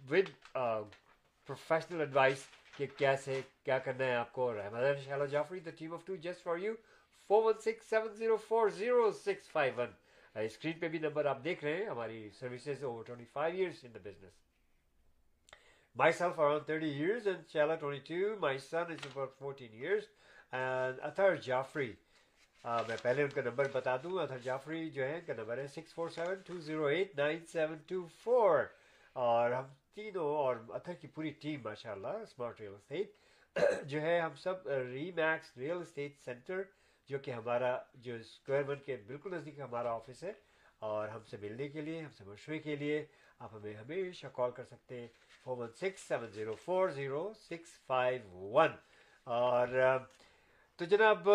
with 0.10 0.30
professional 1.48 2.00
advice 2.00 2.46
کہ 2.78 2.86
کیسے 2.98 3.42
کیا 3.64 3.80
کرنا 3.80 4.06
ہے 4.06 4.16
آپ 4.16 4.34
کو 4.34 4.54
Ahmad 4.54 5.06
Shahla 5.06 5.26
Jafri 5.26 5.60
the 5.60 5.72
team 5.78 5.94
of 5.94 6.06
two 6.06 6.16
just 6.16 6.44
for 6.44 6.58
you 6.58 6.74
four 7.30 7.44
one 7.44 7.60
six 7.62 7.90
seven 7.90 8.16
zero 8.16 8.38
four 8.48 8.70
zero 8.70 9.12
six 9.26 9.52
five 9.52 9.74
one 9.78 9.92
screen 10.36 10.80
پہ 10.80 10.88
بھی 10.88 11.00
number 11.00 11.26
آپ 11.26 11.44
دیکھ 11.44 11.64
رہے 11.64 11.76
ہیں 11.78 11.90
ہماری 11.90 12.30
services 12.40 12.84
over 12.84 13.04
twenty 13.04 13.26
five 13.34 13.56
years 13.56 13.84
in 13.84 13.94
the 13.94 14.00
business 14.04 14.38
Myself 15.96 16.38
around 16.40 16.66
30 16.66 16.88
years 16.88 17.26
and 17.26 17.46
Shala 17.46 17.78
22. 17.78 18.38
ہاں، 22.66 22.84
میں 22.88 22.96
پہلے 23.02 23.24
ان 23.24 23.30
کا 23.30 23.42
نمبر 23.42 23.68
بتا 23.72 23.96
دوں 23.98 24.12
اطہر 24.20 24.38
جعفری 24.38 24.90
جو 24.90 25.04
ہے 25.04 25.14
ان 25.16 25.26
کا 25.26 25.34
نمبر 25.34 25.58
ہے 25.58 25.68
six 25.68 25.94
four 25.94 26.10
seven 26.10 26.42
two 26.48 26.60
zero 26.60 26.86
eight 26.86 27.16
nine 27.16 27.46
seven 27.46 27.78
two 27.88 28.06
four 28.24 28.64
اور 29.14 29.52
ہم 29.52 29.68
تینوں 29.96 30.36
اور 30.38 30.56
اطہر 30.70 30.94
کی 30.94 31.08
پوری 31.08 31.30
ٹیم 31.30 31.62
ماشاء 31.64 31.92
اللہ 31.92 32.08
اسمارٹ 32.08 32.62
ریئل 32.62 32.74
اسٹیٹ 32.74 33.12
جو 33.84 34.02
ہے، 34.02 34.20
ہم 34.20 34.36
سب 34.36 34.68
ری 34.68 35.12
میکس 35.12 35.58
ریئل 35.58 35.82
اسٹیٹ 35.82 36.20
سینٹر 36.26 36.62
جو 37.10 37.18
کہ 37.18 37.32
ہمارا، 37.32 37.78
جو 37.96 38.16
اسکوائر 38.16 38.64
ون 38.68 38.80
کے 38.86 38.98
بالکل 39.08 39.34
نزدیک 39.34 39.60
ہمارا 39.60 39.92
آفس 39.92 40.24
ہے۔ 40.24 40.32
اور 40.80 41.08
ہم 41.08 41.24
سے 41.24 41.38
ملنے 41.42 41.68
کے 41.68 41.82
لیے، 41.82 42.00
ہم 42.02 42.12
سے 42.18 42.24
مشورے 42.24 42.60
کے 42.60 42.76
لیے 42.76 43.06
آپ 43.40 43.54
ہمیں 43.54 43.74
ہمیشہ 43.74 44.28
کال 44.34 44.52
کر 44.52 44.64
سکتے 44.64 45.00
ہیں۔ 45.00 45.08
Four 45.44 45.58
one 45.58 45.72
six 45.72 46.02
seven 46.08 46.28
zero 46.28 46.56
four 46.56 46.90
zero 46.90 47.32
six 47.34 47.80
five 47.88 48.22
one 48.54 48.76
اور 49.28 49.68
تو 50.80 50.86
جناب 50.86 51.30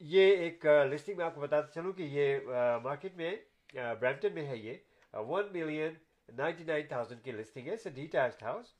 یہ 0.00 0.36
ایک 0.36 0.66
لسٹنگ 0.90 1.16
میں 1.16 1.24
آپ 1.24 1.34
کو 1.34 1.40
بتاتا 1.40 1.72
چلوں 1.74 1.92
کہ 1.92 2.02
یہ 2.02 2.38
مارکیٹ 2.82 3.16
میں 3.16 3.34
برامٹن 3.74 4.34
میں 4.34 4.46
ہے 4.46 4.56
یہ 4.56 5.16
one 5.28 5.44
million 5.52 5.94
ninety 6.36 6.64
nine 6.64 6.86
thousand 6.88 7.22
کی 7.24 7.32
لسٹنگ 7.32 7.66
ہے. 7.66 7.72
It's 7.72 7.86
a 7.86 7.92
detached 7.92 8.42
house 8.42 8.72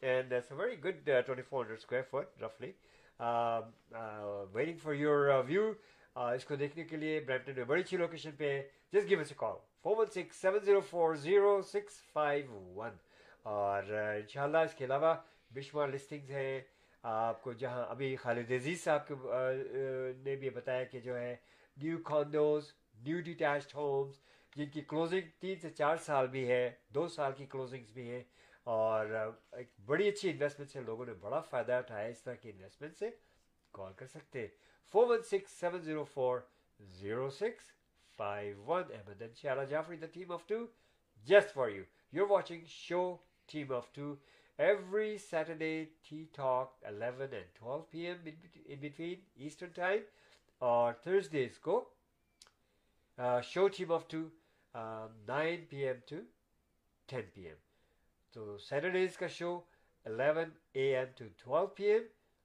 and 0.00 0.32
it's 0.32 0.52
a 0.52 0.58
very 0.58 0.82
good 0.84 1.08
twenty 1.26 1.42
four 1.42 1.64
hundred 1.64 1.78
square 1.78 2.02
feet 2.10 2.42
رفلی 2.42 2.72
waiting 4.52 4.78
for 4.82 4.94
your 4.94 5.28
view 5.46 5.72
اس 6.16 6.44
کو 6.44 6.56
دیکھنے 6.56 6.84
کے 6.84 6.96
لیے 6.96 7.20
برامٹن 7.26 7.52
میں 7.56 7.64
بڑی 7.64 7.80
اچھی 7.82 7.96
لوکیشن 7.96 8.30
پہ 8.36 8.50
ہے. 8.50 8.62
Just 8.92 9.08
give 9.08 9.20
us 9.20 9.32
call 9.36 9.56
four 9.82 9.96
one 9.96 10.06
six 10.14 10.36
seven 10.36 10.64
zero 10.64 10.80
four 10.90 11.14
zero 11.24 11.60
six 11.72 12.00
five 12.12 12.60
one 12.76 12.96
اور 13.42 13.82
ان 13.92 14.26
شاء 14.28 14.42
اللہ 14.42 14.58
اس 14.58 14.74
کے 14.74 14.84
علاوہ 14.84 15.14
بے 15.54 15.60
شمار 15.60 15.88
لسٹنگز 15.88 16.30
ہیں. 16.30 16.60
آپ 17.10 17.42
کو 17.42 17.52
جہاں 17.60 17.84
ابھی 17.90 18.14
خالد 18.22 18.50
عزیز 18.52 18.82
صاحب 18.84 19.06
کے 19.08 19.14
نے 20.24 20.34
بھی 20.36 20.50
بتایا 20.50 20.84
کہ 20.84 21.00
جو 21.00 21.18
ہے 21.18 21.34
new 21.76 21.98
condos 22.04 22.72
new 23.04 23.20
detached 23.24 23.74
homes 23.74 24.16
جن 24.56 24.70
کی 24.70 24.80
کلوزنگ 24.88 25.28
تین 25.40 25.58
سے 25.60 25.70
چار 25.70 25.96
سال 26.04 26.26
بھی 26.28 26.46
ہے، 26.48 26.70
دو 26.94 27.06
سال 27.08 27.32
کی 27.36 27.46
کلوزنگز 27.50 27.90
بھی 27.92 28.08
ہیں، 28.10 28.22
اور 28.64 29.06
ایک 29.52 29.68
بڑی 29.86 30.08
اچھی 30.08 30.30
انویسٹمنٹ 30.30 30.70
سے 30.70 30.80
لوگوں 30.86 31.06
نے 31.06 31.12
بڑا 31.20 31.40
فائدہ 31.50 31.72
اٹھایا 31.72 32.06
اس 32.08 32.22
طرح 32.22 32.34
کی 32.42 32.50
انویسٹمنٹ 32.50 32.96
سے 32.98 33.10
کال 33.74 33.92
کر 33.96 34.06
سکتے 34.06 34.46
four 34.94 35.06
one 35.10 35.22
six 35.30 35.50
seven 35.60 35.80
zero 35.82 36.04
four 36.14 36.38
zero 36.80 37.28
six 37.30 37.70
five 38.18 38.62
one 38.66 38.92
Ahmad 38.94 39.22
انشاءاللہ 39.22 39.64
Jafri 39.70 39.96
the 39.96 40.06
team 40.12 40.32
of 40.32 40.46
two 40.46 40.64
just 41.28 41.54
for 41.54 41.68
you 41.68 41.82
you 42.12 42.26
watching 42.28 42.64
show 42.68 43.02
team 43.52 43.72
of 43.72 43.92
two 43.94 44.14
every 44.58 45.18
Saturday, 45.18 45.88
Tea 46.08 46.28
Talk, 46.32 46.74
11 46.88 47.32
and 47.34 47.44
12 47.54 47.90
p.m. 47.90 48.18
in, 48.26 48.34
bet- 48.42 48.66
in 48.68 48.80
between 48.80 49.18
Eastern 49.36 49.72
Time, 49.72 50.02
or 50.60 50.96
Thursdays 51.04 51.58
go 51.58 51.88
uh, 53.18 53.40
Show 53.40 53.68
Team 53.68 53.90
of 53.90 54.08
Two, 54.08 54.30
um, 54.74 55.10
9 55.26 55.66
p.m. 55.70 55.96
to 56.06 56.22
10 57.08 57.22
p.m. 57.34 57.56
So 58.34 58.56
Saturdays 58.58 59.16
ka 59.16 59.28
show 59.28 59.64
11 60.06 60.52
a.m. 60.74 61.08
to 61.16 61.30
12 61.38 61.74
p.m. 61.74 62.02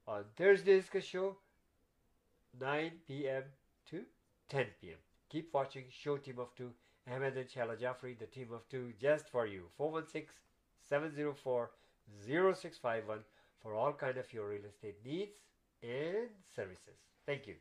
On 0.08 0.24
Thursdays 0.36 0.90
ka 0.90 1.00
show 1.00 1.38
9 2.60 2.92
p.m. 3.08 3.44
to 3.92 4.04
10 4.50 4.66
p.m. 4.82 4.98
Keep 5.30 5.54
watching 5.54 5.86
Show 5.90 6.18
Team 6.18 6.40
of 6.40 6.56
Two. 6.56 6.72
Ahmed 7.12 7.36
and 7.38 7.50
Shala 7.50 7.78
Jaffrey, 7.78 8.14
the 8.18 8.26
team 8.28 8.54
of 8.54 8.68
two, 8.70 8.94
just 8.98 9.28
for 9.30 9.46
you. 9.46 9.64
0651 12.08 13.24
for 13.64 13.76
all 13.76 13.94
kind 13.94 14.18
of 14.18 14.32
your 14.34 14.50
real 14.50 14.66
estate 14.66 14.98
needs 15.06 15.38
and 15.84 16.30
services. 16.56 16.98
Thank 17.28 17.48
you. 17.48 17.56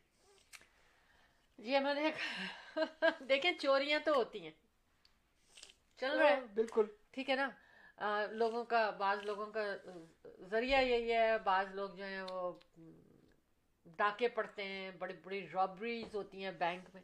جی 1.58 1.76
ہم 1.76 1.86
نے 1.94 2.10
دیکھیں 3.28 3.52
چوریاں 3.60 3.98
تو 4.04 4.14
ہوتی 4.14 4.40
ہیں 4.40 4.50
چل 6.00 6.16
رہا 6.18 6.28
ہے 6.28 6.40
بالکل 6.54 6.86
ٹھیک 7.12 7.30
ہے 7.30 7.36
نا 7.36 7.48
لوگوں 8.32 8.64
کا 8.64 8.88
بعض 8.98 9.22
لوگوں 9.24 9.46
کا 9.52 9.64
ذریعہ 10.50 10.80
یہی 10.82 11.12
ہے 11.12 11.38
بعض 11.44 11.74
لوگ 11.74 11.90
جو 11.96 12.04
ہیں 12.04 12.22
وہ 12.30 12.52
ڈاکے 13.98 14.28
پڑتے 14.28 14.64
ہیں 14.64 14.90
بڑی 14.98 15.14
بڑی 15.22 15.46
رابریز 15.52 16.14
ہوتی 16.14 16.44
ہیں 16.44 16.50
بینک 16.58 16.88
میں 16.94 17.02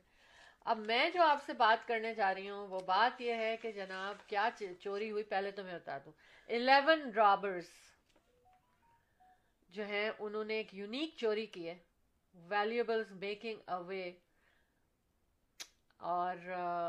اب 0.69 0.79
میں 0.79 1.11
جو 1.11 1.23
آپ 1.23 1.39
سے 1.47 1.53
بات 1.53 1.89
کرنے 1.89 2.15
جا 2.15 2.35
رہی 2.35 2.51
ہوں 2.51 2.69
وہ 2.69 2.81
بات 2.81 3.21
یہ 3.21 3.35
ہے 3.35 3.57
کہ 3.57 3.73
جناب 3.73 4.15
کیا 4.27 4.49
چوری 4.81 5.11
ہوئی 5.11 5.23
پہلے 5.23 5.51
تو 5.51 5.65
میں 5.65 5.75
بتا 5.75 5.99
دوں۔ 5.99 6.13
الیون 6.49 7.11
رابرس 7.17 7.71
جو 9.69 9.87
ہیں 9.87 10.11
انہوں 10.19 10.45
نے 10.45 10.55
ایک 10.55 10.75
یونیک 10.75 11.15
چوری 11.17 11.47
کی 11.47 11.69
ہے۔ 11.69 11.79
ویلیوبلز 12.35 13.13
میکنگ 13.13 13.61
اوے 13.67 14.13
اور 15.97 16.37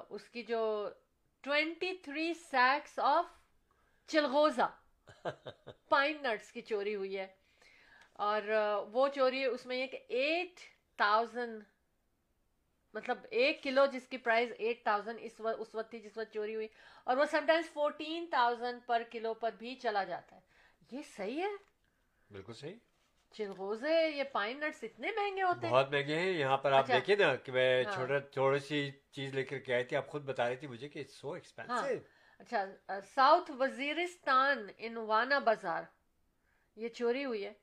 اس 0.09 0.29
کی 0.29 0.43
جو 0.43 0.89
ٹوینٹی 1.41 1.97
تھری 1.97 2.33
سیکس 2.33 2.99
آف 2.99 3.25
چلغوزہ 4.07 4.69
پائن 5.89 6.17
نٹس 6.23 6.51
کی 6.51 6.61
چوری 6.61 6.95
ہوئی 6.95 7.17
ہے۔ 7.17 7.27
اور 8.13 8.41
وہ 8.91 9.07
چوری 9.07 9.45
اس 9.45 9.65
میں 9.65 9.77
یہ 9.77 9.87
کہ 9.87 9.99
ایٹ 10.07 10.59
تھاؤزینڈ 10.97 11.63
مطلب 12.93 13.17
ایک 13.29 13.63
کلو 13.63 13.85
جس 13.85 14.07
کی 14.07 14.17
پرائز 14.17 14.51
ایٹ 14.57 14.83
تھاؤزینڈ 14.83 15.19
اس 15.21 15.39
وقت 15.39 15.59
اس 15.59 15.75
وقت 15.75 15.89
تھی 15.89 15.99
جس 15.99 16.17
وقت 16.17 16.33
چوری 16.33 16.55
ہوئی 16.55 16.67
اور 17.03 17.17
وہ 17.17 17.25
sometimes 17.45 17.73
fourteen 17.73 18.25
thousand 18.29 18.85
per 18.85 19.03
kilo 19.11 19.33
پر 19.33 19.51
بھی 19.57 19.75
چلا 19.75 20.03
جاتا 20.03 20.35
ہے۔ 20.35 20.41
یہ 20.91 21.01
صحیح 21.17 21.41
ہے؟ 21.41 21.55
بالکل 22.29 22.53
صحیح۔ 22.53 22.75
چلغوزے 23.31 24.09
یہ 24.09 24.23
پائن 24.23 24.59
نٹس 24.59 24.83
اتنے 24.83 25.11
مہنگے 25.11 25.43
ہوتے 25.43 25.67
ہیں؟ 25.67 25.73
بہت 25.73 25.91
مہنگے 25.91 26.19
ہیں۔ 26.19 26.31
یہاں 26.31 26.57
پر 26.57 26.71
آپ 26.71 26.83
اچھا۔ 26.83 26.93
دیکھیں 26.93 27.15
نا 27.15 27.35
کہ 27.35 27.51
میں 27.51 27.83
ہاں۔ 27.83 27.91
چھوٹا 27.93 28.19
تھوڑی 28.19 28.59
سی 28.59 28.91
چیز 29.11 29.33
لے 29.35 29.43
کر 29.43 29.59
کے 29.59 29.73
آئی 29.73 29.83
تھی 29.83 29.97
آپ 29.97 30.07
خود 30.07 30.23
بتا 30.25 30.49
رہی 30.49 30.55
تھی 30.55 30.67
مجھے 30.67 30.89
کہ 30.89 31.03
سو 31.03 31.31
ایکسپینسو 31.31 31.73
ہاں۔ 31.73 31.89
اچھا 32.39 32.65
ساؤتھ 33.15 33.51
وزیرستان 33.51 34.67
انوانا 34.77 35.39
بازار 35.39 35.83
یہ 36.75 36.89
چوری 36.89 37.25
ہوئی 37.25 37.45
ہے 37.45 37.53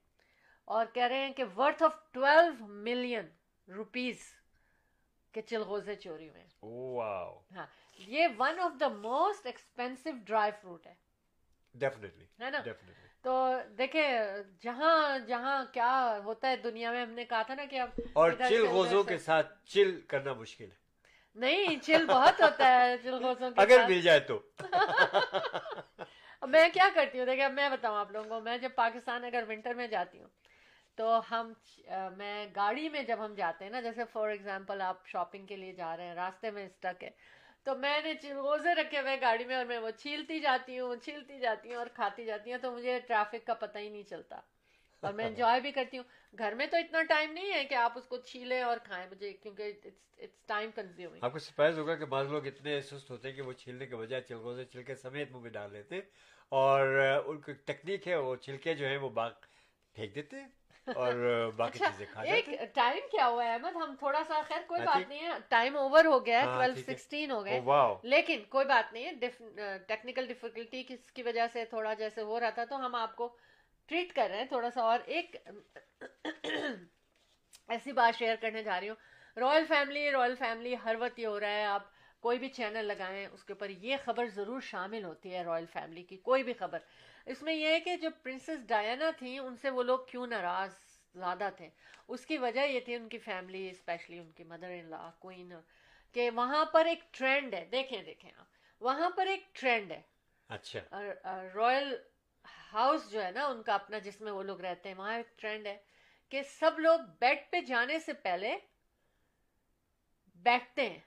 اور 0.65 0.87
کہہ 0.87 1.03
رہے 1.03 1.27
ہیں 1.27 1.33
کہ 1.33 1.45
worth 1.57 1.83
of 1.83 1.97
twelve 2.13 2.67
million 2.67 3.27
rupees 3.69 4.19
کہ 5.37 5.43
چلغوزے 5.43 5.95
چوری 5.95 6.31
میں۔ 6.31 6.45
ہاں، 7.57 7.67
یہ 7.99 8.29
one 8.39 8.61
of 8.61 8.81
the 8.81 8.89
most 8.89 9.47
expensive 9.47 10.11
dry 10.25 10.53
fruit 10.63 10.87
ہے۔ 10.87 10.95
تو 13.23 13.59
دیکھیں 13.79 14.19
جہاں 14.61 15.19
جہاں 15.19 15.65
کیا 15.73 16.19
ہوتا 16.25 16.49
ہے 16.49 16.57
دنیا 16.57 16.93
میں 16.93 17.03
ہم 17.03 17.11
نے 17.11 17.25
کہا 17.25 17.43
تھا 17.43 17.55
نا 17.55 17.65
کہ 17.65 17.81
اب 17.81 17.89
اور 18.13 18.31
کے 19.03 19.19
ساتھ 19.19 19.65
چل 19.65 20.01
کرنا 20.01 20.33
مشکل 20.33 20.65
ہے۔ 20.65 20.77
نہیں 21.35 21.77
چل 21.83 22.07
بہت 22.07 22.41
ہوتا 22.41 22.81
ہے 22.81 22.99
چلغوزوں 23.03 23.51
کے 23.51 23.61
اگر 23.61 23.85
مل 23.89 24.01
جائے 24.01 24.21
تو۔ 24.21 24.41
میں 26.43 26.69
کیا 26.73 26.89
کرتی 26.95 27.19
ہوں؟ 27.19 27.27
دیکھیں 27.27 27.49
میں 27.49 27.69
بتاؤں 27.69 27.97
آپ 27.97 28.11
لوگوں 28.11 28.29
کو 28.29 28.41
میں 28.41 28.59
جب 28.59 28.71
پاکستان 28.75 29.25
اگر 29.25 29.45
ونٹر 29.49 29.75
میں 29.75 29.87
جاتی 29.87 30.21
ہوں 30.21 30.29
تو 30.97 31.21
ہم 31.31 31.53
میں 32.17 32.47
گاڑی 32.57 32.89
میں 32.89 33.03
جب 33.03 33.25
ہم 33.25 33.35
جاتے 33.35 33.65
ہیں 33.65 33.73
نا 33.73 33.81
جیسے 33.81 34.05
فار 34.13 34.29
ایگزامپل 34.29 34.81
آپ 34.81 35.07
شاپنگ 35.07 35.47
کے 35.47 35.57
لیے 35.57 35.73
جا 35.73 35.97
رہے 35.97 36.07
ہیں 36.07 36.15
راستے 36.15 36.51
میں 36.51 36.67
اسٹک 36.67 37.05
ہے 37.05 37.11
تو 37.65 37.75
میں 37.75 38.03
نے 38.03 38.13
روزے 38.33 38.75
رکھے 38.75 39.01
ہوئے 39.01 39.21
گاڑی 39.21 39.45
میں 39.45 39.57
اور 39.57 39.65
میں 39.65 39.79
وہ 39.79 39.91
چھیلتی 39.91 40.41
جاتی 40.41 40.79
ہوں 40.79 40.97
چھیلتی 40.97 41.39
جاتی 41.39 41.69
ہوں 41.69 41.77
اور 41.77 41.87
کھاتی 41.87 42.25
جاتی 42.25 42.53
ہوں 42.53 42.59
تو 42.59 42.71
مجھے 42.71 43.01
ٹریفک 43.01 43.47
کا 43.47 43.55
پتہ 43.55 43.79
ہی 43.79 43.89
نہیں 43.89 44.03
چلتا۔ 44.03 44.37
اور 45.03 45.13
میں 45.13 45.27
انجوائے 45.29 45.61
بھی 45.61 45.73
کرتی 45.73 45.99
ہوں۔ 45.99 46.05
گھر 46.39 46.55
میں 46.55 46.67
تو 46.67 46.77
اتنا 46.77 47.03
ٹائم 47.03 47.33
نہیں 47.33 47.53
ہے 47.53 47.65
کہ 47.65 47.75
آپ 47.75 47.99
اس 47.99 48.05
کو 48.05 48.17
چھیلیں 48.17 48.63
اور 48.63 48.77
کھائیں 48.85 49.07
مجھے 49.11 49.33
کیونکہ 49.33 49.73
آپ 51.21 51.33
کو 51.33 51.39
سرپرائز 51.39 51.79
ہوگا 51.79 51.95
کہ 51.95 52.05
بعض 52.05 52.31
لوگ 52.31 52.47
اتنے 52.47 52.81
سست 52.81 53.11
ہوتے 53.11 53.29
ہیں 53.29 53.37
کہ 53.37 53.43
وہ 53.43 53.53
چھیلنے 53.53 53.87
کے 53.87 53.97
بجائے 53.97 54.23
چلکوزے 54.23 54.65
چھلکے 54.65 54.95
سمیت 54.95 55.31
منہ 55.31 55.41
میں 55.41 55.51
ڈال 55.51 55.73
لیتے 55.73 56.01
اور 56.49 56.99
ان 57.27 57.41
کی 57.41 57.53
ٹیکنیک 57.53 58.09
ہے 58.09 58.17
وہ 58.17 58.37
چھلکے 58.37 58.75
جو 58.75 58.87
ہیں 58.87 58.97
وہ 58.97 59.09
باغ 59.09 59.31
پھینک 59.95 60.15
دیتے۔ 60.15 60.37
اور 60.87 61.15
باقی 61.57 61.79
اچھا، 61.79 61.91
چیزیں 61.91 62.07
کھا 62.13 62.25
جاتے 62.25 62.51
ہیں 62.51 62.67
ٹائم 62.75 62.99
کیا 63.11 63.27
ہوا 63.29 63.45
ہے؟ 63.45 63.53
احمد 63.53 63.77
ہم 63.77 63.95
تھوڑا 63.99 64.23
سا 64.29 64.41
خیر 64.49 64.63
کوئی 64.67 64.81
بات 64.83 65.09
نہیں 65.09 65.27
ہے 65.27 65.33
ٹائم 65.49 65.77
اوور 65.77 66.05
ہو 66.05 66.25
گیا 66.27 66.41
ہے 66.41 66.47
ہاں، 66.47 66.57
12 66.59 66.83
16 66.85 67.31
ہو 67.31 67.45
گئے۔ 67.45 67.61
لیکن 68.05 68.43
کوئی 68.49 68.67
بات 68.67 68.93
نہیں 68.93 69.05
ہے 69.05 69.13
ٹیکنیکل 69.89 70.27
ڈیفیکلٹی 70.27 70.83
کس 70.89 71.11
کی 71.13 71.23
وجہ 71.23 71.47
سے 71.53 71.65
تھوڑا 71.65 71.95
جیسے 71.95 72.23
ہو 72.23 72.41
رہا 72.41 72.51
تھا 72.51 72.65
تو 72.65 72.87
ہم 72.87 72.95
آپ 72.95 73.17
کو 73.17 73.37
ٹریٹ 73.89 74.13
کر 74.13 74.29
رہے 74.31 74.39
ہیں 74.39 74.45
تھوڑا 74.45 74.71
سا 74.71 74.83
اور 74.83 74.99
ایک 75.07 75.37
ایسی 77.69 77.93
بات 77.93 78.19
شیئر 78.19 78.37
کرنے 78.41 78.63
جا 78.63 78.81
رہی 78.81 78.89
ہوں۔ 78.89 78.97
رائل 79.37 79.65
فیملی 79.69 80.11
رائل 80.11 80.35
فیملی 80.35 80.75
ہر 80.85 80.97
وقت 80.99 81.19
یہ 81.19 81.27
ہو 81.27 81.41
رہا 81.41 81.51
ہے 81.51 81.65
آپ 81.65 81.83
کوئی 82.23 82.39
بھی 82.39 82.49
چینل 82.49 82.85
لگائیں 82.85 83.27
اس 83.27 83.45
کے 83.45 83.53
اوپر 83.53 83.71
یہ 83.71 83.97
خبر 84.05 84.27
ضرور 84.27 84.61
شامل 84.61 85.05
ہوتی 85.05 85.35
ہے 85.35 85.43
رائل 85.43 85.65
فیملی 85.73 86.03
کی 86.03 86.17
کوئی 86.17 86.43
بھی 86.43 86.53
خبر۔ 86.53 86.79
اس 87.27 87.43
میں 87.43 87.55
یہ 87.55 87.67
ہے 87.67 87.81
کہ 87.81 87.97
جو 87.97 88.09
پرنسس 88.23 88.67
ڈائنا 88.67 89.11
تھیں 89.19 89.39
ان 89.39 89.57
سے 89.57 89.71
وہ 89.71 89.83
لوگ 89.83 89.99
کیوں 90.09 90.27
ناراض 90.27 90.71
زیادہ 91.15 91.49
تھے؟ 91.57 91.69
اس 92.09 92.27
کی 92.27 92.39
وجہ 92.39 92.61
یہ 92.61 92.81
تھی 92.81 92.95
ان 92.95 93.09
کی 93.09 93.19
فیملی 93.19 93.71
اسپیشلی 93.71 94.19
ان 94.19 94.31
کی 94.31 94.45
مدر 94.45 94.71
ان 94.71 94.91
لا 94.91 95.11
کوئین 95.19 95.53
کہ 96.13 96.31
وہاں 96.31 96.65
پر 96.65 96.87
ایک 96.87 96.99
ٹرینڈ 97.11 97.55
ہے۔ 97.55 97.65
دیکھیں 97.65 98.03
دیکھیں 98.03 98.31
آپ۔ 98.37 98.47
وہاں 98.81 99.11
پر 99.11 99.27
ایک 99.27 99.45
ٹرینڈ 99.53 99.93
ہے۔ 99.93 100.03
اچھا۔ 100.49 100.81
رائل 101.55 101.97
ہاؤس 102.73 103.11
جو 103.11 103.25
ہے 103.25 103.31
نا 103.31 103.47
ان 103.47 103.63
کا 103.63 103.75
اپنا 103.75 103.99
جس 103.99 104.21
میں 104.21 104.33
وہ 104.33 104.43
لوگ 104.43 104.61
رہتے 104.61 104.89
ہیں 104.89 104.97
وہاں 104.97 105.17
ایک 105.17 105.39
ٹرینڈ 105.39 105.67
ہے 105.67 105.77
کہ 106.29 106.43
سب 106.43 106.79
لوگ 106.79 106.99
بیڈ 107.21 107.39
پہ 107.51 107.61
جانے 107.61 107.99
سے 107.99 108.13
پہلے 108.13 108.57
بیٹھتے 110.35 110.89
ہیں۔ 110.91 111.01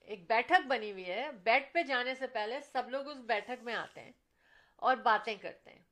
ایک 0.00 0.28
بیٹھک 0.28 0.66
بنی 0.66 0.92
ہوئی 0.92 1.06
ہے۔ 1.06 1.32
بیڈ 1.32 1.72
پہ 1.72 1.82
جانے 1.82 2.14
سے 2.14 2.26
پہلے 2.26 2.60
سب 2.60 2.90
لوگ 2.90 3.08
اس 3.08 3.16
بیٹھک 3.16 3.62
میں 3.62 3.74
آتے 3.74 4.00
ہیں۔ 4.00 4.12
اور 4.80 4.96
باتیں 4.96 5.34
کرتے 5.36 5.70
ہیں۔ 5.70 5.82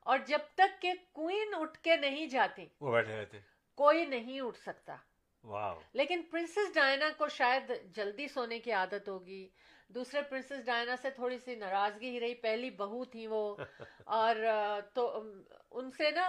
اور 0.00 0.18
جب 0.18 0.38
تک 0.54 0.82
کہ 0.82 0.92
کوئین 1.12 1.54
اٹھ 1.54 1.78
کے 1.78 1.96
نہیں 1.96 2.26
جاتی 2.26 2.66
وہ 2.80 2.92
بیٹھے 2.92 3.20
رہتے۔ 3.20 3.38
کوئی 3.74 4.06
نہیں 4.06 4.40
اٹھ 4.40 4.58
سکتا۔ 4.58 4.96
واو۔ 5.44 5.80
لیکن 5.92 6.22
پرنسس 6.30 6.74
ڈائنا 6.74 7.08
کو 7.18 7.28
شاید 7.28 7.72
جلدی 7.96 8.28
سونے 8.28 8.58
کی 8.58 8.72
عادت 8.72 9.08
ہوگی۔ 9.08 9.48
دوسرے 9.88 10.22
پرنسس 10.22 10.64
ڈائنا 10.64 10.96
سے 11.02 11.10
تھوڑی 11.10 11.38
سی 11.38 11.54
ناراضگی 11.54 12.10
ہی 12.10 12.20
رہی۔ 12.20 12.34
پہلی 12.34 12.70
بہو 12.70 13.04
تھی 13.04 13.26
وہ۔ 13.26 13.56
اور 14.04 14.36
تو 14.94 15.22
ان 15.70 15.90
سے 15.90 16.10
نا 16.10 16.28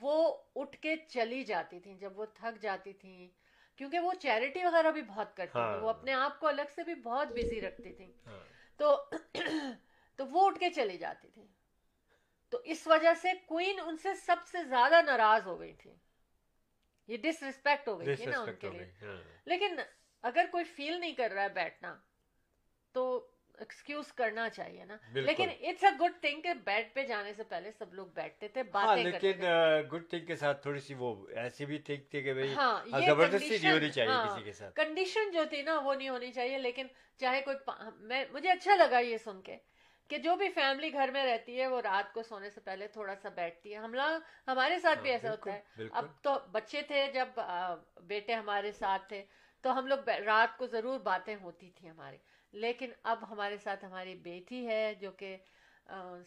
وہ 0.00 0.36
اٹھ 0.56 0.76
کے 0.76 0.96
چلی 0.96 1.44
جاتی 1.44 1.80
تھی 1.80 1.94
جب 1.94 2.18
وہ 2.18 2.26
تھک 2.34 2.62
جاتی 2.62 2.92
تھیں 2.92 3.28
کیونکہ 3.76 3.98
وہ 3.98 4.12
چیریٹی 4.14 4.64
وغیرہ 4.64 4.90
بھی 4.90 5.02
بہت 5.02 5.36
کرتی 5.36 5.52
تھی 5.52 5.78
وہ 5.78 5.90
ہاں۔ 5.90 5.98
اپنے 5.98 6.12
آپ 6.12 6.40
کو 6.40 6.46
الگ 6.46 6.70
سے 6.74 6.82
بھی 6.82 6.94
بہت 6.94 7.28
بزی 7.28 7.60
رکھتی 7.60 7.92
تھیں۔ 7.92 8.12
ہاں۔ 8.26 8.44
تو 8.76 9.04
تو 10.18 10.26
وہ 10.26 10.46
اٹھ 10.46 10.58
کے 10.58 10.70
چلے 10.70 10.96
جاتے 10.96 11.28
تھے 11.34 11.42
تو 12.50 12.58
اس 12.64 12.86
وجہ 12.86 13.14
سے 13.22 13.28
کوئین 13.46 13.80
ان 13.80 13.96
سے 13.96 14.14
سب 14.14 14.36
سے 14.46 14.64
زیادہ 14.64 15.02
ناراض 15.02 15.46
ہو 15.46 15.60
گئی 15.60 15.72
تھی۔ 15.72 15.94
یہ 17.08 17.16
ڈس 17.16 17.42
ریسپیکٹ 17.42 17.88
ہو 17.88 18.00
گئی 18.00 18.16
تھی 18.16 18.26
نا 18.26 18.40
ان 18.40 18.54
کے 18.60 18.70
لیے۔ 18.70 18.84
ہاں۔ 19.02 19.22
لیکن 19.46 19.76
اگر 20.22 20.46
کوئی 20.50 20.64
فیل 20.64 21.00
نہیں 21.00 21.12
کر 21.12 21.30
رہا 21.30 21.42
ہے 21.42 21.48
بیٹھنا 21.48 21.96
تو 22.92 23.28
ایکسکیوز 23.58 24.12
کرنا 24.12 24.48
چاہیے 24.48 24.84
نا۔ 24.84 24.96
لیکن 25.12 25.48
اٹس 25.50 25.84
اے 25.84 25.90
گڈ 26.00 26.20
تھنگ 26.20 26.40
کہ 26.40 26.54
بیڈ 26.54 26.94
پہ 26.94 27.02
جانے 27.02 27.32
سے 27.32 27.42
پہلے 27.42 27.72
سب 27.72 27.94
لوگ 27.94 28.06
بیٹھتے 28.06 28.48
تھے 28.48 28.60
ہاں، 28.60 28.70
باتیں 28.72 29.10
کرتے 29.12 29.26
لیکن 29.26 29.42
گڈ 29.92 30.10
تھنگ 30.10 30.26
کے 30.26 30.36
ساتھ 30.36 30.62
تھوڑی 30.62 30.80
سی 30.80 30.94
وہ 30.94 31.26
ایسی 31.36 31.66
بھی 31.66 31.78
تھنگ 31.78 32.02
تھی 32.10 32.22
کہ 32.22 32.32
بھئی 32.32 32.52
ہاں، 32.54 32.84
زبردستی 33.06 33.58
نہیں 33.58 33.72
ہونی 33.72 33.90
چاہیے 33.90 34.28
کسی 34.28 34.42
کے 34.44 34.52
ساتھ۔ 34.52 34.74
کنڈیشن 34.74 35.30
جو 35.30 35.44
تھی 35.44 35.62
نا 35.62 35.78
وہ 35.78 35.94
نہیں 35.94 36.08
ہونی 36.08 36.32
چاہیے 36.32 36.58
لیکن 36.58 36.86
چاہے 37.16 37.40
کوئی 37.40 37.56
میں 37.98 38.24
مجھے 38.32 38.50
اچھا 38.50 38.74
لگا 38.74 38.98
یہ 38.98 39.16
سن 39.16 39.40
کے۔ 39.42 39.56
کہ 40.08 40.18
جو 40.18 40.36
بھی 40.36 40.48
فیملی 40.48 40.92
گھر 40.92 41.10
میں 41.12 41.24
رہتی 41.26 41.60
ہے 41.60 41.66
وہ 41.66 41.80
رات 41.80 42.12
کو 42.14 42.22
سونے 42.22 42.50
سے 42.50 42.60
پہلے 42.60 42.88
تھوڑا 42.88 43.14
سا 43.16 43.28
بیٹھتی 43.28 43.72
ہے۔ 43.72 43.78
ہملا 43.78 44.18
ہمارے 44.46 44.78
ساتھ 44.78 44.98
بھی 44.98 45.10
ایسا 45.10 45.30
ہوتا 45.30 45.52
ہے۔ 45.52 45.86
اب 45.92 46.06
تو 46.22 46.38
بچے 46.52 46.82
تھے 46.82 47.06
جب 47.14 47.40
بیٹے 48.02 48.34
ہمارے 48.34 48.72
ساتھ 48.72 49.08
تھے 49.08 49.24
تو 49.60 49.78
ہم 49.78 49.86
لوگ 49.86 50.08
رات 50.08 50.58
کو 50.58 50.66
ضرور 50.66 50.98
باتیں 51.00 51.36
ہوتی 51.42 51.70
تھیں 51.70 51.90
ہماری۔ 51.90 52.16
لیکن 52.52 52.90
اب 53.02 53.30
ہمارے 53.30 53.56
ساتھ 53.56 53.84
ہماری 53.84 54.14
بیٹی 54.14 54.66
ہے 54.68 54.94
جو 54.94 55.10
کہ 55.10 55.36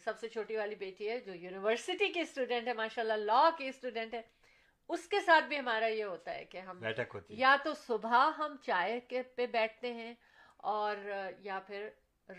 سب 0.04 0.18
سے 0.18 0.28
چھوٹی 0.28 0.56
والی 0.56 0.74
بیٹی 0.74 1.08
ہے 1.10 1.20
جو 1.20 1.34
یونیورسٹی 1.34 2.12
کی 2.12 2.20
اسٹوڈینٹ 2.20 2.68
ہے 2.68 2.72
ماشاء 2.72 3.02
اللہ 3.02 3.12
لا 3.12 3.50
کی 3.58 3.68
اسٹوڈینٹ 3.68 4.14
ہے۔ 4.14 4.22
اس 4.88 5.08
کے 5.08 5.20
ساتھ 5.20 5.44
بھی 5.44 5.58
ہمارا 5.58 5.86
یہ 5.86 6.04
ہوتا 6.04 6.34
ہے 6.34 6.44
کہ 6.44 6.58
ہم 6.58 6.84
یا 7.28 7.56
تو 7.64 7.74
صبح 7.74 8.30
ہم 8.38 8.56
چائے 8.62 9.00
کے 9.00 9.22
پہ 9.22 9.46
بیٹھتے 9.46 9.92
ہیں 9.92 10.14
اور 10.56 10.96
یا 11.38 11.60
پھر 11.66 11.88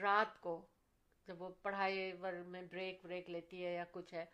رات 0.01 0.41
کو 0.41 0.65
جب 1.27 1.41
وہ 1.41 1.49
پڑھائی 1.61 2.11
ور 2.21 2.33
میں 2.33 2.61
بریک 2.61 3.05
بریک 3.05 3.29
لیتی 3.29 3.65
ہے 3.65 3.73
یا 3.73 3.83
کچھ 3.91 4.13
ہے، 4.13 4.25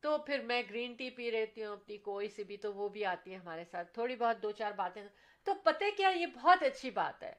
تو 0.00 0.18
پھر 0.18 0.38
میں 0.40 0.62
گرین 0.70 0.94
ٹی 0.94 1.10
پی 1.10 1.30
رہتی 1.30 1.64
ہوں 1.64 1.72
اپنی، 1.72 1.98
کوئی 1.98 2.28
سی 2.28 2.44
بھی، 2.44 2.56
تو 2.56 2.72
وہ 2.74 2.88
بھی 2.88 3.04
آتی 3.04 3.32
ہے 3.32 3.36
ہمارے 3.36 3.64
ساتھ۔ 3.64 3.92
تھوڑی 3.94 4.16
بہت 4.16 4.42
دو 4.42 4.50
چار 4.50 4.72
باتیں۔ 4.72 5.02
تو 5.46 5.54
پتہ 5.54 5.84
کیا، 5.96 6.08
یہ 6.08 6.26
بہت 6.26 6.62
اچھی 6.62 6.90
بات 6.90 7.22
ہے۔ 7.22 7.32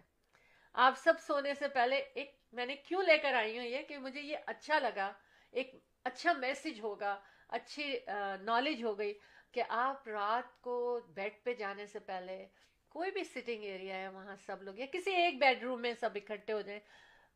آپ 0.75 0.93
سب 0.97 1.13
سونے 1.19 1.53
سے 1.53 1.67
پہلے 1.67 1.95
ایک، 1.95 2.35
میں 2.51 2.65
نے 2.65 2.75
کیوں 2.75 3.03
لے 3.03 3.17
کر 3.17 3.33
آئی 3.33 3.57
ہوں 3.57 3.65
یہ 3.65 3.81
کہ 3.87 3.97
مجھے 3.97 4.21
یہ 4.21 4.37
اچھا 4.45 4.79
لگا، 4.79 5.11
ایک 5.51 5.75
اچھا 6.03 6.33
میسج 6.33 6.79
ہوگا، 6.81 7.19
اچھی 7.49 7.99
نالج 8.41 8.83
ہو 8.83 8.97
گئی 8.99 9.13
کہ 9.51 9.63
آپ 9.69 10.07
رات 10.07 10.61
کو 10.61 10.99
بیڈ 11.13 11.43
پہ 11.43 11.53
جانے 11.53 11.85
سے 11.85 11.99
پہلے 11.99 12.47
کوئی 12.89 13.11
بھی 13.11 13.23
سٹنگ 13.23 13.63
ایریا 13.63 13.95
ہے، 13.95 14.07
وہاں 14.07 14.35
سب 14.45 14.63
لوگ 14.63 14.79
یا 14.79 14.85
کسی 14.91 15.15
ایک 15.15 15.39
بیڈ 15.39 15.63
روم 15.63 15.81
میں 15.81 15.93
سب 15.99 16.09
اکٹھے 16.15 16.53
ہو 16.53 16.61
جائیں۔ 16.61 16.79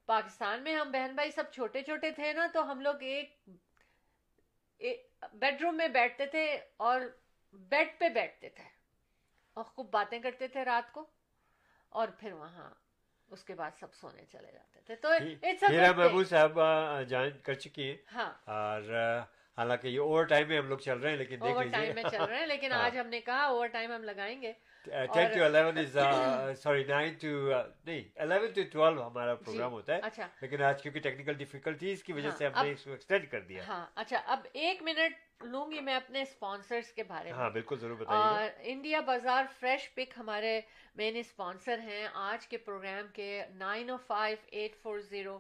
پاکستان 0.10 0.64
میں 0.64 0.76
ہم 0.76 0.92
بہن 0.92 1.16
بھائی 1.16 1.32
سب 1.32 1.52
چھوٹے 1.52 1.82
چھوٹے 1.84 2.12
تھے 2.12 2.34
نا 2.34 2.48
تو 2.54 2.72
ہم 2.72 2.82
لوگ 2.82 3.04
ایک 3.04 3.34
بیڈ 5.34 5.62
روم 5.62 5.78
میں 5.78 5.88
بیٹھتے 5.88 6.26
تھے 6.26 6.46
اور 6.78 7.02
بیڈ 7.70 7.98
پہ 8.00 8.10
بیٹھتے 8.10 8.50
تھے 8.50 8.64
اور 9.58 9.64
خوب 9.66 9.90
باتیں 9.92 10.20
کرتے 10.20 10.48
تھے 10.48 10.66
رات 10.66 10.92
کو 10.92 11.06
اور 11.92 12.08
پھر 12.20 12.32
وہاں 12.34 12.70
اس 13.30 13.44
کے 13.44 13.54
بعد 13.54 13.72
سب 13.80 13.94
سونے 13.94 14.24
چلے 14.32 14.52
جاتے 14.52 14.80
تھے۔ 14.82 14.96
تو 14.96 15.10
جی، 15.20 15.36
میرا 15.70 15.92
محبوب 15.92 16.28
صاحب 16.28 16.60
جان 17.10 17.30
کر 17.44 17.54
چکی 17.54 17.90
ہے 17.90 17.96
ہاں۔ 18.14 18.32
اور 18.46 18.92
حالانکہ 19.58 19.88
یہ 19.88 20.00
اوور 20.00 20.24
ٹائم 20.26 20.48
میں 20.48 20.58
ہم 20.58 20.68
لوگ 20.70 20.78
چل 20.78 21.00
رہے 21.00 21.10
ہیں 21.10 21.18
لیکن 21.18 21.42
اوور 21.42 21.64
ٹائم 21.72 21.96
میں 21.96 22.04
چل 22.04 22.24
رہے 22.24 22.40
ہیں 22.40 22.48
لیکن 22.48 22.72
ہاں۔ 22.72 22.84
آج 22.84 22.98
ہم 22.98 23.08
نے 23.08 23.22
کہا 23.22 23.42
اوور 23.44 23.68
ٹائم 23.68 23.92
ہم 23.92 24.04
لگائیں 24.04 24.42
گے۔ 24.42 24.54
Ten 24.86 25.28
to 25.34 25.44
eleven 25.44 25.78
is 25.78 25.98
sorry 26.64 26.84
nine 26.84 27.14
to 27.14 27.28
نہیں 27.86 28.04
الیون 28.16 28.52
ٹو 28.54 28.62
ٹویلو 28.72 29.08
ہمارا 29.08 29.36
پروگرام 29.36 29.72
ہوتا 29.72 29.96
ہے 29.96 30.26
لیکن 30.42 30.64
آج 30.64 30.82
کیونکہ 30.82 31.00
ٹیکنیکل 31.00 31.34
ڈیفیکلٹیز 31.34 32.04
کی 32.04 32.14
وجہ 32.14 32.32
سے 32.38 32.48
ہم 32.48 32.66
نے 32.66 32.72
اس 32.72 32.84
کو 32.84 32.92
ایکسٹینڈ 32.92 33.30
کر 33.32 33.42
دیا 33.42 33.64
ہاں 33.68 33.86
اچھا 33.96 34.22
اب 34.26 34.48
ایک 34.54 34.84
منٹ 34.84 35.44
لوں 35.44 35.70
گی 35.72 35.80
میں 35.80 35.96
اپنے 35.96 36.22
اسپانسرس 36.22 36.92
کے 36.94 37.04
بارے 37.04 37.34
میں 37.34 37.50
بالکل 37.50 37.80
ضرور 37.80 37.98
بتائیے 37.98 38.72
انڈیا 38.72 39.00
بازار 39.06 39.46
فریش 39.60 39.94
پک 39.96 40.18
ہمارے 40.18 40.60
مین 40.96 41.18
اسپانسر 41.18 41.80
ہیں 41.80 42.08
آج 42.14 42.48
کے 42.48 42.58
پروگرام 42.58 43.08
کے 43.14 43.44
nine 43.56 43.90
O 43.90 43.98
five 44.08 44.38
eight 44.52 44.76
four 44.82 45.00
zero 45.00 45.40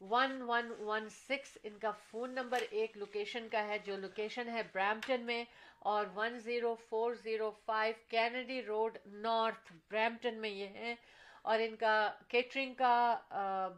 one 0.00 0.40
one 0.42 0.70
one 0.80 1.08
six 1.08 1.58
ان 1.62 1.78
کا 1.78 1.90
فون 2.10 2.34
نمبر 2.34 2.62
ایک 2.70 2.96
لوکیشن 2.96 3.48
کا 3.48 3.66
ہے 3.66 3.76
جو 3.78 3.96
لوکیشن 3.96 4.48
ہے 4.48 4.62
برامپٹن 4.72 5.20
میں 5.20 5.44
اور 5.82 6.06
one 6.14 6.38
zero 6.38 6.74
four 6.88 7.14
zero 7.14 7.50
five 7.64 7.94
Kennedy 8.08 8.62
road 8.62 8.98
north 9.06 9.72
Brampton 9.90 10.40
میں 10.40 10.50
یہ 10.50 10.66
ہیں 10.66 10.94
اور 11.42 11.58
ان 11.58 11.76
کا 11.76 11.94
کیٹرنگ 12.28 12.74
کا 12.74 12.94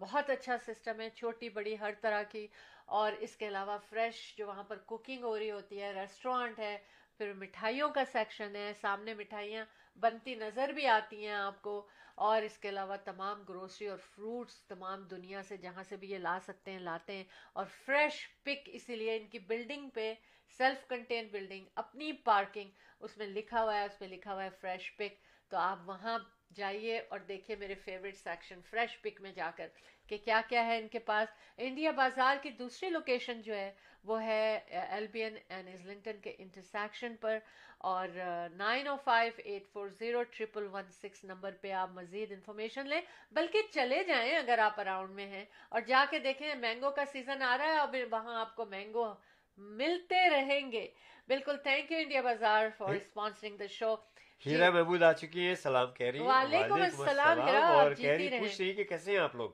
بہت 0.00 0.30
اچھا 0.30 0.56
سسٹم 0.66 1.00
ہے، 1.00 1.08
چھوٹی 1.10 1.48
بڑی 1.48 1.78
ہر 1.80 1.92
طرح 2.00 2.22
کی۔ 2.22 2.46
اور 2.86 3.12
اس 3.20 3.36
کے 3.36 3.48
علاوہ 3.48 3.78
فریش 3.88 4.36
جو 4.36 4.46
وہاں 4.46 4.62
پر 4.62 4.78
کوکنگ 4.78 5.22
ہو 5.24 5.38
رہی 5.38 5.50
ہوتی 5.50 5.80
ہے 5.82 5.92
ریسٹورانٹ 5.92 6.58
ہے، 6.58 6.76
پھر 7.18 7.32
مٹھائیوں 7.32 7.88
کا 7.88 8.04
سیکشن 8.12 8.56
ہے، 8.56 8.72
سامنے 8.80 9.14
مٹھائیاں 9.14 9.64
بنتی 10.00 10.34
نظر 10.34 10.68
بھی 10.68 10.86
آتی 10.86 11.26
ہیں 11.26 11.34
آپ 11.34 11.62
کو۔ 11.62 11.86
اور 12.14 12.42
اس 12.42 12.58
کے 12.58 12.68
علاوہ 12.68 12.96
تمام 13.04 13.42
گروسری 13.48 13.86
اور 13.88 13.98
فروٹس 13.98 14.60
تمام 14.66 15.02
دنیا 15.02 15.42
سے 15.42 15.56
جہاں 15.56 15.82
سے 15.82 15.96
بھی 15.96 16.10
یہ 16.10 16.18
لا 16.18 16.38
سکتے 16.46 16.70
ہیں، 16.70 16.78
لاتے 16.78 17.16
ہیں۔ 17.16 17.24
اور 17.52 17.64
فریش 17.84 18.28
پک 18.44 18.68
اسی 18.72 18.96
لیے 18.96 19.16
ان 19.16 19.26
کی 19.28 19.38
بلڈنگ 19.38 19.88
پہ 19.88 20.14
سیلف 20.58 20.86
کنٹین 20.88 21.28
بلڈنگ 21.32 21.64
اپنی 21.74 22.12
پارکنگ 22.24 22.70
اس 23.00 23.16
میں 23.18 23.26
لکھا 23.26 23.62
ہوا 23.62 23.78
ہے، 23.78 23.84
اس 23.84 24.00
میں 24.00 24.08
لکھا 24.08 24.34
ہوا 24.34 24.44
ہے 24.44 24.50
فریش 24.60 24.96
پک 24.96 25.22
تو 25.50 25.56
آپ 25.56 25.78
وہاں 25.86 26.18
جائیے 26.56 26.98
اور 27.08 27.20
دیکھیے 27.28 27.56
میرے 27.56 27.74
فیوریٹ 27.74 28.16
سیکشن 28.16 28.60
فریش 28.70 29.00
پک 29.02 29.20
میں 29.20 29.32
جا 29.32 29.50
کر 29.56 29.68
کہ 30.08 30.16
کیا 30.24 30.40
کیا 30.48 30.64
ہے 30.66 30.78
ان 30.78 30.88
کے 30.88 30.98
پاس. 30.98 31.28
انڈیا 31.58 31.90
بازار 31.90 32.36
کی 32.42 32.50
دوسری 32.50 32.88
لوکیشن 32.90 33.40
جو 33.42 33.54
ہے، 33.54 33.72
وہ 34.04 34.22
ہے 34.22 34.58
ایلبین 34.70 35.36
اینڈ 35.48 35.68
ازلنگٹن 35.68 36.20
کے 36.22 36.34
انٹرسیکشن 36.38 37.16
پر. 37.20 37.38
اور 37.78 38.08
nine 38.56 38.86
O 38.88 38.96
five 39.04 39.32
eight 39.44 39.66
four 39.72 39.88
zero 39.98 40.22
triple 40.32 40.66
one 40.72 40.90
six 40.90 41.24
number 41.24 41.54
پہ 41.60 41.72
آپ 41.72 41.90
مزید 41.94 42.32
انفارمیشن 42.32 42.88
لیں. 42.88 43.00
بلکہ 43.32 43.72
چلے 43.72 44.02
جائیں 44.04 44.36
اگر 44.36 44.58
آپ 44.58 44.80
اراؤنڈ 44.80 45.10
میں 45.14 45.26
ہیں. 45.26 45.44
اور 45.68 45.80
جا 45.86 46.04
کے 46.10 46.18
دیکھیں 46.18 46.54
مینگو 46.54 46.90
کا 46.90 47.04
سیزن 47.12 47.42
آ 47.42 47.56
رہا 47.58 47.72
ہے 47.72 47.78
اور 47.78 47.94
وہاں 48.10 48.40
آپ 48.40 48.54
کو 48.56 48.64
مینگو 48.66 49.12
ملتے 49.58 50.28
رہیں 50.30 50.70
گے۔ 50.72 50.86
بالکل 51.28 51.56
thank 51.58 51.90
you 51.92 51.98
India 51.98 52.20
Bazaar 52.20 52.66
for 52.78 52.94
sponsoring 52.94 53.56
the 53.56 53.66
show 53.70 53.94
Heera 54.42 54.70
Mahmood 54.70 55.02
آ 55.02 55.12
چکی 55.12 55.46
ہے 55.48 55.54
سلام 55.54 55.92
کہہ 55.92 56.06
رہی 56.06 56.20
وعلیکم 56.20 56.82
السلام 56.82 57.40
اور 57.40 57.94
کہہ 57.94 58.10
رہی 58.10 58.38
خوش 58.38 58.60
رہی 58.60 58.72
کہ 58.72 58.84
کیسے 58.84 59.10
ہیں 59.12 59.18
آپ 59.18 59.34
لوگ؟ 59.36 59.50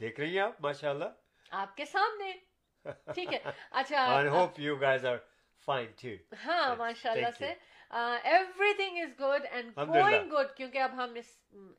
دیکھ 0.00 0.20
رہی 0.20 0.32
ہیں 0.32 0.40
آپ 0.40 0.60
ماشاء 0.60 0.90
اللہ 0.90 1.10
آپ 1.52 1.76
کے 1.76 1.84
سامنے۔ 1.84 2.32
ٹھیک 3.14 3.32
ہے۔ 3.32 3.38
اچھا 3.70 4.04
I 4.16 4.28
hope 4.28 4.58
you 4.60 4.76
guys 4.76 5.06
are 5.06 5.16
fine 5.68 5.86
too 6.02 6.08
ہاں 6.46 6.74
ماشاء 6.76 7.10
اللہ 7.10 7.30
سے۔ 7.38 7.52
Everything 8.74 8.98
is 8.98 9.10
good 9.20 9.46
and 9.50 9.76
going 9.78 10.32
good 10.32 10.56
کیونکہ 10.56 10.78
اب 10.78 10.92
ہم 10.94 11.14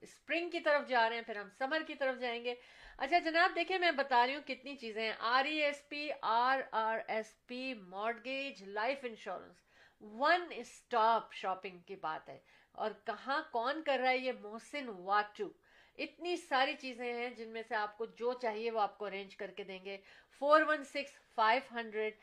اسپرنگ 0.01 0.49
کی 0.49 0.59
طرف 0.59 0.87
جا 0.87 1.07
رہے 1.09 1.15
ہیں 1.15 1.23
پھر 1.23 1.35
ہم 1.35 1.49
سمر 1.57 1.81
کی 1.87 1.95
طرف 1.95 2.19
جائیں 2.19 2.43
گے۔ 2.43 2.55
اچھا 2.99 3.19
جناب، 3.19 3.55
دیکھیں، 3.55 3.77
میں 3.79 3.91
بتا 3.91 4.27
رہی 4.27 4.35
ہوں 4.35 4.41
کتنی 4.47 4.75
چیزیں 4.75 5.13
R 5.19 5.45
E 5.45 5.61
S 5.61 5.89
P 5.89 6.07
R 6.21 6.59
R 6.71 6.99
S 7.07 7.33
P 7.45 7.73
mortgage 7.73 8.63
life 8.63 8.97
insurance 9.03 9.55
one 10.01 10.45
stop 10.51 11.33
shopping 11.33 11.79
کی 11.79 11.95
بات 11.95 12.29
ہے۔ 12.29 12.37
اور 12.71 12.91
کہاں 13.05 13.41
کون 13.51 13.83
کر 13.83 13.99
رہا 13.99 14.09
ہے 14.09 14.17
یہ 14.17 14.31
محسن 14.41 14.89
واٹو؟ 14.89 15.47
اتنی 15.97 16.35
ساری 16.37 16.75
چیزیں 16.75 17.13
ہیں 17.13 17.29
جن 17.29 17.49
میں 17.49 17.63
سے 17.67 17.75
آپ 17.75 17.97
کو 17.97 18.05
جو 18.05 18.33
چاہیے 18.33 18.71
وہ 18.71 18.79
آپ 18.79 18.97
کو 18.97 19.05
ارینج 19.05 19.35
کر 19.35 19.51
کے 19.51 19.63
دیں 19.63 19.85
گے۔ 19.85 19.97
Four 20.39 20.61
one 20.61 20.83
six 20.83 21.11
five 21.35 21.61
hundred 21.71 22.13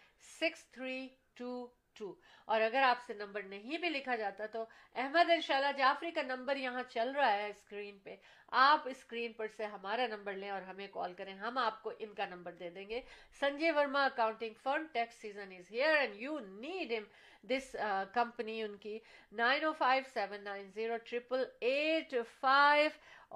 six 0.40 0.70
three 0.70 1.08
two 1.34 1.68
two 1.98 2.12
اور 2.48 2.60
اگر 2.60 2.82
آپ 2.82 3.02
سے 3.06 3.14
نمبر 3.14 3.42
نہیں 3.42 3.78
بھی 3.78 3.88
لکھا 3.88 4.16
جاتا 4.16 4.46
تو 4.52 4.64
احمد 4.94 5.30
انشاءاللہ 5.30 5.72
جعفری 5.78 6.10
کا 6.10 6.22
نمبر 6.22 6.56
یہاں 6.56 6.82
چل 6.90 7.10
رہا 7.10 7.32
ہے 7.32 7.48
اسکرین 7.48 7.98
پہ، 7.98 8.16
آپ 8.62 8.88
اسکرین 8.90 9.32
پر 9.32 9.46
سے 9.56 9.66
ہمارا 9.66 10.06
نمبر 10.06 10.32
لیں 10.32 10.50
اور 10.50 10.62
ہمیں 10.62 10.86
کال 10.92 11.14
کریں، 11.14 11.34
ہم 11.34 11.58
آپ 11.58 11.82
کو 11.82 11.92
ان 11.98 12.14
کا 12.14 12.26
نمبر 12.26 12.52
دے 12.52 12.70
دیں 12.70 12.88
گے۔ 12.88 13.00
Sanjay 13.40 13.70
Verma 13.70 14.04
accounting 14.04 14.54
firm 14.62 14.86
tax 14.92 15.20
season 15.20 15.52
is 15.58 15.70
here 15.70 15.96
and 15.96 16.16
you 16.16 16.38
need 16.38 16.92
ہم 16.92 17.04
دس 17.48 17.74
کمپنی 18.12 18.60
ان 18.62 18.76
کی 18.76 18.98
nine 19.32 19.64
O 19.64 19.72
five 19.78 20.02
seven 20.14 20.44
nine 20.44 20.70
zero 20.74 20.96
triple 21.04 21.44
eight 21.60 22.14
five 22.40 22.90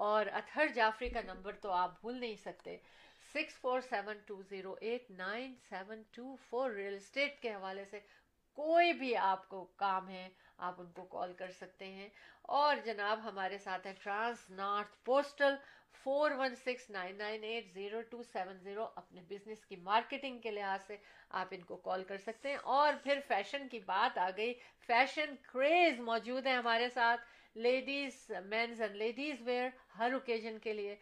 اور 0.05 0.25
اتھر 0.33 0.67
جعفری 0.75 1.09
کا 1.09 1.21
نمبر 1.25 1.55
تو 1.61 1.71
آپ 1.71 1.99
بھول 2.01 2.19
نہیں 2.19 2.35
سکتے۔ 2.43 2.77
Six 3.33 3.59
four 3.61 3.79
seven 3.81 4.17
two 4.25 4.41
zero 4.49 4.75
eight 4.81 5.09
nine 5.11 5.53
seven 5.69 6.01
two 6.11 6.35
four 6.49 6.69
real 6.71 6.95
estate 6.95 7.41
کے 7.41 7.53
حوالے 7.53 7.83
سے 7.85 7.99
کوئی 8.57 8.93
بھی 8.93 9.17
آپ 9.17 9.49
کو 9.49 9.65
کام 9.65 10.09
ہے، 10.09 10.29
آپ 10.57 10.75
ان 10.77 10.91
کو 10.91 11.05
کال 11.05 11.33
کر 11.33 11.51
سکتے 11.51 11.85
ہیں۔ 11.85 12.09
اور 12.41 12.75
جناب، 12.85 13.19
ہمارے 13.23 13.57
ساتھ 13.57 13.87
ہے 13.87 13.93
trans 14.03 14.49
north 14.49 15.05
postal 15.05 15.55
four 16.03 16.31
one 16.31 16.55
six 16.55 16.89
nine 16.89 17.17
nine 17.17 17.43
eight 17.43 17.67
zero 17.73 18.01
two 18.01 18.23
seven 18.23 18.57
zero. 18.57 18.87
اپنے 18.95 19.21
بزنس 19.21 19.65
کی 19.65 19.75
مارکیٹنگ 19.75 20.39
کے 20.39 20.51
لحاظ 20.51 20.79
سے 20.87 20.97
آپ 21.29 21.47
ان 21.51 21.61
کو 21.61 21.75
کال 21.75 22.03
کر 22.03 22.17
سکتے 22.17 22.49
ہیں۔ 22.49 22.57
اور 22.63 22.93
پھر 23.03 23.19
فیشن 23.27 23.67
کی 23.67 23.79
بات 23.79 24.17
آ 24.17 24.29
گئی۔ 24.37 24.53
فیشن 24.87 25.35
کریز 25.53 25.99
موجود 25.99 26.47
ہے 26.47 26.53
ہمارے 26.53 26.89
ساتھ۔ 26.89 27.21
Ladies, 27.55 28.31
mens 28.45 28.81
and 28.81 28.95
ladies 28.95 29.41
wear 29.41 29.69
Hare 29.97 30.13
occasion 30.13 30.59
کے 30.59 30.73
لیے۔ 30.73 30.95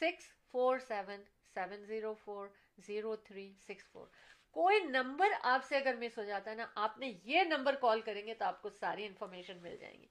Six 0.00 0.24
four 0.52 0.78
seven 0.78 1.22
seven 1.54 1.84
zero 1.84 2.14
four 2.14 2.48
zero 2.78 3.16
three 3.16 3.54
six 3.68 3.90
four. 3.92 4.06
کوئی 4.52 4.80
نمبر 4.80 5.28
آپ 5.42 5.64
سے 5.64 5.76
اگر 5.76 5.94
مس 6.00 6.18
ہو 6.18 6.24
جاتا 6.24 6.50
ہے 6.50 6.56
نا 6.56 6.66
آپ 6.74 6.98
نے 6.98 7.12
یہ 7.24 7.42
نمبر 7.42 7.74
کال 7.74 8.00
کریں 8.00 8.26
گے 8.26 8.34
تو 8.34 8.44
آپ 8.44 8.62
کو 8.62 8.70
ساری 8.70 9.06
انفارمیشن 9.06 9.58
مل 9.62 9.76
جائیں 9.76 10.00
گی۔ 10.02 10.06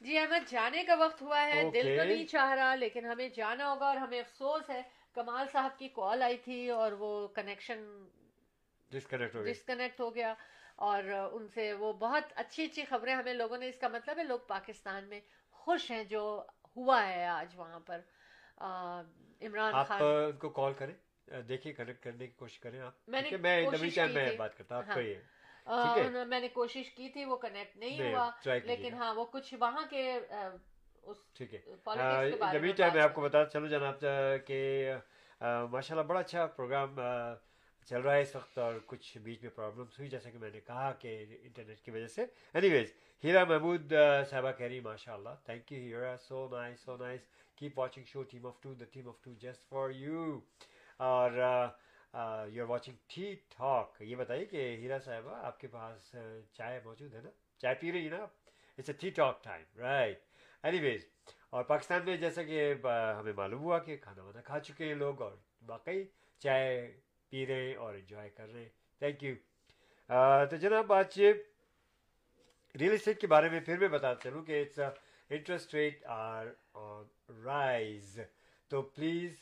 جی 0.00 0.18
احمد 0.18 0.50
جانے 0.50 0.84
کا 0.84 0.94
وقت 0.94 1.22
ہوا 1.22 1.46
ہے 1.46 1.62
دل 1.74 1.96
تو 1.98 2.04
نہیں 2.04 2.24
چاہ 2.26 2.50
رہا 2.50 2.74
لیکن 2.74 3.04
ہمیں 3.04 3.28
جانا 3.28 3.70
ہوگا 3.70 3.86
اور 3.86 3.96
ہمیں 3.96 4.20
افسوس 4.20 4.70
ہے 4.70 4.82
کمال 5.14 5.46
صاحب 5.52 5.78
کی 5.78 5.88
کال 5.88 6.22
آئی 6.22 6.36
تھی 6.36 6.70
اور 6.70 6.92
وہ 6.92 7.28
کنیکشن 7.28 8.08
ڈسکنیکٹ 8.90 10.00
ہو, 10.00 10.04
ہو 10.04 10.14
گیا 10.14 10.34
اور 10.76 11.02
ان 11.32 11.48
سے 11.48 11.72
وہ 11.72 11.92
بہت 11.92 12.32
اچھی 12.34 12.64
اچھی 12.64 12.84
خبریں 12.84 13.14
ہمیں 13.14 13.34
لوگوں 13.34 13.58
نے 13.58 13.68
اس 13.68 13.78
کا 13.78 13.88
مطلب 13.88 14.18
ہے 14.18 14.24
لوگ 14.24 14.38
پاکستان 14.46 15.08
میں 15.08 15.20
خوش 15.50 15.90
ہیں 15.90 16.04
جو 16.04 16.42
ہوا 16.76 17.06
ہے 17.08 17.26
آج 17.26 17.54
وہاں 17.56 17.80
پر۔ 17.80 18.00
عمران 18.56 19.72
خان۔ 19.84 20.32
کو 20.38 20.48
کال 20.50 20.72
کریں۔ 20.72 20.94
دیکھیے 21.48 21.72
کنیکٹ 21.72 22.02
کرنے 22.02 22.26
کی 22.26 22.32
کوشش 22.36 22.58
کریں 22.58 22.80
آپ۔ 22.80 23.08
میں 23.08 23.22
ڈبل 23.22 23.90
چینل 23.90 24.12
میں 24.12 24.36
بات 24.36 24.56
کرتا 24.58 24.74
ہوں 24.74 24.82
آپ 24.82 24.88
ہاں۔ 24.88 24.94
کو 24.94 25.00
یہ 25.00 26.24
میں 26.26 26.40
نے 26.40 26.48
کوشش 26.48 26.90
کی 26.90 27.08
تھی 27.08 27.24
وہ 27.24 27.36
کنیکٹ 27.36 27.76
نہیں 27.76 28.14
ہوا 28.14 28.30
لیکن 28.64 28.94
ہاں 28.94 29.14
وہ 29.14 29.24
کچھ 29.24 29.54
وہاں 29.60 29.84
کے 29.90 30.18
ٹھیک 31.34 31.54
ہے۔ 31.54 31.60
ڈبل 32.52 32.72
چینل 32.72 32.94
میں 32.94 33.02
آپ 33.02 33.14
کو 33.14 33.20
بتا 33.20 33.44
چلو 33.44 33.66
جناب 33.66 34.04
کہ 34.46 34.92
ماشاء 35.40 35.94
اللہ 35.94 36.06
بڑا 36.06 36.20
اچھا 36.20 36.46
پروگرام 36.46 37.00
چل 37.88 38.00
رہا 38.00 38.14
ہے 38.14 38.20
اس 38.20 38.34
وقت 38.36 38.58
اور 38.58 38.74
کچھ 38.86 39.16
بیچ 39.18 39.42
میں 39.42 39.50
پرابلمس 39.50 39.98
ہوئی 39.98 40.08
جیسا 40.10 40.30
کہ 40.30 40.38
میں 40.38 40.50
نے 40.50 40.60
کہا 40.60 40.92
کہ 40.92 41.14
انٹرنیٹ 41.42 41.80
کی 41.80 41.90
وجہ 41.90 42.06
سے۔ 42.06 42.24
اینی 42.54 42.68
ویز 42.68 42.92
ہیرا 43.24 43.44
محمود 43.44 43.92
صاحبہ 44.30 44.52
کہہ 44.52 44.66
رہی 44.66 44.80
ماشاء 44.80 45.14
اللہ 45.14 45.34
thank 45.44 45.72
you 45.72 45.80
Heera. 45.80 46.16
So 46.18 46.46
nice 46.50 46.80
so 46.80 46.96
nice 46.96 47.20
keep 47.58 47.78
watching 47.78 48.04
show 48.06 48.22
team 48.22 48.46
of 48.46 48.60
two 48.60 48.74
the 48.74 48.84
team 48.84 49.08
of 49.08 49.20
two 49.22 49.34
just 49.34 49.68
for 49.68 49.90
you 49.90 50.38
اور 50.96 51.30
یو 52.52 52.62
آر 52.62 52.68
واچنگ 52.68 52.96
ٹھیک 53.08 53.50
ٹھاک 53.50 54.00
یہ 54.00 54.16
بتائیے 54.16 54.44
کہ 54.46 54.66
ہیرا 54.80 54.98
صاحبہ، 55.04 55.34
آپ 55.46 55.60
کے 55.60 55.66
پاس 55.68 56.14
چائے 56.56 56.80
موجود 56.84 57.14
ہے 57.14 57.20
نا؟ 57.20 57.30
چائے 57.60 57.74
پی 57.80 57.92
رہی 57.92 58.04
ہے 58.04 58.10
نا 58.10 58.24
اٹس 58.78 58.88
اے 58.88 58.94
ٹھیک 59.00 59.14
ٹھاک 59.16 59.42
ٹائم 59.44 59.78
رائٹ 59.80 60.20
اینی 60.64 60.78
ویز 60.80 61.06
اور 61.50 61.64
پاکستان 61.64 62.04
میں 62.04 62.16
جیسا 62.16 62.42
کہ 62.42 62.72
ہمیں 62.84 63.32
معلوم 63.36 63.62
ہوا 63.62 63.78
کہ 63.78 63.96
کھانا 64.02 64.22
وانا 64.22 64.40
کھا 64.40 64.60
چکے 64.60 64.86
ہیں 64.86 64.94
لوگ 64.94 65.22
اور 65.22 65.32
واقعی 65.68 66.04
چائے 66.42 66.90
پی 67.32 67.46
رہے 67.46 67.66
ہیں 67.66 67.74
اور 67.76 67.94
انجوائے 67.94 68.28
کر 68.30 68.52
رہے 68.52 68.60
ہیں. 68.60 68.68
تھینک 69.00 69.22
یو 69.24 69.34
تو 70.50 70.56
جناب، 70.56 70.92
آج 70.92 71.20
ریئل 72.74 72.92
اسٹیٹ 72.92 73.20
کے 73.20 73.26
بارے 73.26 73.48
میں 73.48 73.60
پھر 73.60 73.78
میں 73.78 73.88
بتاتا 73.88 74.22
چلوں 74.22 74.42
کہ 74.44 74.60
it's 74.60 74.78
interest 75.30 75.74
rate 75.74 76.04
are 76.06 76.46
on 76.74 77.04
rise 77.44 78.18
تو 78.70 78.82
پلیز 78.82 79.36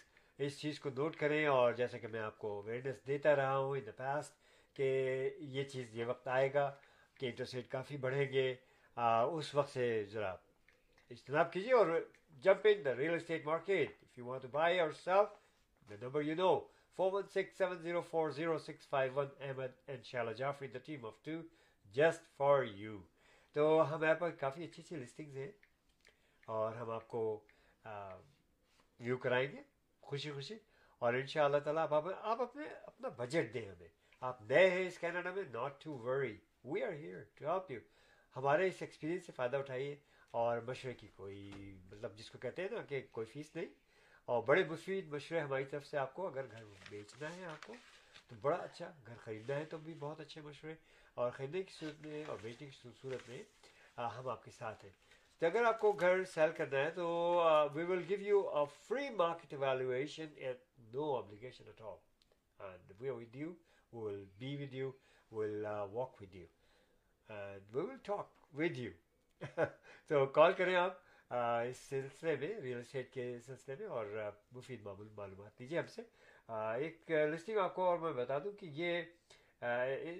اس 0.46 0.58
چیز 0.60 0.80
کو 0.80 0.90
نوٹ 0.90 1.16
کریں 1.16 1.46
اور 1.46 1.72
جیسا 1.72 1.98
کہ 1.98 2.08
میں 2.08 2.20
آپ 2.20 2.38
کو 2.38 2.60
اویئرنیس 2.60 3.06
دیتا 3.06 3.36
رہا 3.36 3.56
ہوں 3.56 3.76
ان 3.76 3.86
دا 3.86 3.90
پاسٹ 3.96 4.38
کہ 4.76 4.88
یہ 5.38 5.64
چیز 5.64 5.96
یہ 5.96 6.04
وقت 6.04 6.28
آئے 6.28 6.54
گا 6.54 6.74
کہ 7.14 7.26
انٹرسٹ 7.26 7.54
ریٹ 7.54 7.68
کافی 7.68 7.96
بڑھیں 7.96 8.32
گے۔ 8.32 8.54
آ, 8.96 9.22
اس 9.22 9.54
وقت 9.54 9.70
سے 9.70 10.04
ذرا 10.04 10.30
اجتناب 11.10 11.52
کیجیے 11.52 11.72
اور 11.72 11.86
jump 12.44 12.66
in 12.70 12.84
the 12.84 12.94
real 12.96 13.14
estate 13.14 13.44
market 13.46 13.90
if 14.02 14.18
you 14.18 14.24
want 14.26 14.42
to 14.42 14.48
buy 14.48 14.80
اور 14.80 14.90
sell 14.90 15.28
the 15.90 15.94
number 16.02 16.22
you 16.22 16.34
know 16.34 16.58
four 16.98 17.12
one 17.12 17.22
six 17.34 17.58
seven 17.58 17.78
zero 17.78 18.00
four 18.00 18.30
zero 18.30 18.58
six 18.58 18.88
five 18.88 19.12
one 19.14 19.26
Ahmad 19.40 19.72
and 19.86 20.04
Shahla 20.04 20.32
Jafri 20.32 20.68
the 20.68 20.78
team 20.78 21.06
of 21.06 21.22
two 21.22 21.40
just 21.94 22.36
for 22.36 22.62
you 22.62 22.98
تو 23.52 23.94
ہمارے 23.94 24.14
پاس 24.14 24.32
کافی 24.40 24.64
اچھی 24.64 24.82
اچھی 24.82 24.96
listings 24.96 25.36
ہیں 25.36 25.50
اور 26.46 26.72
ہم 26.72 26.90
آپ 26.90 27.08
کو 27.08 27.22
ویو 27.84 29.16
کرائیں 29.16 29.52
گے۔ 29.52 29.69
خوشی 30.10 30.32
خوشی 30.32 30.54
اور 30.98 31.14
ان 31.14 31.26
شاء 31.26 31.44
اللہ 31.44 31.58
تعالیٰ 31.58 31.82
آپ 31.82 31.94
آپ 32.22 32.42
اپنے 32.42 32.64
اپنا 32.82 33.08
بجٹ 33.08 33.54
دیں 33.54 33.68
ہمیں۔ 33.68 33.88
آپ 34.20 34.42
نئے 34.42 34.70
ہیں 34.70 34.86
اس 34.86 34.98
کینیڈا 34.98 35.30
میں 35.30 35.42
not 35.42 35.84
to 35.84 35.98
worry 35.98 36.36
we 36.64 36.82
are 36.82 36.92
here 36.92 37.22
to 37.34 37.50
help 37.50 37.70
you 37.70 37.80
ہمارے 38.36 38.66
اس 38.66 38.74
ایکسپیرینس 38.80 39.26
سے 39.26 39.32
فائدہ 39.32 39.56
اٹھائیے 39.56 39.96
اور 40.30 40.58
مشورے 40.58 40.94
کی 40.94 41.08
کوئی 41.08 41.50
مطلب 41.92 42.16
جس 42.16 42.30
کو 42.30 42.38
کہتے 42.38 42.62
ہیں 42.62 42.68
نا 42.70 42.82
کہ 42.82 43.06
کوئی 43.10 43.26
فیس 43.26 43.56
نہیں۔ 43.56 43.66
اور 44.24 44.42
بڑے 44.42 44.64
مفید 44.64 45.08
مشورے 45.08 45.40
ہماری 45.40 45.64
طرف 45.64 45.86
سے 45.86 45.98
آپ 45.98 46.14
کو 46.14 46.26
اگر 46.26 46.44
گھر 46.50 46.64
بیچنا 46.90 47.36
ہے 47.36 47.44
آپ 47.44 47.66
کو، 47.66 47.74
تو 48.28 48.36
بڑا 48.40 48.56
اچھا۔ 48.56 48.92
گھر 49.06 49.14
خریدنا 49.24 49.56
ہے 49.56 49.64
تو 49.64 49.78
بھی 49.78 49.94
بہت 49.94 50.20
اچھے 50.20 50.40
مشورے۔ 50.40 50.74
اور 51.14 51.30
خریدنے 51.30 51.62
کی 51.62 51.72
صورت 51.72 52.06
میں 52.06 52.24
اور 52.26 52.36
بیچنے 52.42 52.68
کی 52.68 52.88
صورت 53.02 53.28
میں 53.28 53.42
ہم 54.00 54.28
آپ 54.28 54.44
کے 54.44 54.50
ساتھ 54.50 54.84
ہیں۔ 54.84 55.09
تو 55.42 55.46
اگر 55.46 55.64
آپ 55.64 55.78
کو 55.80 55.90
گھر 55.92 56.24
سیل 56.24 56.50
کرنا 56.56 56.78
ہے 56.78 56.90
تو 56.90 57.06
we 57.74 57.84
will 57.84 58.02
give 58.08 58.20
you 58.20 58.38
a 58.48 58.64
free 58.78 59.08
market 59.10 59.52
evaluation 59.52 60.32
at 60.36 60.58
no 60.94 61.04
obligation 61.16 61.66
at 61.66 61.80
all 61.82 61.96
and 62.60 62.92
we 63.00 63.08
are 63.08 63.14
with 63.14 63.36
you 63.36 63.52
we 63.92 64.00
will 64.00 64.24
be 64.38 64.54
with 64.62 64.74
you 64.74 64.90
will 65.32 65.64
walk 65.92 66.20
with 66.22 66.34
you 66.34 66.46
and 67.28 67.74
we 67.74 67.82
will 67.82 67.96
talk 68.02 68.54
with 68.54 68.78
you 68.78 68.90
تو 70.10 70.24
call 70.26 70.52
کریں 70.52 70.74
آپ 70.76 70.98
اس 71.30 71.76
سلسلے 71.88 72.34
میں 72.36 72.48
real 72.62 72.78
estate 72.78 73.12
کے 73.12 73.24
سلسلے 73.46 73.74
میں 73.78 73.86
اور 73.88 74.06
مفید 74.52 74.82
معمول 74.82 75.08
معلومات 75.14 75.58
دیجیے 75.58 75.78
ہم 75.78 75.86
سے 75.86 76.02
ایک 76.78 77.10
لسٹنگ 77.10 77.58
آپ 77.58 77.74
کو 77.74 77.84
اور 77.84 77.98
میں 77.98 78.12
بتا 78.14 78.38
دوں 78.44 78.52
کہ 78.58 78.66
یہ 78.72 79.02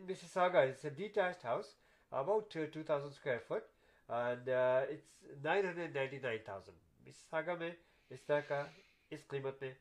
Mississauga 0.33 0.61
is 0.61 0.85
a 0.85 0.91
detached 0.91 1.45
house 1.45 1.75
about 2.13 2.57
two 2.73 2.83
thousand 2.87 3.13
square 3.13 3.39
feet 3.49 3.69
nine 4.11 5.67
hundred 5.67 5.95
ninety 5.95 6.19
nine 6.19 6.39
thousand 6.45 7.09
Mississauga 7.31 7.55
میں 7.55 7.71
اس 8.11 8.23
طرح 8.23 8.41
کا 8.49 8.65
اس 9.11 9.27
قیمت 9.29 9.63
میں 9.63 9.73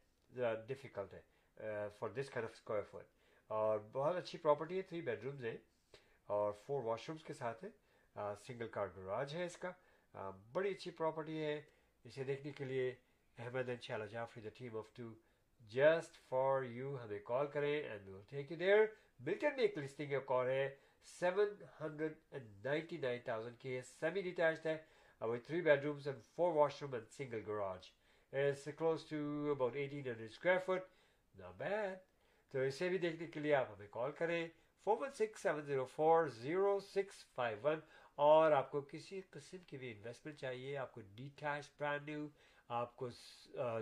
ڈفیکلٹ 0.67 1.13
ہے 1.13 1.21
for 1.99 2.09
this 2.09 2.29
kind 2.29 2.49
of 2.49 2.51
square 2.53 2.83
feet 2.91 3.07
اور 3.49 3.79
بہت 3.91 4.15
اچھی 4.15 4.39
پراپرٹی 4.39 4.77
ہے 4.77 4.81
تھری 4.81 5.01
بیڈ 5.01 5.23
رومز 5.23 5.43
ہیں 5.45 5.57
اور 6.29 6.51
فور 6.65 6.83
واش 6.83 7.09
رومس 7.09 7.23
کے 7.23 7.33
ساتھ 7.33 7.63
ہیں 7.63 8.33
سنگل 8.45 8.67
کار 8.67 8.87
گراج 8.97 9.35
ہے 9.35 9.45
اس 9.45 9.57
کا 9.57 9.71
بڑی 10.53 10.71
اچھی 10.71 10.91
پراپرٹی 10.91 11.41
ہے 11.41 11.59
اسے 12.05 12.23
دیکھنے 12.23 12.51
کے 12.51 12.65
لیے 12.65 12.93
احمد 13.37 13.69
ان 13.69 13.81
شاء 13.81 13.95
اللہ 13.95 14.11
Jafri 14.11 14.41
the 14.41 14.49
team 14.57 14.77
of 14.77 14.93
two 14.93 15.11
just 15.71 16.17
for 16.29 16.63
you 16.63 16.95
ہمیں 17.03 17.19
کال 17.23 17.47
کریں 17.47 17.73
and 17.73 18.07
we 18.07 18.21
take 18.29 18.51
you 18.51 18.57
there 18.57 18.85
Milton 19.19 19.55
میں 19.55 19.63
ایک 19.63 19.77
لسٹنگ 19.77 20.11
کا 20.11 20.19
کال 20.27 20.47
ہے 20.47 20.69
seven 21.07 21.55
hundred 21.81 22.13
and 22.31 22.65
ninety 22.65 22.97
nine 22.97 23.19
thousand 23.25 23.57
کی 23.59 23.75
ہے 23.75 23.81
سیمی 23.89 24.21
ڈیٹیچڈ 24.21 24.65
ہے 24.65 24.77
اور 25.21 25.29
with 25.29 25.45
three 25.47 25.61
bedrooms 25.83 26.07
and 26.07 26.23
four 26.35 26.53
washroom 26.81 26.93
and 26.93 27.07
single 27.07 27.41
garage 27.47 27.89
is 28.33 28.67
close 28.77 29.05
to 29.05 29.17
about 29.51 29.75
eighteen 29.75 29.97
hundred 29.99 30.31
square 30.31 30.59
feet 30.65 30.87
نا 31.35 31.51
bad 31.57 31.97
تو 32.53 32.59
اسے 32.59 32.89
بھی 32.89 32.97
دیکھنے 32.97 33.27
کے 33.27 33.39
لیے 33.39 33.55
آپ 33.55 33.71
ہمیں 33.71 33.87
کال 33.91 34.11
کریں 34.11 34.47
four 34.87 34.97
one 35.01 35.11
six 35.11 35.41
seven 35.41 35.61
zero 35.61 35.85
four 35.85 36.27
zero 36.35 36.79
six 36.79 37.25
five 37.35 37.57
one 37.63 37.79
اور 38.17 38.51
آپ 38.51 38.71
کو 38.71 38.81
کسی 38.81 39.21
قسم 39.29 39.57
کی 39.57 39.77
بھی 39.77 39.91
انویسٹمنٹ 39.91 40.39
چاہیے 40.39 40.77
آپ 40.77 40.91
کو 40.91 41.01
ڈیٹیچ 41.15 41.69
برانڈ 41.77 42.09
نیو 42.09 42.27
آپ 42.69 42.95
کو 42.95 43.09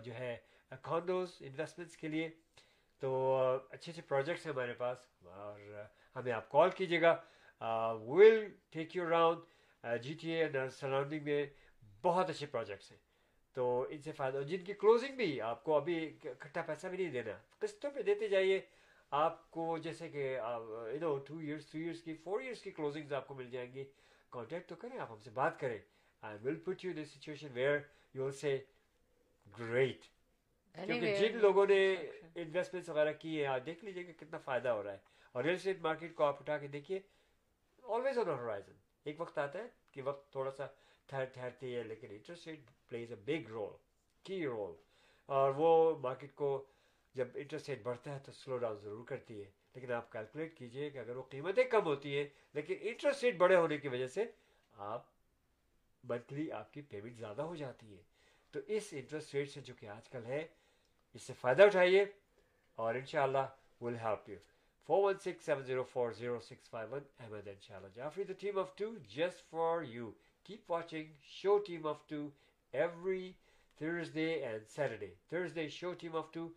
جو 0.03 0.13
ہے 0.13 0.37
کانڈوز 0.81 1.35
انویسٹمنٹس 1.39 1.97
کے 1.97 2.07
لیے 2.07 2.29
تو 3.01 3.35
اچھے 3.71 3.91
اچھے 3.91 4.01
پروجیکٹس 4.01 4.45
ہیں 4.45 4.53
ہمارے 4.53 4.73
پاس 4.73 4.97
اور 5.23 5.59
ہمیں 6.17 6.31
آپ 6.31 6.49
کال 6.49 6.69
کیجیے 6.69 7.01
گا۔ 7.01 7.15
We'll 8.07 8.39
take 8.69 8.95
you 8.95 9.05
around 9.05 9.39
G 10.03 10.13
T 10.21 10.31
A 10.31 10.69
surrounding 10.69 11.23
میں 11.23 11.45
بہت 12.01 12.29
اچھے 12.29 12.45
پروجیکٹس 12.45 12.91
ہیں۔ 12.91 12.99
تو 13.53 13.85
ان 13.89 14.01
سے 14.01 14.11
فائدہ، 14.11 14.37
جن 14.47 14.63
کی 14.63 14.73
کلوزنگ 14.73 15.15
بھی 15.15 15.41
آپ 15.41 15.63
کو 15.63 15.75
ابھی 15.75 15.95
اکٹھا 16.23 16.61
پیسہ 16.61 16.87
بھی 16.87 16.97
نہیں 16.97 17.11
دینا، 17.11 17.37
قسطوں 17.59 17.91
پہ 17.91 18.01
دیتے 18.01 18.27
جائیے۔ 18.27 18.59
آپ 19.11 19.49
کو 19.51 19.77
جیسے 19.77 20.09
کہ 20.09 20.23
you 20.93 20.99
know 21.01 21.17
two 21.17 21.37
years 21.37 21.65
three 21.67 21.81
years 21.81 22.01
کی 22.01 22.13
فور 22.23 22.39
ایئرس 22.41 22.61
کی 22.61 22.71
کلوزنگز 22.71 23.13
آپ 23.13 23.27
کو 23.27 23.33
مل 23.33 23.49
جائیں 23.51 23.73
گی۔ 23.73 23.83
کانٹیکٹ 24.29 24.69
تو 24.69 24.75
کریں، 24.75 24.99
آپ 24.99 25.11
ہم 25.11 25.19
سے 25.23 25.29
بات 25.29 25.59
کریں۔ 25.59 25.77
I 26.21 26.37
will 26.43 26.55
put 26.55 26.85
you 26.85 26.91
this 26.93 27.11
situation 27.11 27.47
where 27.53 27.79
you 28.13 28.23
will 28.25 28.31
say 28.31 28.57
great 29.59 30.05
کیونکہ 30.85 31.17
جن 31.19 31.37
لوگوں 31.37 31.65
نے 31.67 31.95
انویسٹمنٹس 32.35 32.89
وغیرہ 32.89 33.13
کی 33.13 33.45
ہیں 33.45 33.59
دیکھ 33.59 33.85
لیجیے 33.85 34.03
کہ 34.03 34.13
کتنا 34.13 34.37
فائدہ 34.37 34.69
ہو 34.69 34.83
رہا 34.83 34.91
ہے۔ 34.93 34.97
اور 35.31 35.43
ریئل 35.43 35.55
اسٹیٹ 35.55 35.81
مارکیٹ 35.81 36.15
کو 36.15 36.23
آپ 36.23 36.37
اٹھا 36.39 36.57
کے 36.57 36.67
دیکھیے 36.67 36.99
آلویز 37.83 38.17
آن 38.17 38.29
ہورائزن 38.29 38.73
ایک 39.03 39.21
وقت 39.21 39.37
آتا 39.37 39.59
ہے 39.59 39.67
کہ 39.91 40.01
وقت 40.01 40.31
تھوڑا 40.31 40.51
سا 40.51 40.65
ٹھہر 41.05 41.25
ٹھہرتی 41.25 41.75
ہے 41.75 41.83
لیکن 41.83 42.07
interest 42.09 42.47
rate 42.47 42.59
plays 42.87 43.11
a 43.11 43.17
big 43.25 43.49
role 43.49 43.73
کی 44.23 44.45
رول 44.45 44.75
اور 45.25 45.51
وہ 45.55 45.99
مارکیٹ 45.99 46.35
کو 46.35 46.65
جب 47.15 47.27
انٹرسٹ 47.35 47.69
ریٹ 47.69 47.81
بڑھتا 47.83 48.13
ہے 48.13 48.19
تو 48.19 48.31
سلو 48.31 48.57
ڈاؤن 48.57 48.77
ضرور 48.77 49.05
کرتی 49.05 49.43
ہے۔ 49.43 49.49
لیکن 49.73 49.91
آپ 49.91 50.11
کیلکولیٹ 50.11 50.57
کیجیے 50.57 50.89
کہ 50.89 50.97
اگر 50.97 51.15
وہ 51.15 51.23
قیمتیں 51.29 51.63
کم 51.63 51.85
ہوتی 51.85 52.17
ہیں 52.17 52.27
لیکن 52.53 52.73
انٹرسٹ 52.81 53.23
ریٹ 53.23 53.35
بڑے 53.37 53.55
ہونے 53.55 53.77
کی 53.77 53.87
وجہ 53.87 54.07
سے 54.07 54.25
آپ 54.73 55.05
منتھلی 56.03 56.51
آپ 56.51 56.73
کی 56.73 56.81
پیمنٹ 56.81 57.15
زیادہ 57.15 57.41
ہو 57.41 57.55
جاتی 57.55 57.97
ہے۔ 57.97 58.01
تو 58.51 58.59
اس 58.67 58.87
انٹرسٹ 58.91 59.35
ریٹ 59.35 59.51
سے 59.51 59.61
جو 59.61 59.73
کہ 59.79 59.85
آج 59.85 60.09
کل 60.09 60.25
ہے 60.25 60.47
اس 61.17 61.23
سے 61.23 61.33
فائدہ 61.33 61.63
اٹھائیے 61.63 62.03
اور 62.77 62.95
ان 62.95 63.05
شاء 63.05 63.21
اللہ 63.23 63.45
will 63.81 63.95
help 63.99 64.27
you 64.29 64.35
four 64.89 65.03
one 65.03 65.17
six 65.19 65.45
seven 65.45 65.63
zero 65.65 65.83
four 65.83 66.11
zero 66.11 66.39
six 66.39 66.69
five 66.69 66.89
one 66.91 67.03
Ahmad 67.19 67.47
ان 67.47 67.61
شاء 67.61 67.75
اللہ 67.75 67.87
Jafri 67.95 68.23
the 68.23 68.33
team 68.39 68.59
of 68.59 68.75
two 68.77 68.89
just 69.15 69.49
for 69.49 69.81
you 69.83 70.11
keep 70.45 70.71
watching 70.71 71.07
show 71.29 71.57
team 71.67 71.87
of 71.87 72.05
two 72.07 72.19
every 72.73 73.31
Thursday 73.79 74.27
and 74.43 74.67
Saturday 74.67 75.13
Thursday 75.29 75.67
show 75.69 75.93
team 75.99 76.15
of 76.17 76.31
two 76.33 76.47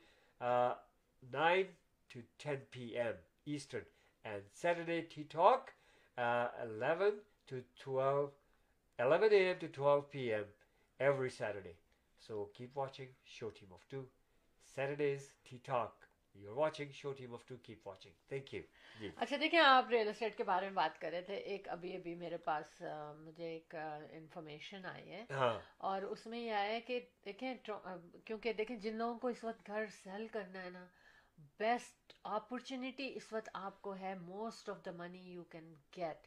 nine 1.23 1.63
to 2.11 2.21
ten 2.39 2.61
P 2.71 2.85
M 2.99 3.17
eastern 3.47 3.89
and 4.25 4.55
Saturday 4.57 5.01
tea 5.15 5.23
talk 5.31 5.71
eleven 6.19 7.19
to 7.47 7.57
twelve 7.85 8.27
eleven 8.99 9.33
A 9.33 9.45
M 9.47 9.59
to 9.61 9.67
twelve 9.75 10.01
P 10.13 10.33
M 10.35 10.51
every 11.01 11.29
Saturday 11.41 11.73
so 12.23 12.45
keep 12.55 12.79
watching 12.79 13.13
show 13.39 13.51
team 13.51 13.73
of 13.73 13.89
two 13.89 14.05
Saturdays 14.77 15.33
T 15.43 15.59
talk 15.63 16.05
you 16.35 16.51
are 16.51 16.57
watching 16.57 16.93
show 16.95 17.13
team 17.13 17.35
of 17.35 17.45
two 17.47 17.57
keep 17.63 17.87
watching 17.87 18.13
thank 18.29 18.55
you 18.55 18.63
اچھا 19.17 19.37
دیکھیں 19.41 19.59
آپ 19.61 19.91
real 19.91 20.09
estate 20.09 20.37
کے 20.37 20.45
بارے 20.45 20.67
میں 20.67 20.75
بات 20.75 21.01
کر 21.01 21.11
رہے 21.11 21.23
تھے. 21.23 21.35
ایک 21.35 21.69
ابھی 21.69 21.95
ابھی 21.97 22.15
میرے 22.15 22.37
پاس 22.45 22.81
مجھے 23.17 23.49
ایک 23.49 23.75
انفارمیشن 23.75 24.87
آئی 24.87 25.11
ہے. 25.11 25.25
ہاں۔ 25.31 25.59
اور 25.79 26.03
اس 26.03 26.27
میں 26.27 26.39
یہ 26.39 26.53
آیا 26.53 26.73
ہے 26.73 26.81
کہ 26.81 27.01
دیکھیں 27.25 27.55
کیونکہ 27.65 28.53
دیکھیں 28.53 28.77
جن 28.77 28.97
لوگوں 28.97 29.19
کو 29.19 29.29
اس 29.29 29.45
وقت 29.45 29.67
گھر 29.67 29.87
سیل 29.95 30.27
کرنا 30.33 30.63
ہے 30.63 30.71
نا 30.71 30.85
بیسٹ 31.59 32.13
اپرچونیٹی 32.25 33.13
اس 33.17 33.33
وقت 33.33 33.49
آپ 33.55 33.81
کو 33.83 33.95
ہے 33.97 34.15
most 34.15 34.69
of 34.71 34.85
the 34.85 34.91
money 34.91 35.23
you 35.33 35.45
can 35.45 35.75
get 35.97 36.27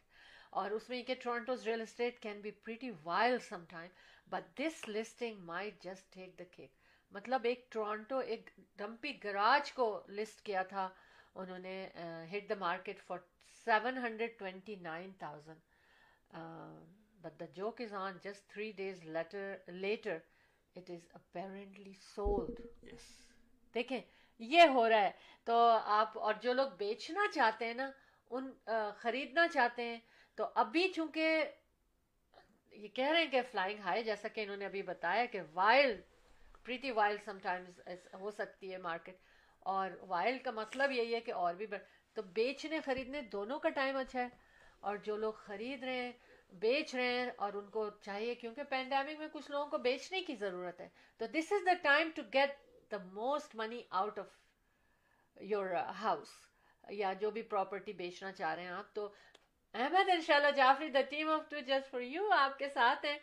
اور 0.52 0.70
اس 0.70 0.88
میں 0.88 0.98
یہ 0.98 1.02
کہ 1.02 1.14
Toronto's 1.22 1.66
real 1.66 1.80
estate 1.80 2.18
can 2.20 2.40
be 2.40 2.50
pretty 2.64 2.90
wild 3.04 3.38
some 3.48 3.64
time 3.68 3.88
but 4.30 4.56
this 4.58 4.88
listing 4.88 5.44
my 5.44 5.70
just 5.80 6.12
take 6.14 6.38
the 6.38 6.44
cake 6.50 6.82
مطلب 7.12 7.44
ایک 7.44 7.66
ٹورانٹو 7.70 8.18
ایک 8.18 8.50
ڈمپی 8.76 9.12
گراج 9.24 9.72
کو 9.72 9.86
لسٹ 10.08 10.40
کیا 10.46 10.62
تھا۔ 10.62 10.88
انہوں 11.34 11.58
نے 11.58 11.76
hit 12.32 12.48
the 12.48 12.54
market 12.58 13.00
for 13.02 13.18
seven 13.66 13.98
hundred 13.98 14.38
twenty 14.38 14.76
nine 14.82 15.10
thousand 15.18 15.60
but 17.22 17.38
the 17.40 17.44
joke 17.54 17.80
is 17.80 17.94
on 17.94 18.18
just 18.22 18.48
three 18.52 18.70
days 18.76 19.04
later 19.06 19.54
later 19.68 20.18
it 20.76 20.90
is 20.90 21.06
apparently 21.12 21.92
sold 22.00 22.60
دیکھیں 23.74 24.00
یہ 24.40 24.68
ہو 24.74 24.88
رہا 24.88 25.00
ہے۔ 25.00 25.10
تو 25.46 25.56
آپ 25.98 26.18
اور 26.18 26.34
جو 26.42 26.52
لوگ 26.52 26.70
بیچنا 26.78 27.26
چاہتے 27.34 27.66
ہیں 27.66 27.74
نا 27.74 27.90
ان 28.30 28.50
خریدنا 28.98 29.46
چاہتے 29.48 29.82
ہیں۔ 29.82 29.98
تو 30.38 30.46
ابھی 30.54 30.88
چونکہ 30.92 31.44
یہ 32.72 32.88
کہہ 32.88 33.10
رہے 33.10 33.22
ہیں 33.22 33.30
کہ 33.30 33.40
فلائنگ 33.50 33.80
ہائی 33.84 34.04
جیسا 34.04 34.28
کہ 34.28 34.40
انہوں 34.40 34.56
نے 34.56 34.66
ابھی 34.66 34.82
بتایا 34.82 35.24
کہ 35.32 35.40
wild 35.52 36.00
pretty 36.64 36.90
wild 36.90 37.16
some 37.24 37.38
times 37.42 37.80
ہو 38.20 38.30
سکتی 38.30 38.72
ہے 38.72 38.78
مارکیٹ 38.78 39.16
اور 39.72 39.90
وائل 40.08 40.38
کا 40.44 40.50
مطلب 40.50 40.92
یہی 40.92 41.14
ہے 41.14 41.20
کہ 41.20 41.32
اور 41.32 41.54
بھی 41.54 41.66
تو 42.16 42.22
بیچنے 42.34 42.80
خریدنے 42.84 43.20
دونوں 43.32 43.58
کا 43.58 43.68
ٹائم 43.74 43.96
اچھا 43.96 44.20
ہے 44.20 44.28
اور 44.80 44.96
جو 45.04 45.16
لوگ 45.16 45.32
خرید 45.36 45.84
رہے 45.84 45.94
ہیں، 45.94 46.12
بیچ 46.60 46.94
رہے 46.94 47.12
ہیں 47.12 47.30
اور 47.36 47.52
ان 47.52 47.68
کو 47.70 47.88
چاہیے 48.02 48.34
کیونکہ 48.34 48.62
پینڈیمک 48.70 49.18
میں 49.18 49.28
کچھ 49.32 49.50
لوگوں 49.50 49.66
کو 49.66 49.78
بیچنے 49.78 50.20
کی 50.22 50.34
ضرورت 50.36 50.80
ہے. 50.80 50.88
تو 51.20 51.26
this 51.34 51.52
is 51.52 51.66
the 51.66 51.74
time 51.82 52.10
to 52.16 52.22
get 52.34 52.56
the 52.90 52.96
most 53.12 53.54
money 53.56 53.82
out 54.00 54.18
of 54.18 54.26
your 55.36 55.74
house 56.00 56.32
یا 56.84 57.12
جو 57.20 57.30
بھی 57.30 57.42
پراپرٹی 57.44 57.92
بیچنا 57.92 58.32
چاہ 58.32 58.54
رہے 58.54 58.62
ہیں 58.62 58.70
آپ. 58.70 58.94
تو 58.94 59.12
احمد 59.74 60.08
ان 60.12 60.20
شاء 60.20 60.34
اللہ 60.34 60.50
Jafri 60.56 60.88
the 60.88 61.00
team 61.10 61.30
of 61.30 61.48
two 61.50 61.60
just 61.66 61.90
for 61.90 62.00
you 62.00 62.30
آپ 62.32 62.58
کے 62.58 62.68
ساتھ 62.68 63.04
ہیں. 63.06 63.18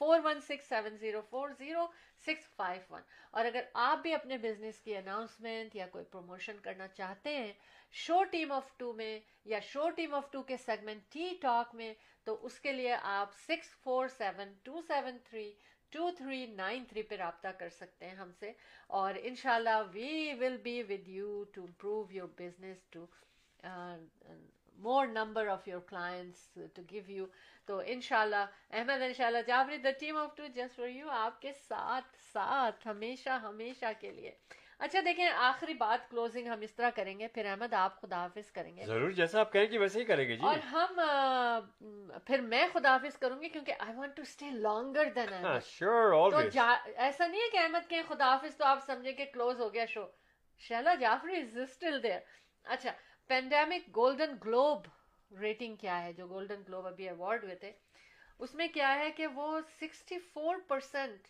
Four 0.00 0.20
one 0.24 0.40
six 0.40 0.68
seven 0.68 0.96
zero 0.96 1.20
four 1.30 1.48
zero 1.58 1.86
six 2.26 2.48
five 2.56 2.82
one 2.90 3.02
اور 3.30 3.44
اگر 3.44 3.62
آپ 3.82 3.98
بھی 4.02 4.12
اپنے 4.14 4.38
بزنس 4.38 4.80
کی 4.80 4.96
اناؤنسمنٹ 4.96 5.76
یا 5.76 5.86
کوئی 5.86 6.04
پروموشن 6.12 6.58
کرنا 6.62 6.88
چاہتے 6.88 7.36
ہیں 7.36 7.52
شو 7.94 8.22
ٹیم 8.30 8.52
آف 8.52 8.76
ٹو 8.76 8.92
میں 8.92 9.18
یا 9.44 9.60
شو 9.62 9.88
ٹیم 9.96 10.14
آف 10.14 10.30
ٹو 10.30 10.42
کے 10.42 10.56
سیگمنٹ 10.56 11.02
ٹی 11.12 11.28
ٹاک 11.40 11.74
میں، 11.74 11.92
تو 12.26 12.38
اس 12.46 12.58
کے 12.60 12.72
لیے 12.72 12.94
آپ 13.02 13.34
six 13.38 13.74
four 13.84 14.08
seven 14.08 14.52
two 14.62 14.80
seven 14.88 15.18
three 15.24 15.52
two 15.92 16.10
three 16.18 16.44
nine 16.46 16.84
three 16.88 17.02
پہ 17.02 17.16
رابطہ 17.16 17.48
کر 17.58 17.68
سکتے 17.70 18.06
ہیں 18.06 18.14
ہم 18.16 18.32
سے۔ 18.40 18.52
اور 18.98 19.14
ان 19.22 19.34
شاء 19.34 19.54
اللہ 19.54 19.82
we 19.92 20.32
will 20.40 20.56
be 20.64 20.82
with 20.88 21.08
you 21.08 21.42
to 21.54 21.62
improve 21.62 22.04
your 22.10 22.28
business 22.38 22.86
to 22.90 23.04
more 24.80 25.06
number 25.06 25.46
of 25.46 25.68
your 25.68 25.80
clients 25.80 26.48
to 26.74 26.82
give 26.90 27.02
you 27.06 27.26
تو 27.66 27.80
انشاءاللہ 27.86 28.44
احمد 28.70 29.02
انشاءاللہ 29.02 29.38
Jafri 29.46 29.76
the 29.76 29.90
team 29.90 30.16
of 30.16 30.34
two 30.36 30.46
just 30.46 30.76
for 30.76 30.88
you 30.88 31.10
آپ 31.10 31.40
کے 31.42 31.52
ساتھ 31.52 32.16
ساتھ 32.32 32.86
ہمیشہ 32.86 33.30
ہمیشہ 33.42 33.92
کے 34.00 34.10
لیے۔ 34.10 34.32
اچھا 34.78 34.98
دیکھیں 35.04 35.28
آخری 35.28 35.74
بات 35.74 36.10
کلوزنگ 36.10 36.46
ہم 36.46 36.60
اس 36.60 36.74
طرح 36.74 36.90
کریں 36.90 37.18
گے 37.18 37.28
پھر 37.28 37.46
احمد 37.46 37.72
آپ 37.72 38.00
خدا 38.00 38.16
حافظ 38.16 38.50
کریں 38.52 38.76
گے۔ 38.76 38.84
ضرور 38.84 39.10
جیسا 39.10 39.40
آپ 39.40 39.52
کہیں 39.52 39.66
گے 39.72 39.78
ویسے 39.78 40.00
ہی 40.00 40.04
کریں 40.04 40.28
گے 40.28 40.36
جی۔ 40.36 40.46
اور 40.46 40.58
ہم 40.58 41.00
پھر 42.26 42.40
میں 42.40 42.66
خدا 42.72 42.92
حافظ 42.92 43.18
کروں 43.18 43.40
گی 43.42 43.48
کیونکہ 43.48 43.74
I 43.78 43.96
want 43.96 44.16
to 44.16 44.22
stay 44.22 44.50
longer 44.50 45.04
than 45.14 45.32
Ahmad 45.34 45.62
تو 46.30 46.38
ایسا 46.96 47.26
نہیں 47.26 47.40
ہے 47.40 47.50
کہ 47.52 47.58
احمد 47.58 47.88
کے 47.88 48.02
خدا 48.08 48.30
حافظ 48.32 48.56
تو 48.56 48.64
آپ 48.64 48.84
سمجھیں 48.86 49.12
کہ 49.12 49.24
کلوز 49.34 49.60
ہو 49.60 49.72
گیا 49.74 49.84
show. 49.86 50.06
Sheila 50.60 50.94
Jafri 50.94 51.36
is 51.36 51.58
still 51.58 52.02
there 52.02 52.18
اچھا 52.64 52.90
پینڈیمک 53.30 53.88
گولڈن 53.96 54.34
گلوب 54.44 54.86
ریٹنگ 55.30 55.76
کیا 55.76 56.02
ہے، 56.02 56.12
جو 56.12 56.26
گولڈن 56.28 56.62
گلوب 56.68 56.86
ابھی 56.86 57.08
ایوارڈ 57.08 57.44
ہوئے 57.44 57.54
تھے، 57.54 57.72
اس 58.40 58.54
میں 58.54 58.66
کیا 58.74 58.94
ہے 58.98 59.10
کہ 59.16 59.26
وہ 59.34 59.60
سکسٹی 59.80 60.18
فور 60.32 60.56
پرسینٹ 60.68 61.28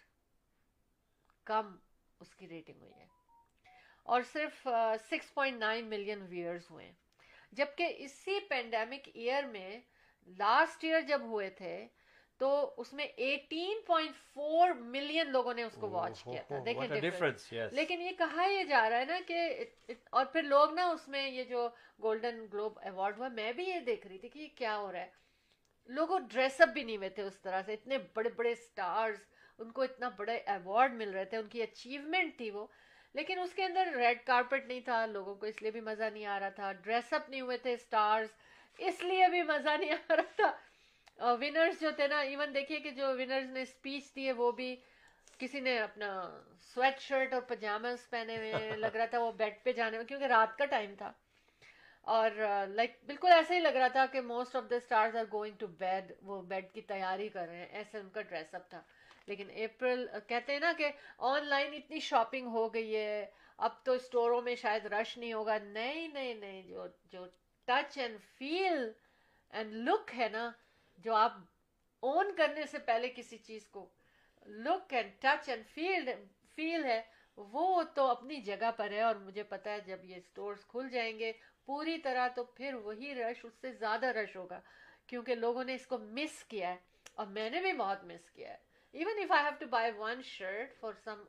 کم 1.47 1.77
اس 2.21 2.35
کی 2.35 2.49
ریٹنگ 2.49 2.81
ہوئی 2.83 2.93
ہے 2.93 3.07
اور 4.07 4.23
صرف 4.33 4.67
six 5.09 5.33
point 5.35 5.59
nine 5.59 5.89
million 5.89 6.23
viewers 6.29 6.71
ہوئے 6.71 6.91
جبکہ 7.53 7.95
اسی 7.99 8.39
پینڈیمک 8.49 9.09
ایئر 9.15 9.47
میں 9.47 9.71
لاسٹ 10.39 10.85
ایئر 10.85 11.01
جب 11.09 11.21
ہوئے 11.23 11.51
تھے 11.51 11.77
تو 12.41 12.75
اس 12.77 12.93
میں 12.93 13.05
ایٹین 13.05 13.81
پوائنٹ 13.87 14.17
فور 14.35 14.71
ملین 14.71 15.31
لوگوں 15.31 15.55
نے 15.55 15.63
اس 15.63 15.73
کو 15.81 15.89
واچ 15.91 16.23
کیا 16.25 16.43
تھا۔ 16.43 16.55
دیکھیں 16.65 16.89
لیکن 17.73 18.01
یہ 18.01 18.11
کہا 18.19 18.45
یہ 18.51 18.65
جا 18.65 18.91
رہا 18.91 18.99
ہے 18.99 19.05
نا 19.05 19.19
کہ 19.27 19.65
اور 20.11 20.25
پھر 20.25 20.43
لوگ 20.43 20.73
نا 20.75 20.87
اس 20.87 21.09
میں 21.09 21.31
یہ 21.31 21.45
جو 21.45 21.69
گولڈن 22.03 22.47
گلوب 22.53 22.79
ایوارڈ 22.83 23.19
ہوا 23.19 23.29
میں 23.29 23.53
بھی 23.53 23.65
یہ 23.65 23.81
دیکھ 23.81 24.07
رہی 24.07 24.19
تھی 24.19 24.29
کہ 24.29 24.39
یہ 24.39 24.49
کیا 24.55 24.77
ہو 24.79 24.93
رہا 24.93 25.01
ہے۔ 25.01 25.09
لوگوں 25.89 26.21
ڈریس 26.21 26.61
اپ 26.61 26.69
بھی 26.69 26.85
نہیں 26.85 26.97
ہوئے 26.97 27.09
تھے 27.09 27.23
اس 27.23 27.41
طرح 27.41 27.63
سے۔ 27.67 27.73
اتنے 27.73 27.99
بڑے 28.15 28.29
بڑے 28.37 28.55
سٹارز 28.55 29.17
ان 29.59 29.73
کو 29.73 29.83
اتنا 29.83 30.09
بڑے 30.09 30.37
ایوارڈ 30.47 30.93
مل 30.93 31.11
رہے 31.11 31.25
تھے۔ 31.25 31.37
ان 31.37 31.49
کی 31.49 31.63
اچیومنٹ 31.63 32.37
تھی 32.37 32.51
وہ۔ 32.51 32.67
لیکن 33.15 33.39
اس 33.39 33.55
کے 33.55 33.65
اندر 33.65 33.89
ریڈ 33.97 34.19
کارپٹ 34.25 34.67
نہیں 34.67 34.81
تھا 34.81 35.07
لوگوں 35.07 35.35
کو 35.35 35.47
اس 35.47 35.63
لیے 35.63 35.71
بھی 35.71 35.81
مزہ 35.81 36.05
نہیں 36.05 36.27
آ 36.27 36.41
رہا 36.41 36.49
تھا۔ 36.49 36.73
ڈریس 36.73 37.13
اپ 37.13 37.31
نہیں 37.31 37.41
ہوئے 37.41 37.57
تھے 37.57 37.77
سٹارز 37.77 38.29
اس 38.79 39.03
لیے 39.03 39.29
بھی 39.29 39.43
مزہ 39.43 39.77
نہیں 39.81 39.93
آ 39.93 40.17
رہا 40.17 40.31
تھا۔ 40.37 40.70
ونرز 41.21 41.81
جو 41.81 41.91
تھے 41.91 42.09
نا 42.09 42.21
ایون 42.21 42.55
دیکھیے 42.55 42.81
کہ 42.81 42.91
جو 42.91 43.09
ونرز 43.09 43.51
نے 43.51 43.63
اسپیچ 43.63 44.15
دی 44.17 44.27
ہے، 44.27 44.33
وہ 44.33 44.53
بھی 44.53 44.77
کسی 45.39 45.61
نے 45.61 45.79
اپنا 45.79 46.41
سویٹ 46.63 47.01
شرٹ 47.01 47.33
اور 47.33 47.43
پجامس 47.43 48.11
پہنے 48.11 48.37
ہوئے 48.37 48.77
لگ 48.77 48.87
رہا 48.87 49.05
تھا 49.05 49.19
وہ 49.19 49.33
بیڈ 49.33 49.55
پہ 49.63 49.73
جانے 49.73 49.97
میں، 49.97 50.05
کیونکہ 50.05 50.25
رات 50.25 50.59
کا 50.59 50.65
ٹائم 50.65 50.95
تھا۔ 50.99 51.13
اور 52.01 52.31
لائک 52.69 52.97
بالکل 53.07 53.29
ایسا 53.33 53.55
ہی 53.55 53.61
لگ 53.61 53.69
رہا 53.69 53.89
تھا 53.89 54.07
کہ 54.07 54.21
most 54.21 54.57
of 54.57 54.65
the 54.71 54.77
stars 54.77 55.17
are 55.17 55.25
going 55.33 55.57
to 55.57 55.67
bed 55.67 56.13
وہ 56.23 56.43
بیڈ 56.43 56.73
کی 56.73 56.81
تیاری 56.81 57.29
کر 57.29 57.47
رہے 57.49 57.57
ہیں۔ 57.57 57.67
ایسے 57.67 57.99
ان 57.99 58.09
کا 58.09 58.23
ڈریس 58.23 58.55
اپ 58.55 58.71
تھا۔ 58.71 58.83
لیکن 59.27 59.51
اپریل 59.51 60.07
کہتے 60.27 60.53
ہیں 60.53 60.61
نا 60.61 60.73
کہ 60.79 60.91
آن 61.19 61.47
لائن 61.47 61.75
اتنی 61.75 62.01
شاپنگ 62.01 62.47
ہو 62.47 62.75
گئی 62.75 62.97
ہے۔ 62.97 63.27
اب 63.57 63.85
تو 63.85 63.93
اسٹوروں 63.93 64.43
میں 64.43 64.55
شاید 64.55 64.87
رش 64.87 65.19
نہیں 65.19 65.33
ہوگا۔ 65.33 65.59
نہیں 65.59 66.09
نہیں 66.09 66.35
نہیں، 66.35 66.63
جو 66.63 66.87
جو 67.13 67.27
touch 67.65 67.99
and 67.99 68.21
feel 68.39 68.93
and 69.51 69.73
look 69.73 70.11
ہے 70.19 70.29
نا 70.29 70.51
جو 71.05 71.15
آپ 71.15 71.33
اون 72.03 72.35
کرنے 72.37 72.67
سے 72.67 72.79
پہلے 72.79 73.09
کسی 73.09 73.39
چیز 73.39 73.67
کو 73.67 73.89
look 74.47 74.93
and 74.95 75.11
touch 75.21 75.49
and 75.49 75.67
feel 75.67 76.09
feel 76.55 76.85
ہے، 76.85 77.03
وہ 77.37 77.83
تو 77.95 78.07
اپنی 78.07 78.37
جگہ 78.37 78.71
پر 78.77 78.91
ہے 78.91 79.01
اور 79.01 79.17
مجھے 79.17 79.43
پتا 79.43 79.73
ہے 79.73 79.81
جب 79.81 80.05
یہ 80.05 80.21
سٹورز 80.21 80.67
کھل 80.67 80.89
جائیں 80.89 81.19
گے، 81.19 81.33
پوری 81.65 81.99
طرح 81.99 82.29
تو 82.29 82.45
پھر 82.45 82.75
وہی 82.75 83.15
رش 83.15 83.45
اس 83.45 83.53
سے 83.61 83.73
زیادہ 83.73 84.07
رش 84.07 84.37
ہوگا۔ 84.37 84.61
کیونکہ 85.07 85.35
لوگوں 85.35 85.65
نے 85.65 85.75
اس 85.75 85.87
کو 85.87 85.99
مس 85.99 86.45
کیا 86.45 86.69
ہے 86.69 86.77
اور 87.15 87.27
میں 87.27 87.51
نے 87.51 87.61
بھی 87.61 87.73
بہت 87.73 88.05
مس 88.05 88.31
کیا 88.31 88.51
ہے۔ 88.51 88.57
Even 88.93 89.19
if 89.19 89.33
I 89.33 89.45
have 89.45 89.53
to 89.59 89.67
buy 89.67 89.93
one 89.99 90.23
shirt 90.23 90.81
for 90.81 90.93
some 91.05 91.25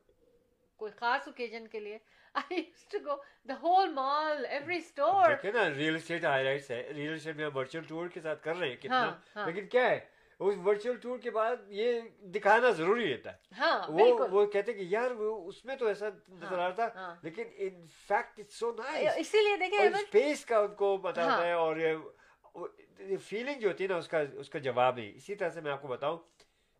کوئی 0.82 0.92
خاص 0.98 1.28
اوکیزن 1.28 1.68
کے 1.68 1.80
لیے. 1.80 1.98
I 2.36 2.60
used 2.60 2.86
to 2.92 2.98
go 3.06 3.16
the 3.50 3.54
whole 3.62 3.90
mall 3.94 4.46
every 4.46 4.78
store 4.78 5.30
دیکھیں 5.30 5.52
نا 5.52 5.64
اسٹیٹ 5.96 6.26
ہائی 6.26 6.44
لائٹس 6.44 6.72
ہے 6.72 6.82
اسٹیٹ 7.14 7.36
میں 7.36 7.50
ورچوئل 7.56 7.84
ٹور 7.88 8.08
کے 8.08 8.22
ساتھ 8.22 8.44
کر 8.44 8.56
رہے 8.56 8.70
ہیں 8.70 8.76
کتنا. 8.76 9.02
ہاں، 9.02 9.18
ہاں۔ 9.36 9.46
لیکن 9.46 9.68
کیا 9.68 9.90
ہے 9.90 10.00
اس 10.40 10.56
ورچوئل 10.66 10.98
ٹور 10.98 11.18
کے 11.20 11.32
بعد 11.32 11.56
یہ 11.70 12.00
دکھانا 12.36 12.70
ضروری 12.72 13.12
ہوتا 13.12 13.32
ہے. 13.32 13.38
ہاں 13.58 13.78
وہ 13.90 14.28
وہ 14.32 14.46
کہتے 14.46 14.74
کہ 14.74 14.86
یار 14.90 15.12
اس 15.20 15.64
میں 15.66 15.76
تو 15.76 15.88
ایسا 15.88 16.10
نظر 16.30 16.58
آ 16.58 16.68
رہا۔ 16.68 16.88
تھا 16.88 17.16
لیکن 17.24 17.44
in 17.58 17.86
fact 18.08 18.40
it's 18.40 18.60
so 18.60 18.72
nice 18.78 19.18
اسی 19.18 19.44
لیے 19.44 19.58
دیکھیں 19.58 19.80
اسپیس 19.80 20.46
کا 20.46 20.60
ان 20.60 20.74
کو 20.76 20.98
ہے 21.18 21.52
اور 21.52 21.78
یہ 21.78 23.18
فیلنگ 23.18 23.60
جو 23.60 23.68
ہوتی 23.70 23.84
ہے 23.84 23.90
نا 23.90 23.98
اس 23.98 24.08
کا 24.08 24.20
اس 24.34 24.50
کا 24.50 24.60
جواب 24.60 24.98
نہیں. 24.98 25.12
اسی 25.16 25.36
طرح 25.36 25.50
سے 25.50 25.62
میں 25.62 25.72
آپ 25.72 25.82
کو 25.82 25.88
بتاؤں 25.88 26.18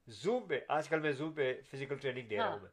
زوم 0.08 0.46
پہ 0.48 0.60
آج 0.68 0.88
کل 0.90 1.00
میں 1.00 1.12
زوم 1.12 1.32
پہ 1.32 1.54
فزیکل 1.72 1.98
ٹریننگ 1.98 2.28
دے 2.28 2.38
رہا 2.38 2.52
ہوں 2.52 2.60
میں. 2.60 2.70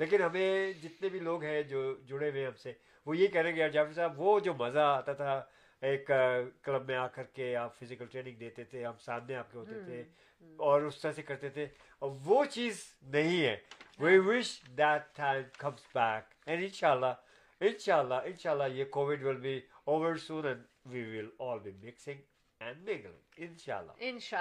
لیکن 0.00 0.22
ہمیں 0.22 0.72
جتنے 0.72 1.08
بھی 1.08 1.18
لوگ 1.18 1.42
ہیں 1.44 1.62
جو 1.62 1.80
جڑے 2.00 2.30
ہوئے 2.30 2.46
ہم 2.46 2.56
سے 2.56 2.72
وہ 3.06 3.16
یہ 3.16 3.26
کہہ 3.26 3.40
رہے 3.40 3.48
ہیں 3.48 3.56
کہ 3.56 3.60
یار 3.60 3.68
جعفر 3.68 3.92
صاحب 3.92 4.20
وہ 4.20 4.40
جو 4.40 4.54
مزہ 4.54 4.78
آتا 4.78 5.12
تھا 5.12 5.44
ایک 5.82 6.10
کلب 6.62 6.86
میں 6.86 6.96
آ 6.96 7.06
کر 7.06 7.22
کے 7.22 7.56
آپ 7.56 7.78
فزیکل 7.78 8.06
ٹریننگ 8.06 8.36
دیتے 8.36 8.64
تھے 8.64 8.84
ہم 8.84 8.98
سامنے 9.00 9.34
آپ 9.34 9.52
کے 9.52 9.58
ہوتے 9.58 9.84
تھے 9.84 10.02
اور 10.56 10.82
اس 10.82 11.00
طرح 11.00 11.12
سے 11.12 11.22
کرتے 11.22 11.48
تھے 11.48 11.66
اور 11.98 12.10
وہ 12.24 12.44
چیز 12.44 12.84
نہیں 13.02 13.44
ہے۔ 13.44 13.56
We 13.98 14.18
wish 14.18 14.60
that 14.78 15.16
time 15.16 15.42
comes 15.58 15.86
back 15.94 16.48
and 16.48 16.62
ان 16.62 16.68
شاء 16.68 16.90
اللہ 16.90 17.14
ان 17.60 17.78
شاء 17.78 17.98
اللہ 17.98 18.14
ان 18.14 18.36
شاء 18.36 18.50
اللہ 18.50 18.74
یہ 18.74 18.84
covid 18.84 19.22
will 19.22 19.36
be 19.36 19.60
over 19.84 20.16
soon 20.16 20.46
and 20.46 20.62
we 20.86 21.18
will 21.18 21.30
all 21.38 21.58
be 21.58 21.70
mixing 21.70 22.20
ان 23.36 23.58
شاء 23.58 23.76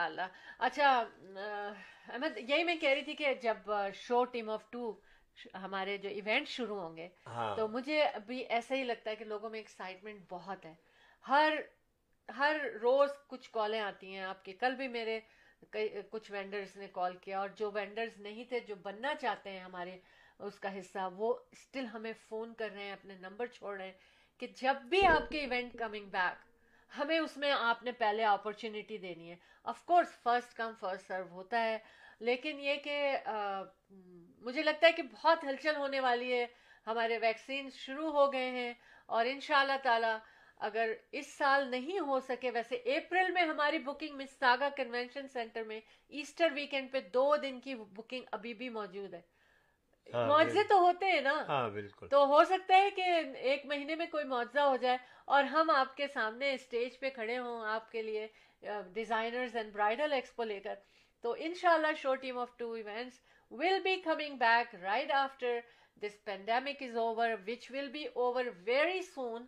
اللہ 0.06 0.22
اچھا 0.60 0.90
احمد 2.08 2.38
یہی 2.38 2.64
میں 2.64 2.76
کہہ 2.76 2.90
رہی 2.90 3.02
تھی 3.02 3.14
کہ 3.14 3.34
جب 3.34 3.72
شو 3.94 4.26
ٹیم 4.26 4.50
آف 4.50 4.70
ٹو 4.70 5.00
ہمارے 5.56 5.98
جو 5.98 6.10
ایونٹ 6.10 6.48
شروع 6.48 6.80
ہوں 6.82 6.96
گے 6.98 7.08
ہاں۔ 7.28 7.56
تو 7.56 7.68
مجھے 7.68 8.02
ابھی 8.04 8.38
ایسا 8.50 8.76
ہی 8.76 8.84
لگتا 8.84 9.10
ہے 9.12 9.16
کہ 9.16 9.26
لوگوں 9.26 9.50
میں 9.50 9.60
ایکسائٹمنٹ 9.60 10.22
بہت 10.30 10.66
ہے۔ 10.66 10.74
ہر 11.26 11.54
ہر 12.30 12.56
روز 12.82 13.10
کچھ 13.28 13.50
کالیں 13.52 13.80
آتی 13.80 14.16
ہیں 14.16 14.24
آپ 14.24 14.44
کے۔ 14.46 14.54
کل 14.54 14.76
بھی 14.76 14.88
میرے 14.88 15.20
کچھ 16.12 16.32
وینڈرز 16.32 16.76
نے 16.78 16.88
کال 16.92 17.16
کیا 17.18 17.40
اور 17.40 17.50
جو 17.56 17.72
وینڈرز 17.72 18.18
نہیں 18.18 18.44
تھے 18.44 18.60
جو 18.60 18.76
بننا 18.84 19.14
چاہتے 19.16 19.50
ہیں 19.50 19.60
ہمارے 19.60 19.98
اس 20.40 20.60
کا 20.60 20.78
حصہ 20.80 21.10
وہ 21.16 21.34
اسٹل 21.52 21.86
ہمیں 21.94 22.14
فون 22.28 22.54
کر 22.54 22.70
رہے 22.72 22.84
ہیں 22.84 22.92
اپنے 22.92 23.16
نمبر 23.20 23.46
چھوڑ 23.48 23.76
رہے 23.78 23.86
ہیں 23.86 23.94
کہ 24.40 24.48
جب 24.56 24.76
بھی 24.90 25.06
آپ 25.06 25.30
کے 25.30 25.40
ایونٹ 25.40 25.78
کمنگ 25.78 26.06
بیک 26.10 26.48
ہمیں 26.92 27.20
اس 27.20 27.36
میں 27.38 27.52
آپ 27.52 27.84
نے 27.84 27.92
پہلے 27.92 28.24
اپرچونیٹی 28.26 28.98
دینی 28.98 29.30
ہے۔ 29.32 29.36
Of 29.64 29.84
course 29.86 30.08
first 30.24 30.54
come 30.54 30.72
first 30.80 31.08
serve 31.08 31.28
ہوتا 31.30 31.64
ہے۔ 31.64 31.78
لیکن 32.22 32.60
یہ 32.60 32.76
کہ 32.76 33.16
مجھے 34.42 34.64
لگتا 34.64 34.88
ہے 34.88 34.92
کہ 34.92 35.04
بہت 35.04 35.44
ہلچل 35.44 35.76
ہونے 35.76 36.00
والی 36.00 36.34
ہے۔ 36.34 36.46
ہمارے 36.88 37.18
ویکسین 37.18 37.70
شروع 37.70 38.12
ہو 38.12 38.34
گئے 38.34 38.50
ہیں 38.52 38.74
اور 39.06 39.26
ان 39.26 39.40
شاء 39.40 39.60
اللہ 39.60 39.78
تعالیٰ 39.84 40.18
اگر 40.60 40.90
اس 41.12 41.34
سال 41.38 41.68
نہیں 41.68 42.00
ہو 42.00 42.20
سکے 42.20 42.52
ویسے 42.52 42.76
اپریل 42.96 43.32
میں 43.32 43.42
ہماری 43.42 43.78
بکنگ 43.78 44.16
مساگا 44.16 44.70
کنونشن 44.78 45.28
سینٹر 45.28 45.64
میں 45.64 45.80
ایسٹر 46.10 46.52
ویکینڈ 46.54 46.92
پہ 46.92 47.00
دو 47.14 47.36
دن 47.36 47.60
کی 47.60 47.76
بکنگ 47.76 48.24
ابھی 48.32 48.54
بھی 48.54 48.70
موجود 48.70 49.14
ہے۔ 49.14 49.22
ہاں، 50.14 50.28
معاوضے 50.28 50.64
تو 50.64 50.80
ہوتے 50.80 51.06
ہیں 51.06 51.22
نا؟ 51.22 51.34
ہاں 51.48 51.70
بالکل۔ 51.70 52.08
تو 52.08 52.26
ہو 52.26 52.44
سکتا 52.44 52.78
ہے 52.78 52.90
کہ 52.92 53.02
ایک 53.36 53.66
مہینے 53.66 53.96
میں 53.96 54.06
کوئی 54.12 54.26
معاوضہ 54.26 54.60
ہو 54.60 54.76
جائے 54.76 54.98
اور 55.26 55.44
ہم 55.44 55.70
آپ 55.70 55.96
کے 55.98 56.08
سامنے 56.08 56.54
اسٹیج 56.54 57.00
پہ 57.00 57.10
کھڑے 57.10 57.38
ہوں 57.38 57.66
آپ 57.66 57.92
کے 57.92 58.02
لیے 58.02 58.28
ڈیزائنرز 58.94 59.56
اینڈ 59.56 59.74
برائڈل 59.74 60.14
ایکسپو 60.14 60.44
لے 60.44 60.60
کر۔ 60.60 60.76
تو 61.22 61.36
انشاءاللہ 61.38 61.94
show 61.98 62.16
team 62.16 62.38
of 62.38 62.58
two 62.58 62.72
events 62.72 63.20
will 63.52 63.80
be 63.84 63.96
coming 63.96 64.36
back 64.38 64.76
right 64.76 65.12
after 65.12 65.60
this 65.96 66.24
pandemic 66.24 66.82
is 66.82 66.98
over 66.98 67.30
which 67.48 67.72
will 67.72 67.88
be 67.88 68.06
over 68.06 68.46
very 68.66 69.02
soon 69.02 69.46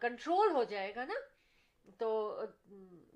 control 0.00 0.50
ہو 0.50 0.64
جائے 0.64 0.94
گا 0.94 1.04
نا؟ 1.04 1.14
تو 1.98 2.40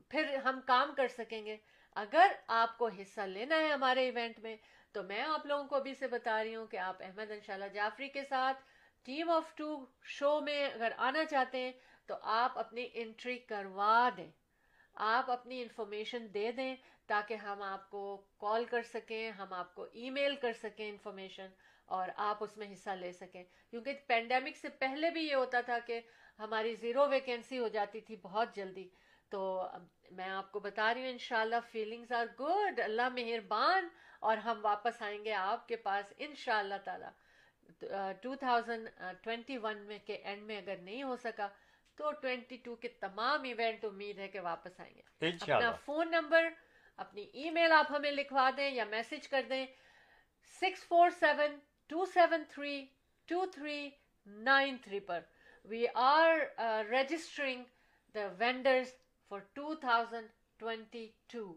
پھر 0.09 0.34
ہم 0.34 0.61
کام 0.66 0.95
کر 0.97 1.09
سکیں 1.09 1.45
گے۔ 1.47 1.57
اگر 1.95 2.32
آپ 2.47 2.78
کو 2.78 2.88
حصہ 2.88 3.20
لینا 3.20 3.57
ہے 3.57 3.68
ہمارے 3.68 4.05
ایونٹ 4.05 4.38
میں، 4.38 4.57
تو 4.93 5.03
میں 5.03 5.22
آپ 5.22 5.47
لوگوں 5.47 5.64
کو 5.64 5.76
ابھی 5.76 5.95
سے 5.95 6.07
بتا 6.07 6.45
رہی 6.45 6.57
ہوں 6.57 6.66
کہ 6.66 6.76
آپ 6.76 7.03
احمد، 7.03 7.30
انشاءاللہ 7.30 7.68
جعفری 7.74 8.09
کے 8.09 8.24
ساتھ 8.24 8.59
ٹیم 9.03 9.30
آف 9.30 9.55
ٹو 9.55 9.86
شو 10.03 10.41
میں 10.41 10.70
اگر 10.74 10.93
آنا 10.97 11.24
چاہتے 11.24 11.59
ہیں، 11.59 11.72
تو 12.07 12.14
آپ 12.22 12.59
اپنی 12.59 12.88
انٹری 12.95 13.38
کروا 13.38 14.09
دیں۔ 14.16 14.30
آپ 14.95 15.30
اپنی 15.30 15.62
انفارمیشن 15.62 16.26
دے 16.34 16.53
دیں۔ 16.53 16.76
تاکہ 17.11 17.34
ہم 17.34 17.62
آپ 17.62 17.90
کو 17.90 18.02
کال 18.40 18.64
کر 18.64 18.82
سکیں 18.82 19.30
ہم 19.30 19.52
آپ 19.52 19.74
کو 19.74 19.86
ای 19.92 20.11
میل 20.11 20.36
کر 20.36 20.52
سکیں 20.52 20.88
انفارمیشن 20.88 21.46
اور 21.86 22.08
آپ 22.16 22.42
اس 22.44 22.56
میں 22.56 22.72
حصہ 22.72 22.90
لے 22.90 23.12
سکیں۔ 23.12 23.44
کیونکہ 23.70 23.98
پینڈیمک 24.06 24.56
سے 24.56 24.68
پہلے 24.78 25.11
بھی 25.11 25.22
یہ 25.22 25.34
ہوتا 25.34 25.61
تھا 25.61 25.78
کہ 25.86 26.00
ہماری 26.38 26.74
زیرو 26.74 27.06
ویکینسی 27.08 27.58
ہو 27.58 27.68
جاتی 27.68 28.00
تھی 28.00 28.16
بہت 28.22 28.54
جلدی۔ 28.56 28.88
تو 29.32 29.40
میں 30.11 30.28
آپ 30.28 30.52
کو 30.52 30.61
بتا 30.61 30.92
رہی 30.94 31.02
ہوں 31.02 31.11
انشاءاللہ 31.11 31.61
فیلنگز 31.70 32.12
آر 32.12 32.26
گڈ 32.40 32.80
اللہ 32.80 33.08
مہربان 33.14 33.88
اور 34.20 34.36
ہم 34.36 34.61
واپس 34.62 35.02
آئیں 35.02 35.24
گے 35.24 35.32
آپ 35.32 35.68
کے 35.68 35.76
پاس 35.76 36.12
انشاءاللہ 36.18 36.74
تعالی۔ 36.84 37.11
ٹو 38.22 38.34
تھاؤزینڈ 38.34 38.88
ٹوینٹی 39.22 39.58
ون 39.58 39.78
میں 39.86 39.98
کے 40.06 40.14
اینڈ 40.14 40.42
میں 40.42 40.56
اگر 40.58 40.76
نہیں 40.76 41.02
ہو 41.02 41.16
سکا 41.16 41.48
تو 41.98 42.11
ٹوینٹی 42.12 42.56
ٹو 42.56 42.74
کے 42.74 42.88
تمام 43.00 43.42
ایونٹ 43.42 43.84
امید 43.84 44.18
ہے 44.18 44.28
کہ 44.28 44.40
واپس 44.40 44.80
آئیں 44.80 44.94
گے۔ 44.94 45.02
اپنا 45.26 45.70
فون 45.84 46.11
نمبر 46.11 46.48
اپنی 46.99 47.22
ای 47.32 47.51
میل 47.51 47.72
آپ 47.72 47.91
ہمیں 47.91 48.11
لکھوا 48.11 48.51
دیں 48.57 48.70
یا 48.70 48.84
میسج 48.84 49.28
کر 49.28 49.43
دیں 49.49 49.64
six 50.62 50.84
four 50.88 51.11
seven 51.11 51.59
two 51.91 52.05
seven 52.05 52.45
three 52.49 52.84
two 53.28 53.45
three 53.47 53.88
nine 54.26 54.76
three 54.76 55.01
per 55.01 55.20
we 55.64 55.84
are 55.95 56.38
registering 56.91 57.64
the 58.14 58.26
vendors 58.38 58.95
for 59.30 59.41
two 59.53 59.74
thousand 59.74 60.28
twenty 60.61 61.07
two 61.26 61.53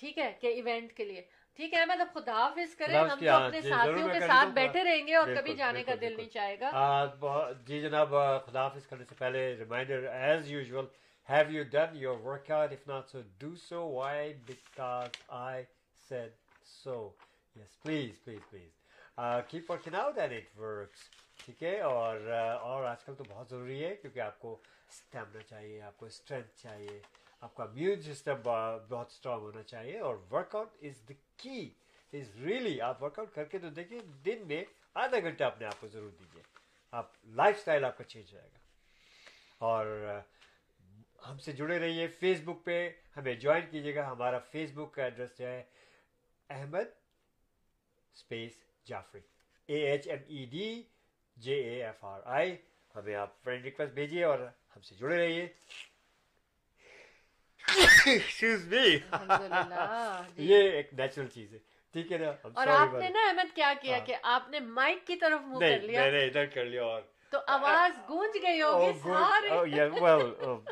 ٹھیک 0.00 0.18
ہے 0.18 0.32
کہ 0.40 0.46
ایونٹ 0.46 0.92
کے 0.92 1.04
لیے 1.04 1.22
ٹھیک 1.58 1.74
ہے 1.74 1.80
اب 1.82 2.14
خدا 2.14 2.32
حافظ 2.32 2.74
کریں 2.74 2.96
ہم 2.98 3.08
تو 3.20 3.30
اپنے 3.30 3.60
جی، 3.60 3.68
ضرور 3.68 3.76
ساتھیوں 3.76 4.08
کے 4.08 4.20
ساتھ۔ 4.20 4.48
بیٹھے 4.50 4.84
رہیں 4.84 5.06
گے 5.06 5.14
اور 5.14 5.28
کبھی 5.36 5.54
جانے 5.54 5.82
کا 5.82 5.94
دل۔ 6.00 6.16
نہیں 6.16 6.28
چاہے 6.28 6.58
گا 6.60 7.52
جی 7.66 7.80
جناب 7.80 8.14
خدا 8.46 8.62
حافظ 8.62 8.86
کرنے 8.86 9.04
سے 9.04 9.14
پہلے 9.14 9.46
reminder 9.56 10.06
as 10.12 10.50
usual 10.50 10.86
have 11.28 11.50
you 11.50 11.62
done 11.70 11.96
your 11.96 12.16
workout 12.50 12.72
if 12.72 12.86
not 12.88 13.08
so 13.08 13.20
do 13.38 13.54
so 13.58 13.82
why 13.90 14.32
because 14.46 15.22
I 15.36 15.62
said 16.08 16.32
so 16.64 16.96
yes 17.56 17.80
please 17.82 18.22
please 18.24 18.40
please 18.50 18.70
keep 19.50 19.70
working 19.70 19.94
out 19.94 20.18
and 20.18 20.32
it 20.32 20.58
works 20.58 21.08
ٹھیک 21.36 21.62
ہے 21.62 21.78
اور 21.82 22.30
اور 22.60 22.84
آج 22.84 23.04
کل 23.04 23.14
تو 23.14 23.24
بہت 23.28 23.50
ضروری 23.50 23.82
ہے 23.84 23.94
کیونکہ 23.96 24.20
آپ 24.20 24.38
کو 24.38 24.56
اسٹیمنا 24.90 25.42
چاہیے 25.42 25.80
آپ 25.82 25.96
کو 25.96 26.06
اسٹرینتھ 26.06 26.56
چاہیے 26.56 27.00
آپ 27.42 27.54
کا 27.54 27.64
امیون 27.64 28.02
سسٹم 28.02 28.40
بہت 28.42 29.10
اسٹرانگ 29.10 29.42
ہونا 29.42 29.62
چاہیے 29.62 29.98
اور 29.98 30.16
work 30.30 30.54
out 30.56 30.76
is 30.82 31.00
the 31.08 31.14
key 31.36 31.68
is 32.12 32.36
really 32.40 32.80
آپ 32.80 33.02
ورک 33.02 33.18
آؤٹ 33.18 33.34
کر 33.34 33.44
کے 33.44 33.58
تو 33.58 33.70
دیکھیں 33.70 33.98
دن 34.24 34.46
میں 34.46 34.62
آدھا 34.96 35.20
گھنٹہ 35.20 35.44
اپنے 35.44 35.66
آپ 35.66 35.80
کو 35.80 35.88
ضرور 35.88 36.10
دیجیے 36.10 36.42
آپ 36.92 37.10
لائف 37.32 37.56
اسٹائل 37.58 37.84
آپ 37.84 37.98
کا 37.98 38.04
چینج 38.04 38.30
جائے 38.30 38.48
گا 38.48 38.58
اور 39.66 39.86
ہم 41.30 41.38
سے 41.38 41.52
جڑے 41.52 41.78
رہیے 41.78 42.06
فیس 42.06 42.40
بک 42.44 42.64
پہ۔ 42.64 42.90
ہمیں 43.16 43.34
جوائن 43.34 43.66
کیجیے 43.70 43.94
گا۔ 43.94 44.10
ہمارا 44.10 44.38
فیس 44.38 44.70
بک 44.74 44.94
کا 44.94 45.02
ایڈریس 45.04 45.38
جو 45.38 45.46
ہے 45.46 45.62
Ahmad 46.50 46.84
space 48.14 48.52
Jafri. 48.84 49.20
A 49.66 49.90
H 49.90 50.08
M 50.08 50.18
E 50.28 50.44
D 50.44 50.82
J 51.36 51.54
A 51.54 51.84
F 51.84 52.04
R 52.04 52.20
I 52.24 52.56
ہمیں 52.96 53.14
آپ 53.14 53.42
فرینڈ 53.44 53.64
ریکویسٹ 53.64 53.92
بھیجیے 53.92 54.24
اور 54.24 54.38
ہم 54.76 54.80
سے 54.80 54.94
جڑے 54.94 55.16
رہیے۔ 55.16 55.48
جی۔ 58.70 58.98
یہ 60.36 60.70
ایک 60.70 60.94
نیچرل 60.94 61.26
چیز 61.26 61.52
ہے۔ 61.54 61.58
ٹھیک 61.92 62.12
ہے 62.12 62.18
نا؟ 62.18 62.32
اور 62.42 62.66
آپ 62.66 62.94
نے. 62.94 63.08
نا 63.08 63.28
احمد 63.28 63.56
کیا 63.56 63.72
کیا 63.82 63.98
ہاں۔ 63.98 64.06
کہ 64.06 64.16
آپ 64.22 64.48
نے 64.48 64.60
مائک 64.60 65.06
کی 65.06 65.16
طرف 65.16 65.40
منہ 65.40 65.58
کر 65.58 65.80
لیا۔ 65.80 66.00
میں 66.00 66.10
نے 66.10 66.24
ادھر 66.24 66.46
کر 66.46 66.64
لیا 66.64 66.84
اور 66.84 67.02
تو 67.34 67.40
آواز 67.46 68.08
گونج 68.08 68.42
گئی 68.42 68.62
Oh, 68.62 68.74
ہوگی. 68.74 68.98
سارے 68.98 69.48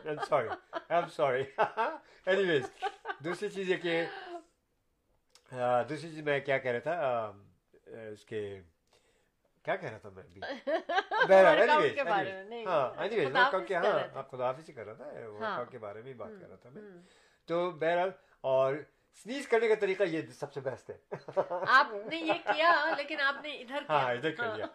I'm 0.04 0.26
sorry. 0.26 0.48
I'm 0.90 1.08
sorry. 1.08 1.46
Anyways, 2.26 2.64
دوسری 3.24 3.48
چیز 3.48 3.70
یہ 3.70 3.76
کہ 3.76 4.04
دوسری 5.88 6.10
چیز 6.10 6.20
میں 6.20 6.40
کیا 6.40 6.58
کہہ 6.58 6.70
رہا 6.70 6.80
تھا 6.80 7.32
اس 8.10 8.24
کے 8.24 8.62
کیا 9.64 9.76
کہہ 9.76 9.88
رہا 9.88 9.98
تھا 9.98 10.08
میں 10.08 10.24
نہیں 12.44 12.66
ہاں 12.66 12.92
خدا 12.92 13.58
کے 13.58 13.76
حافظ 13.76 13.78
کر 13.98 14.14
ہاں 14.14 14.22
خدا 14.22 14.46
حافظ 14.46 14.68
ہی 14.68 14.74
کر 14.74 14.86
رہا 14.86 14.94
تھا 14.94 15.06
ہاں۔ 15.06 15.28
ورک 15.28 15.44
آؤٹ 15.44 15.70
کے 15.70 15.78
بارے 15.78 16.02
میں 16.02 16.08
ہی 16.08 16.16
بات 16.16 16.30
کر 16.40 16.48
رہا 16.48 16.56
تھا 16.56 16.70
میں۔ 16.70 16.82
تو 17.48 17.72
بہرحال 17.72 18.10
اور 18.40 18.74
سنیز 19.16 19.48
کرنے 19.48 19.68
کا 19.68 19.74
طریقہ 19.80 20.02
یہ 20.02 20.22
سب 20.34 20.52
سے 20.52 20.60
بیسٹ 20.60 20.90
ہے۔ 20.90 20.96
آپ 21.68 21.92
نے 22.06 22.16
یہ 22.16 22.32
کیا 22.46 22.94
لیکن 22.96 23.20
آپ 23.20 23.34
نے 23.42 23.52
ادھر 23.54 23.82
کیا۔ 23.82 23.96
ہاں 23.98 24.12
ادھر 24.12 24.30
کر 24.30 24.56
لیا۔ 24.56 24.66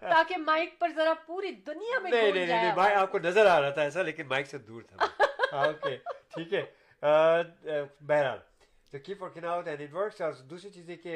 تاکہ 0.00 0.36
مائک 0.36 0.78
پر 0.78 0.90
ذرا 0.96 1.12
پوری 1.26 1.50
دنیا 1.66 1.98
میں 1.98 2.10
نہیں 2.10 2.32
نہیں 2.32 2.46
نہیں 2.46 2.74
بھائی 2.74 2.94
آپ 2.94 3.12
کو 3.12 3.18
نظر 3.18 3.46
آ 3.46 3.60
رہا 3.60 3.70
تھا 3.70 3.82
ایسا 3.82 4.02
لیکن 4.02 4.26
مائک 4.28 4.46
سے 4.46 4.58
دور 4.58 4.82
تھا۔ 4.82 4.96
ہاں، 5.52 5.64
اوکے 5.66 5.96
ٹھیک 6.34 6.54
ہے۔ 6.54 6.64
بہرحال 8.00 8.38
تو 8.92 8.98
کیپ 8.98 9.22
اور 9.22 9.30
کناؤٹ 9.30 9.68
اینڈ 9.68 9.80
اٹ 9.80 9.94
ورکس 9.94 10.20
اور 10.20 10.32
دوسری 10.32 10.70
چیز 10.70 10.90
ہے 10.90 10.96
کہ 10.96 11.14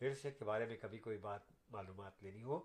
ریئل 0.00 0.12
اسٹیٹ 0.12 0.38
کے 0.38 0.44
بارے 0.44 0.64
میں 0.64 0.76
کبھی 0.76 0.98
کوئی 0.98 1.16
بات 1.18 1.40
معلومات 1.70 2.22
لینی 2.22 2.42
ہو 2.42 2.60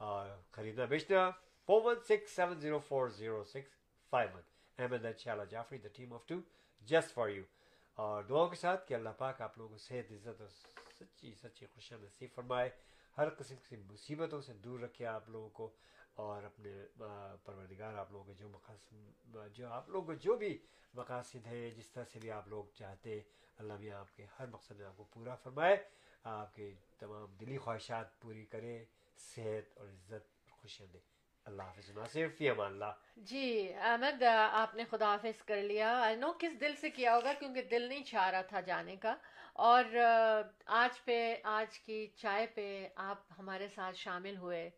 اور 0.00 0.26
خریدنا 0.50 0.84
بیچنا 0.84 1.28
four 1.68 1.80
one 1.84 1.94
six 2.08 2.36
seven 2.36 2.60
zero 2.60 2.78
four 2.78 3.08
zero 3.08 3.44
six 3.44 3.70
five 4.12 4.30
one 4.34 4.42
Ahmad 4.78 5.18
Shahla 5.18 5.44
Jafri 5.44 5.78
the 5.78 5.88
team 5.88 6.12
of 6.12 6.26
two 6.26 6.34
just 6.82 7.14
for 7.14 7.28
you 7.28 7.42
اور 7.94 8.22
دعاؤں 8.22 8.48
کے 8.48 8.56
ساتھ 8.56 8.88
کہ 8.88 8.94
اللہ 8.94 9.08
پاک 9.18 9.40
آپ 9.40 9.58
لوگوں 9.58 9.70
کو 9.70 9.78
صحت، 9.78 10.12
عزت 10.12 10.40
اور 10.40 10.48
سچی 10.48 11.34
سچی 11.34 11.66
خوشیاں 11.66 12.00
نصیب 12.00 12.30
فرمائے۔ 12.34 12.70
ہر 13.18 13.28
قسم 13.30 13.54
کی 13.68 13.76
مصیبتوں 13.76 14.40
سے 14.40 14.52
دور 14.54 14.80
رکھے 14.80 15.06
آپ 15.06 15.28
لوگوں 15.28 15.48
کو 15.48 15.70
اور 16.14 16.42
اپنے 16.42 16.72
پروردگار 17.44 17.94
آپ 17.94 18.12
لوگوں 18.12 18.24
کے 18.24 18.34
جو 18.34 18.48
مقاصد، 18.48 19.36
جو 19.54 19.72
آپ 19.72 19.88
لوگوں 19.88 20.06
کو 20.06 20.14
جو 20.14 20.36
بھی 20.36 20.58
مقاصد 20.94 21.46
ہے 21.46 21.70
جس 21.70 21.90
طرح 21.90 22.04
سے 22.04 22.18
بھی 22.18 22.30
آپ 22.30 22.48
لوگ 22.48 22.64
چاہتے 22.74 23.20
اللہ 23.56 23.74
بھی 23.74 23.90
آپ 23.90 24.16
کے 24.16 24.26
ہر 24.38 24.46
مقصد 24.46 24.78
میں 24.78 24.86
آپ 24.86 24.96
کو 24.96 25.04
پورا 25.04 25.34
فرمائے۔ 25.34 25.76
آپ 26.24 26.54
کے 26.54 26.72
تمام 26.98 27.34
دلی 27.40 27.58
خواہشات 27.58 28.20
پوری 28.20 28.44
کرے 28.46 28.84
صحت 29.18 29.78
اور 29.78 29.88
عزت 29.88 30.12
اور 30.12 30.50
خوشیاں 30.50 30.92
دے 30.92 30.98
اللہ 31.44 31.62
حافظ 31.62 31.90
ناصر 31.90 32.28
فیما 32.28 32.64
اللہ 32.64 32.84
جی 33.16 33.74
احمد، 33.74 34.22
آپ 34.50 34.74
نے 34.74 34.84
خدا 34.90 35.12
حافظ 35.12 35.42
کر 35.42 35.56
لیا۔ 35.56 36.00
آئی 36.00 36.16
نو 36.16 36.32
کس 36.38 36.60
دل 36.60 36.74
سے 36.76 36.90
کیا 36.90 37.14
ہوگا، 37.14 37.32
کیونکہ 37.32 37.62
دل 37.62 37.82
نہیں 37.82 38.04
چاہ 38.04 38.30
رہا 38.30 38.42
تھا 38.42 38.60
جانے 38.60 38.96
کا۔ 38.96 39.16
اور 39.52 39.84
آج 40.66 41.04
پہ، 41.04 41.36
آج 41.44 41.78
کی 41.78 42.06
چائے 42.06 42.46
پہ 42.46 42.88
آپ 42.96 43.18
ہمارے 43.38 43.68
ساتھ 43.68 43.96
شامل 43.96 44.36
ہوئے۔ 44.36 44.70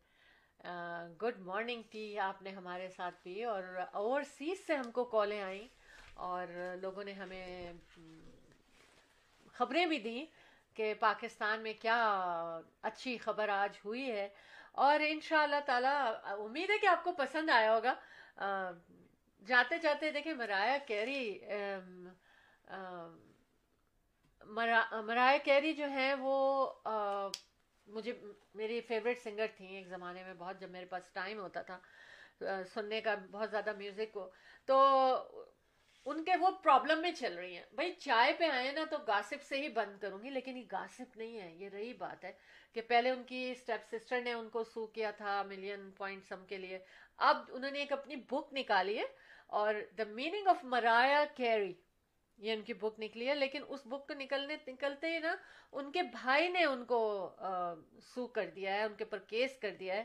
گڈ 1.22 1.38
مارننگ 1.38 1.82
ٹی 1.90 2.18
آپ 2.18 2.42
نے 2.42 2.50
ہمارے 2.50 2.88
ساتھ 2.88 3.14
پی 3.22 3.44
اور 3.44 3.62
اوور 3.92 4.22
سیز 4.22 4.66
سے 4.66 4.74
ہم 4.74 4.90
کو 4.90 5.04
کالیں 5.04 5.42
آئیں۔ 5.42 5.68
اور 6.14 6.46
لوگوں 6.82 7.04
نے 7.04 7.12
ہمیں 7.12 7.72
خبریں 9.52 9.86
بھی 9.86 9.98
دیں 9.98 10.26
کہ 10.76 10.94
پاکستان 10.94 11.60
میں 11.60 11.72
کیا 11.80 12.20
اچھی 12.82 13.18
خبر 13.18 13.48
آج 13.48 13.78
ہوئی 13.84 14.10
ہے۔ 14.10 14.28
اور 14.76 15.00
ان 15.00 15.20
شاء 15.20 15.42
اللہ 15.42 15.60
تعالی، 15.66 15.94
امید 16.42 16.70
ہے 16.70 16.78
کہ 16.78 16.86
آپ 16.86 17.04
کو 17.04 17.12
پسند 17.12 17.50
آیا 17.50 17.74
ہوگا۔ 17.74 17.94
جاتے 19.46 19.78
جاتے 19.78 20.10
دیکھیں 20.10 20.32
مرایا 20.34 20.76
کیری 20.86 21.38
مرایا 24.40 25.36
کیری 25.44 25.72
جو 25.72 25.86
ہیں 25.88 26.14
وہ 26.20 26.36
مجھے 27.86 28.12
میری 28.54 28.80
فیوریٹ 28.80 29.22
سنگر 29.22 29.46
تھیں 29.56 29.68
ایک 29.68 29.88
زمانے 29.88 30.22
میں 30.24 30.34
بہت، 30.38 30.60
جب 30.60 30.70
میرے 30.70 30.86
پاس 30.86 31.10
ٹائم 31.12 31.38
ہوتا 31.40 31.62
تھا 31.62 31.78
سننے 32.74 33.00
کا 33.00 33.14
بہت 33.30 33.50
زیادہ 33.50 33.72
میوزک 33.76 34.12
کو 34.12 34.30
تو 34.66 34.76
ان 36.06 36.22
کے 36.24 36.36
وہ 36.40 36.50
پرابلم 36.62 37.00
میں 37.02 37.10
چل 37.12 37.34
رہی 37.34 37.56
ہیں۔ 37.56 37.62
بھائی 37.74 37.92
چائے 37.92 38.32
پہ 38.38 38.44
آئے 38.44 38.70
نا 38.72 38.84
تو 38.90 38.96
گاسپ 39.06 39.42
سے 39.42 39.56
ہی 39.62 39.68
بند 39.68 39.98
کروں 40.00 40.22
گی، 40.22 40.30
لیکن 40.30 40.56
یہ 40.56 40.64
گاسپ 40.72 41.16
نہیں 41.16 41.40
ہے، 41.40 41.50
یہ 41.54 41.68
رہی 41.68 41.92
بات 41.94 42.24
ہے 42.24 42.32
کہ 42.74 42.80
پہلے 42.88 43.10
ان 43.10 43.22
کی 43.22 43.50
اسٹیپ 43.50 43.88
سسٹر 43.90 44.20
نے 44.22 44.32
ان 44.32 44.48
کو 44.48 44.62
سو 44.64 44.86
کیا 44.86 45.10
تھا 45.10 45.42
ملین 45.46 45.90
پوائنٹ 45.96 46.24
سم 46.28 46.44
کے 46.46 46.58
لیے۔ 46.58 46.78
اب 47.18 47.36
انہوں 47.48 47.70
نے 47.70 47.78
ایک 47.78 47.92
اپنی 47.92 48.16
بک 48.30 48.52
نکالی 48.52 48.98
ہے 48.98 49.06
اور 49.58 49.74
the 49.98 50.04
meaning 50.10 50.48
of 50.48 50.64
Mariah 50.64 51.24
Carey 51.36 51.72
یہ 52.38 52.52
ان 52.52 52.62
کی 52.62 52.74
بک 52.74 52.98
نکلی 53.00 53.28
ہے، 53.28 53.34
لیکن 53.34 53.62
اس 53.68 53.86
بک 53.86 54.06
کو 54.08 54.14
نکلنے، 54.14 54.56
نکلتے 54.66 55.10
ہی 55.10 55.18
نا 55.18 55.34
ان 55.72 55.90
کے 55.92 56.02
بھائی 56.12 56.48
نے 56.48 56.64
ان 56.64 56.84
کو 56.84 57.00
سو 58.14 58.26
کر 58.26 58.50
دیا 58.56 58.74
ہے، 58.74 58.82
ان 58.82 58.94
کے 58.94 59.04
پر 59.04 59.18
کیس 59.28 59.58
کر 59.62 59.74
دیا 59.80 59.96
ہے 59.96 60.04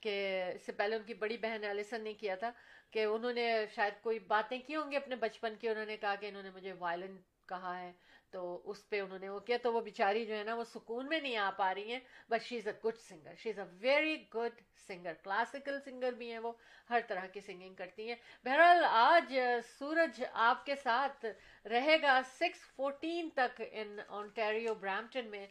کہ 0.00 0.12
اس 0.54 0.66
سے 0.66 0.72
پہلے 0.72 0.96
ان 0.96 1.02
کی 1.06 1.14
بڑی 1.14 1.36
بہن 1.36 1.64
ایلیسن 1.64 2.02
نے 2.04 2.12
کیا 2.14 2.34
تھا۔ 2.34 2.50
کہ 2.92 3.04
انہوں 3.04 3.32
نے 3.32 3.44
شاید 3.74 4.02
کوئی 4.02 4.18
باتیں 4.28 4.58
کی 4.66 4.76
ہوں 4.76 4.90
گی 4.90 4.96
اپنے 4.96 5.16
بچپن 5.16 5.54
کی، 5.60 5.68
انہوں 5.68 5.86
نے 5.86 5.96
کہا 5.96 6.14
کہ 6.20 6.26
انہوں 6.26 6.42
نے 6.42 6.50
مجھے 6.54 6.72
وائلنٹ 6.78 7.20
کہا 7.48 7.78
ہے، 7.78 7.92
تو 8.32 8.60
اس 8.64 8.88
پہ 8.88 9.00
انہوں 9.00 9.18
نے 9.18 9.28
وہ 9.28 9.38
کیا، 9.46 9.56
تو 9.62 9.72
وہ 9.72 9.80
بیچاری 9.80 10.24
جو 10.26 10.36
ہے 10.36 10.42
نا، 10.44 10.54
وہ 10.54 10.64
سکون 10.64 11.08
میں 11.08 11.20
نہیں 11.20 11.36
آ 11.36 11.50
پا 11.56 11.72
رہی 11.74 11.92
ہیں 11.92 12.00
but 12.30 12.42
she 12.42 12.56
is 12.56 12.66
a 12.68 12.72
good 12.84 12.98
singer 12.98 13.34
she 13.38 13.50
is 13.50 13.58
a 13.58 13.64
very 13.80 14.16
good 14.34 14.60
singer 14.86 15.14
classical 15.24 15.78
singer 15.84 16.12
بھی 16.18 16.30
ہیں 16.32 16.38
وہ، 16.38 16.52
ہر 16.90 17.00
طرح 17.08 17.26
کی 17.32 17.40
سنگنگ 17.40 17.74
کرتی 17.74 18.08
ہیں۔ 18.08 18.16
بہرحال 18.44 18.84
آج 18.84 19.38
سورج 19.78 20.22
آپ 20.44 20.64
کے 20.66 20.76
ساتھ 20.82 21.24
رہے 21.64 21.96
گا 22.02 22.20
سکس 22.28 22.64
فورٹین 22.76 23.28
تک 23.34 23.62
ان 23.70 23.98
آنٹیریو 24.08 24.74
برامپٹن 24.74 25.30
میں، 25.30 25.46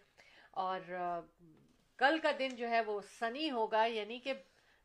اور 0.51 0.79
کل 1.99 2.17
کا 2.19 2.31
دن 2.39 2.55
جو 2.55 2.69
ہے 2.69 2.81
وہ 2.81 2.99
سنی 3.09 3.49
ہوگا 3.51 3.85
یعنی 3.85 4.19
کہ 4.19 4.33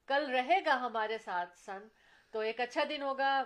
کل 0.09 0.31
رہے 0.31 0.59
گا 0.67 0.75
ہمارے 0.81 1.19
ساتھ 1.19 1.59
سن 1.59 1.87
تو 2.37 2.41
ایک 2.41 2.61
اچھا 2.61 2.83
دن 2.89 3.03
ہوگا۔ 3.03 3.45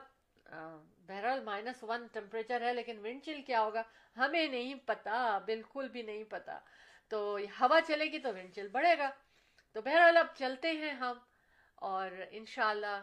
بہرحال 1.06 1.40
مائنس 1.44 1.82
ون 1.88 2.06
ٹمپریچر 2.12 2.60
ہے، 2.60 2.72
لیکن 2.74 2.98
ونڈ 2.98 3.22
چل 3.24 3.42
کیا 3.46 3.60
ہوگا؟ 3.60 3.82
ہمیں 4.16 4.46
نہیں 4.46 4.74
پتا، 4.86 5.38
بالکل 5.46 5.88
بھی 5.88 6.02
نہیں 6.02 6.24
پتا۔ 6.24 6.58
تو 7.10 7.18
ہوا 7.60 7.80
چلے 7.86 8.04
گی 8.04 8.18
تو 8.18 8.32
ونڈ 8.34 8.54
چل 8.54 8.68
بڑھے 8.68 8.96
گا۔ 8.98 9.10
تو 9.72 9.82
بہرحال 9.82 10.16
اب 10.16 10.34
چلتے 10.34 10.70
ہیں 10.70 10.90
ہم، 10.92 11.18
اور 11.74 12.10
انشاءاللہ 12.30 12.96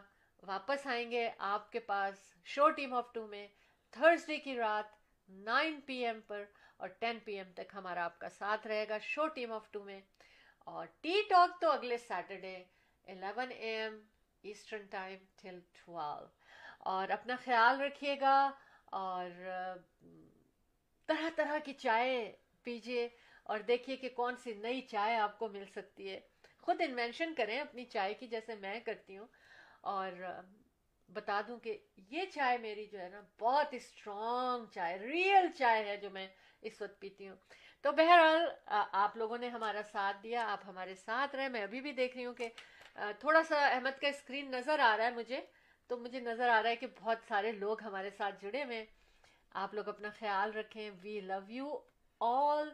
واپس 0.44 0.88
آئیں 0.88 1.10
گے 1.12 1.30
آپ 1.38 1.72
کے 1.72 1.80
پاس 1.80 2.20
شو 2.46 2.70
ٹیم 2.70 2.94
آف 2.94 3.14
ٹو 3.14 3.26
میں 3.28 3.48
تھرسڈے 3.92 4.38
کی 4.38 4.56
رات 4.56 4.92
نائن 5.30 5.80
پی 5.86 6.06
ایم 6.06 6.20
پر، 6.28 6.44
اور 6.78 6.90
ٹین 7.00 7.20
پی 7.26 7.38
ایم 7.38 7.52
تک 7.56 7.74
ہمارا 7.74 8.04
آپ 8.06 8.20
کا 8.20 8.30
ساتھ 8.30 8.68
رہے 8.68 8.86
گا 8.90 8.98
شو 9.04 9.28
ٹیم 9.28 9.52
آف 9.52 9.72
ٹو 9.72 9.84
میں۔ 9.84 10.02
اور 10.68 10.86
ٹی 11.02 11.22
ٹاک 11.30 11.60
تو 11.62 11.72
اگلے 11.72 11.98
Saturday 11.98 12.56
eleven 13.08 13.52
A 13.52 13.76
M 13.78 14.00
eastern 14.44 14.86
time 14.86 15.18
till 15.42 15.60
twelve 15.74 16.26
اور 16.80 17.10
اپنا 17.10 17.36
خیال 17.36 17.82
رکھیے 17.82 18.20
گا 18.22 18.52
اور 18.86 19.30
طرح 21.06 21.30
طرح 21.36 21.58
کی 21.60 21.74
چائے 21.74 22.36
پیجیے 22.64 23.08
اور 23.44 23.60
دیکھیے 23.60 23.96
کہ 23.96 24.10
کون 24.10 24.36
سی 24.36 24.54
نئی 24.54 24.82
چائے 24.82 25.18
آپ 25.18 25.40
کو 25.40 25.48
مل 25.48 25.66
سکتی 25.66 26.10
ہے۔ 26.10 26.20
خود 26.62 26.82
انوینشن 26.82 27.34
کریں 27.34 27.60
اپنی 27.60 27.86
چائے 27.86 28.14
کی 28.14 28.28
جیسے 28.28 28.56
میں 28.56 28.80
کرتی 28.80 29.18
ہوں 29.18 29.28
اور 29.82 30.12
بتا 31.14 31.42
دوں 31.48 31.60
کہ 31.60 31.78
یہ 31.98 32.26
چائے 32.34 32.58
میری 32.58 32.86
جو 32.86 33.00
ہے 33.00 33.10
نا 33.10 33.22
بہت 33.40 33.68
اسٹرانگ 33.72 34.66
چائے 34.66 35.00
ریئل 35.00 35.52
چائے 35.52 35.86
ہے 35.86 35.98
جو 35.98 36.10
میں 36.10 36.28
اس 36.62 36.82
وقت 36.82 37.00
پیتی 37.00 37.28
ہوں۔ 37.30 37.36
تو 37.82 37.92
بہرحال 37.92 38.42
آپ 38.92 39.18
لوگوں 39.18 39.38
نے 39.38 39.50
ہمارا 39.50 39.82
ساتھ 39.92 40.18
دیا، 40.24 40.48
آپ 40.48 40.60
ہمارے 40.68 40.96
ساتھ 40.96 41.36
رہے۔ 41.36 41.48
میں 41.50 41.62
ابھی 41.62 41.82
بھی 41.82 41.92
دیکھ 41.92 42.18
رہی 42.18 42.26
ہوں 42.26 42.34
کہ 42.34 42.50
تھوڑا 43.20 43.44
سا 43.44 43.66
احمد 43.68 44.00
کا 44.02 44.08
اسکرین 44.08 44.52
نظر 44.52 44.80
آ 44.80 44.96
رہا 44.98 45.04
ہے 45.04 45.10
مجھے، 45.12 45.42
تو 45.90 45.98
مجھے 45.98 46.20
نظر 46.20 46.50
آ 46.50 46.62
رہا 46.64 46.70
ہے 46.70 46.76
کہ 46.76 46.88
بہت 47.00 47.18
سارے 47.28 47.52
لوگ 47.52 47.82
ہمارے 47.84 48.10
ساتھ 48.10 48.42
جڑے 48.42 48.64
ہوئے 48.64 48.86
آپ 49.52 49.74
لوگ 49.74 49.88
اپنا 49.90 50.10
خیال 50.10 50.54
رکھیں 50.54 50.90
وی 51.02 51.20
لو 51.22 51.40
یو 51.48 51.78
آل 52.22 52.70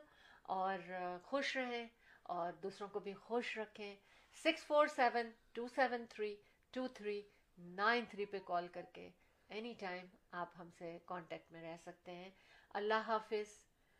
اور 0.56 0.78
خوش 1.24 1.56
رہیں 1.58 1.88
اور 2.24 2.52
دوسروں 2.54 2.88
کو 2.90 3.00
بھی 3.00 3.14
خوش 3.14 3.58
رکھیں۔ 3.58 3.96
Six 4.44 4.66
four 4.66 4.88
seven 4.88 5.30
two 5.54 5.68
seven 5.68 6.06
three 6.10 6.36
two 6.74 6.88
three 6.88 7.22
nine 7.58 8.06
three 8.06 8.26
پہ 8.26 8.40
کال 8.46 8.68
کر 8.68 8.86
کے 8.94 9.10
اینی 9.50 9.74
ٹائم 9.80 10.06
آپ 10.32 10.50
ہم 10.60 10.70
سے 10.78 10.98
کانٹیکٹ 11.06 11.52
میں 11.52 11.62
رہ 11.62 11.78
سکتے 11.86 12.12
ہیں۔ 12.12 12.30
اللہ 12.70 13.08
حافظ 13.08 13.58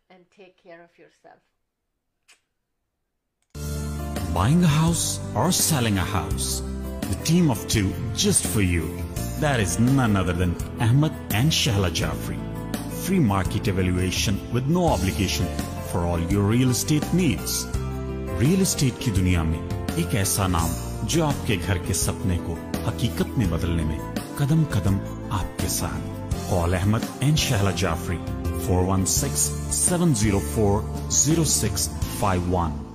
and 0.10 0.26
take 0.36 0.58
care 0.58 0.80
of 0.80 1.00
yourself 1.22 1.53
buying 4.34 4.64
house 4.66 5.02
اور 5.34 5.52
selling 5.52 5.98
a 5.98 6.04
house 6.12 6.46
the 7.02 7.14
team 7.24 7.50
of 7.52 7.64
two 7.74 7.80
just 8.18 8.46
for 8.46 8.62
you 8.62 8.86
that 9.42 9.60
is 9.60 9.80
none 9.80 10.16
other 10.18 10.34
than 10.34 10.54
Ahmad 10.80 11.34
and 11.34 11.54
Shahla 11.54 11.90
Jafri 11.94 12.36
free 13.02 13.20
market 13.22 13.68
evaluation 13.68 14.36
with 14.54 14.70
no 14.70 14.88
obligation 14.92 15.46
for 15.92 16.08
all 16.12 16.24
your 16.30 16.50
real 16.52 16.70
estate 16.70 17.14
needs 17.14 17.66
real 18.40 18.62
estate 18.62 19.02
کی 19.02 19.12
دنیا 19.12 19.44
میں 19.44 19.60
ایک 19.96 20.16
ایسا 20.16 20.48
نام 20.48 20.72
جو 21.06 21.26
آپ 21.26 21.46
کے 21.48 21.58
گھر 21.68 21.78
کے 21.88 21.94
سپنے 21.94 22.38
کو 22.46 22.56
حقیقت 22.88 23.38
میں 23.38 23.48
بدلنے 23.52 23.84
میں 23.84 23.98
قدم 24.38 24.64
قدم 24.70 24.98
آپ 25.32 25.60
کے 25.60 25.68
ساتھ 25.68 26.32
قول 26.50 26.74
Ahmad 26.74 27.06
and 27.20 27.40
Shahla 27.40 27.72
Jafri 27.76 28.18
four 28.66 28.84
one 28.88 29.06
six 29.12 29.50
seven 29.76 30.16
zero 30.16 30.40
four 30.56 30.82
zero 31.20 31.44
six 31.52 31.90
five 32.20 32.56
one 32.56 32.93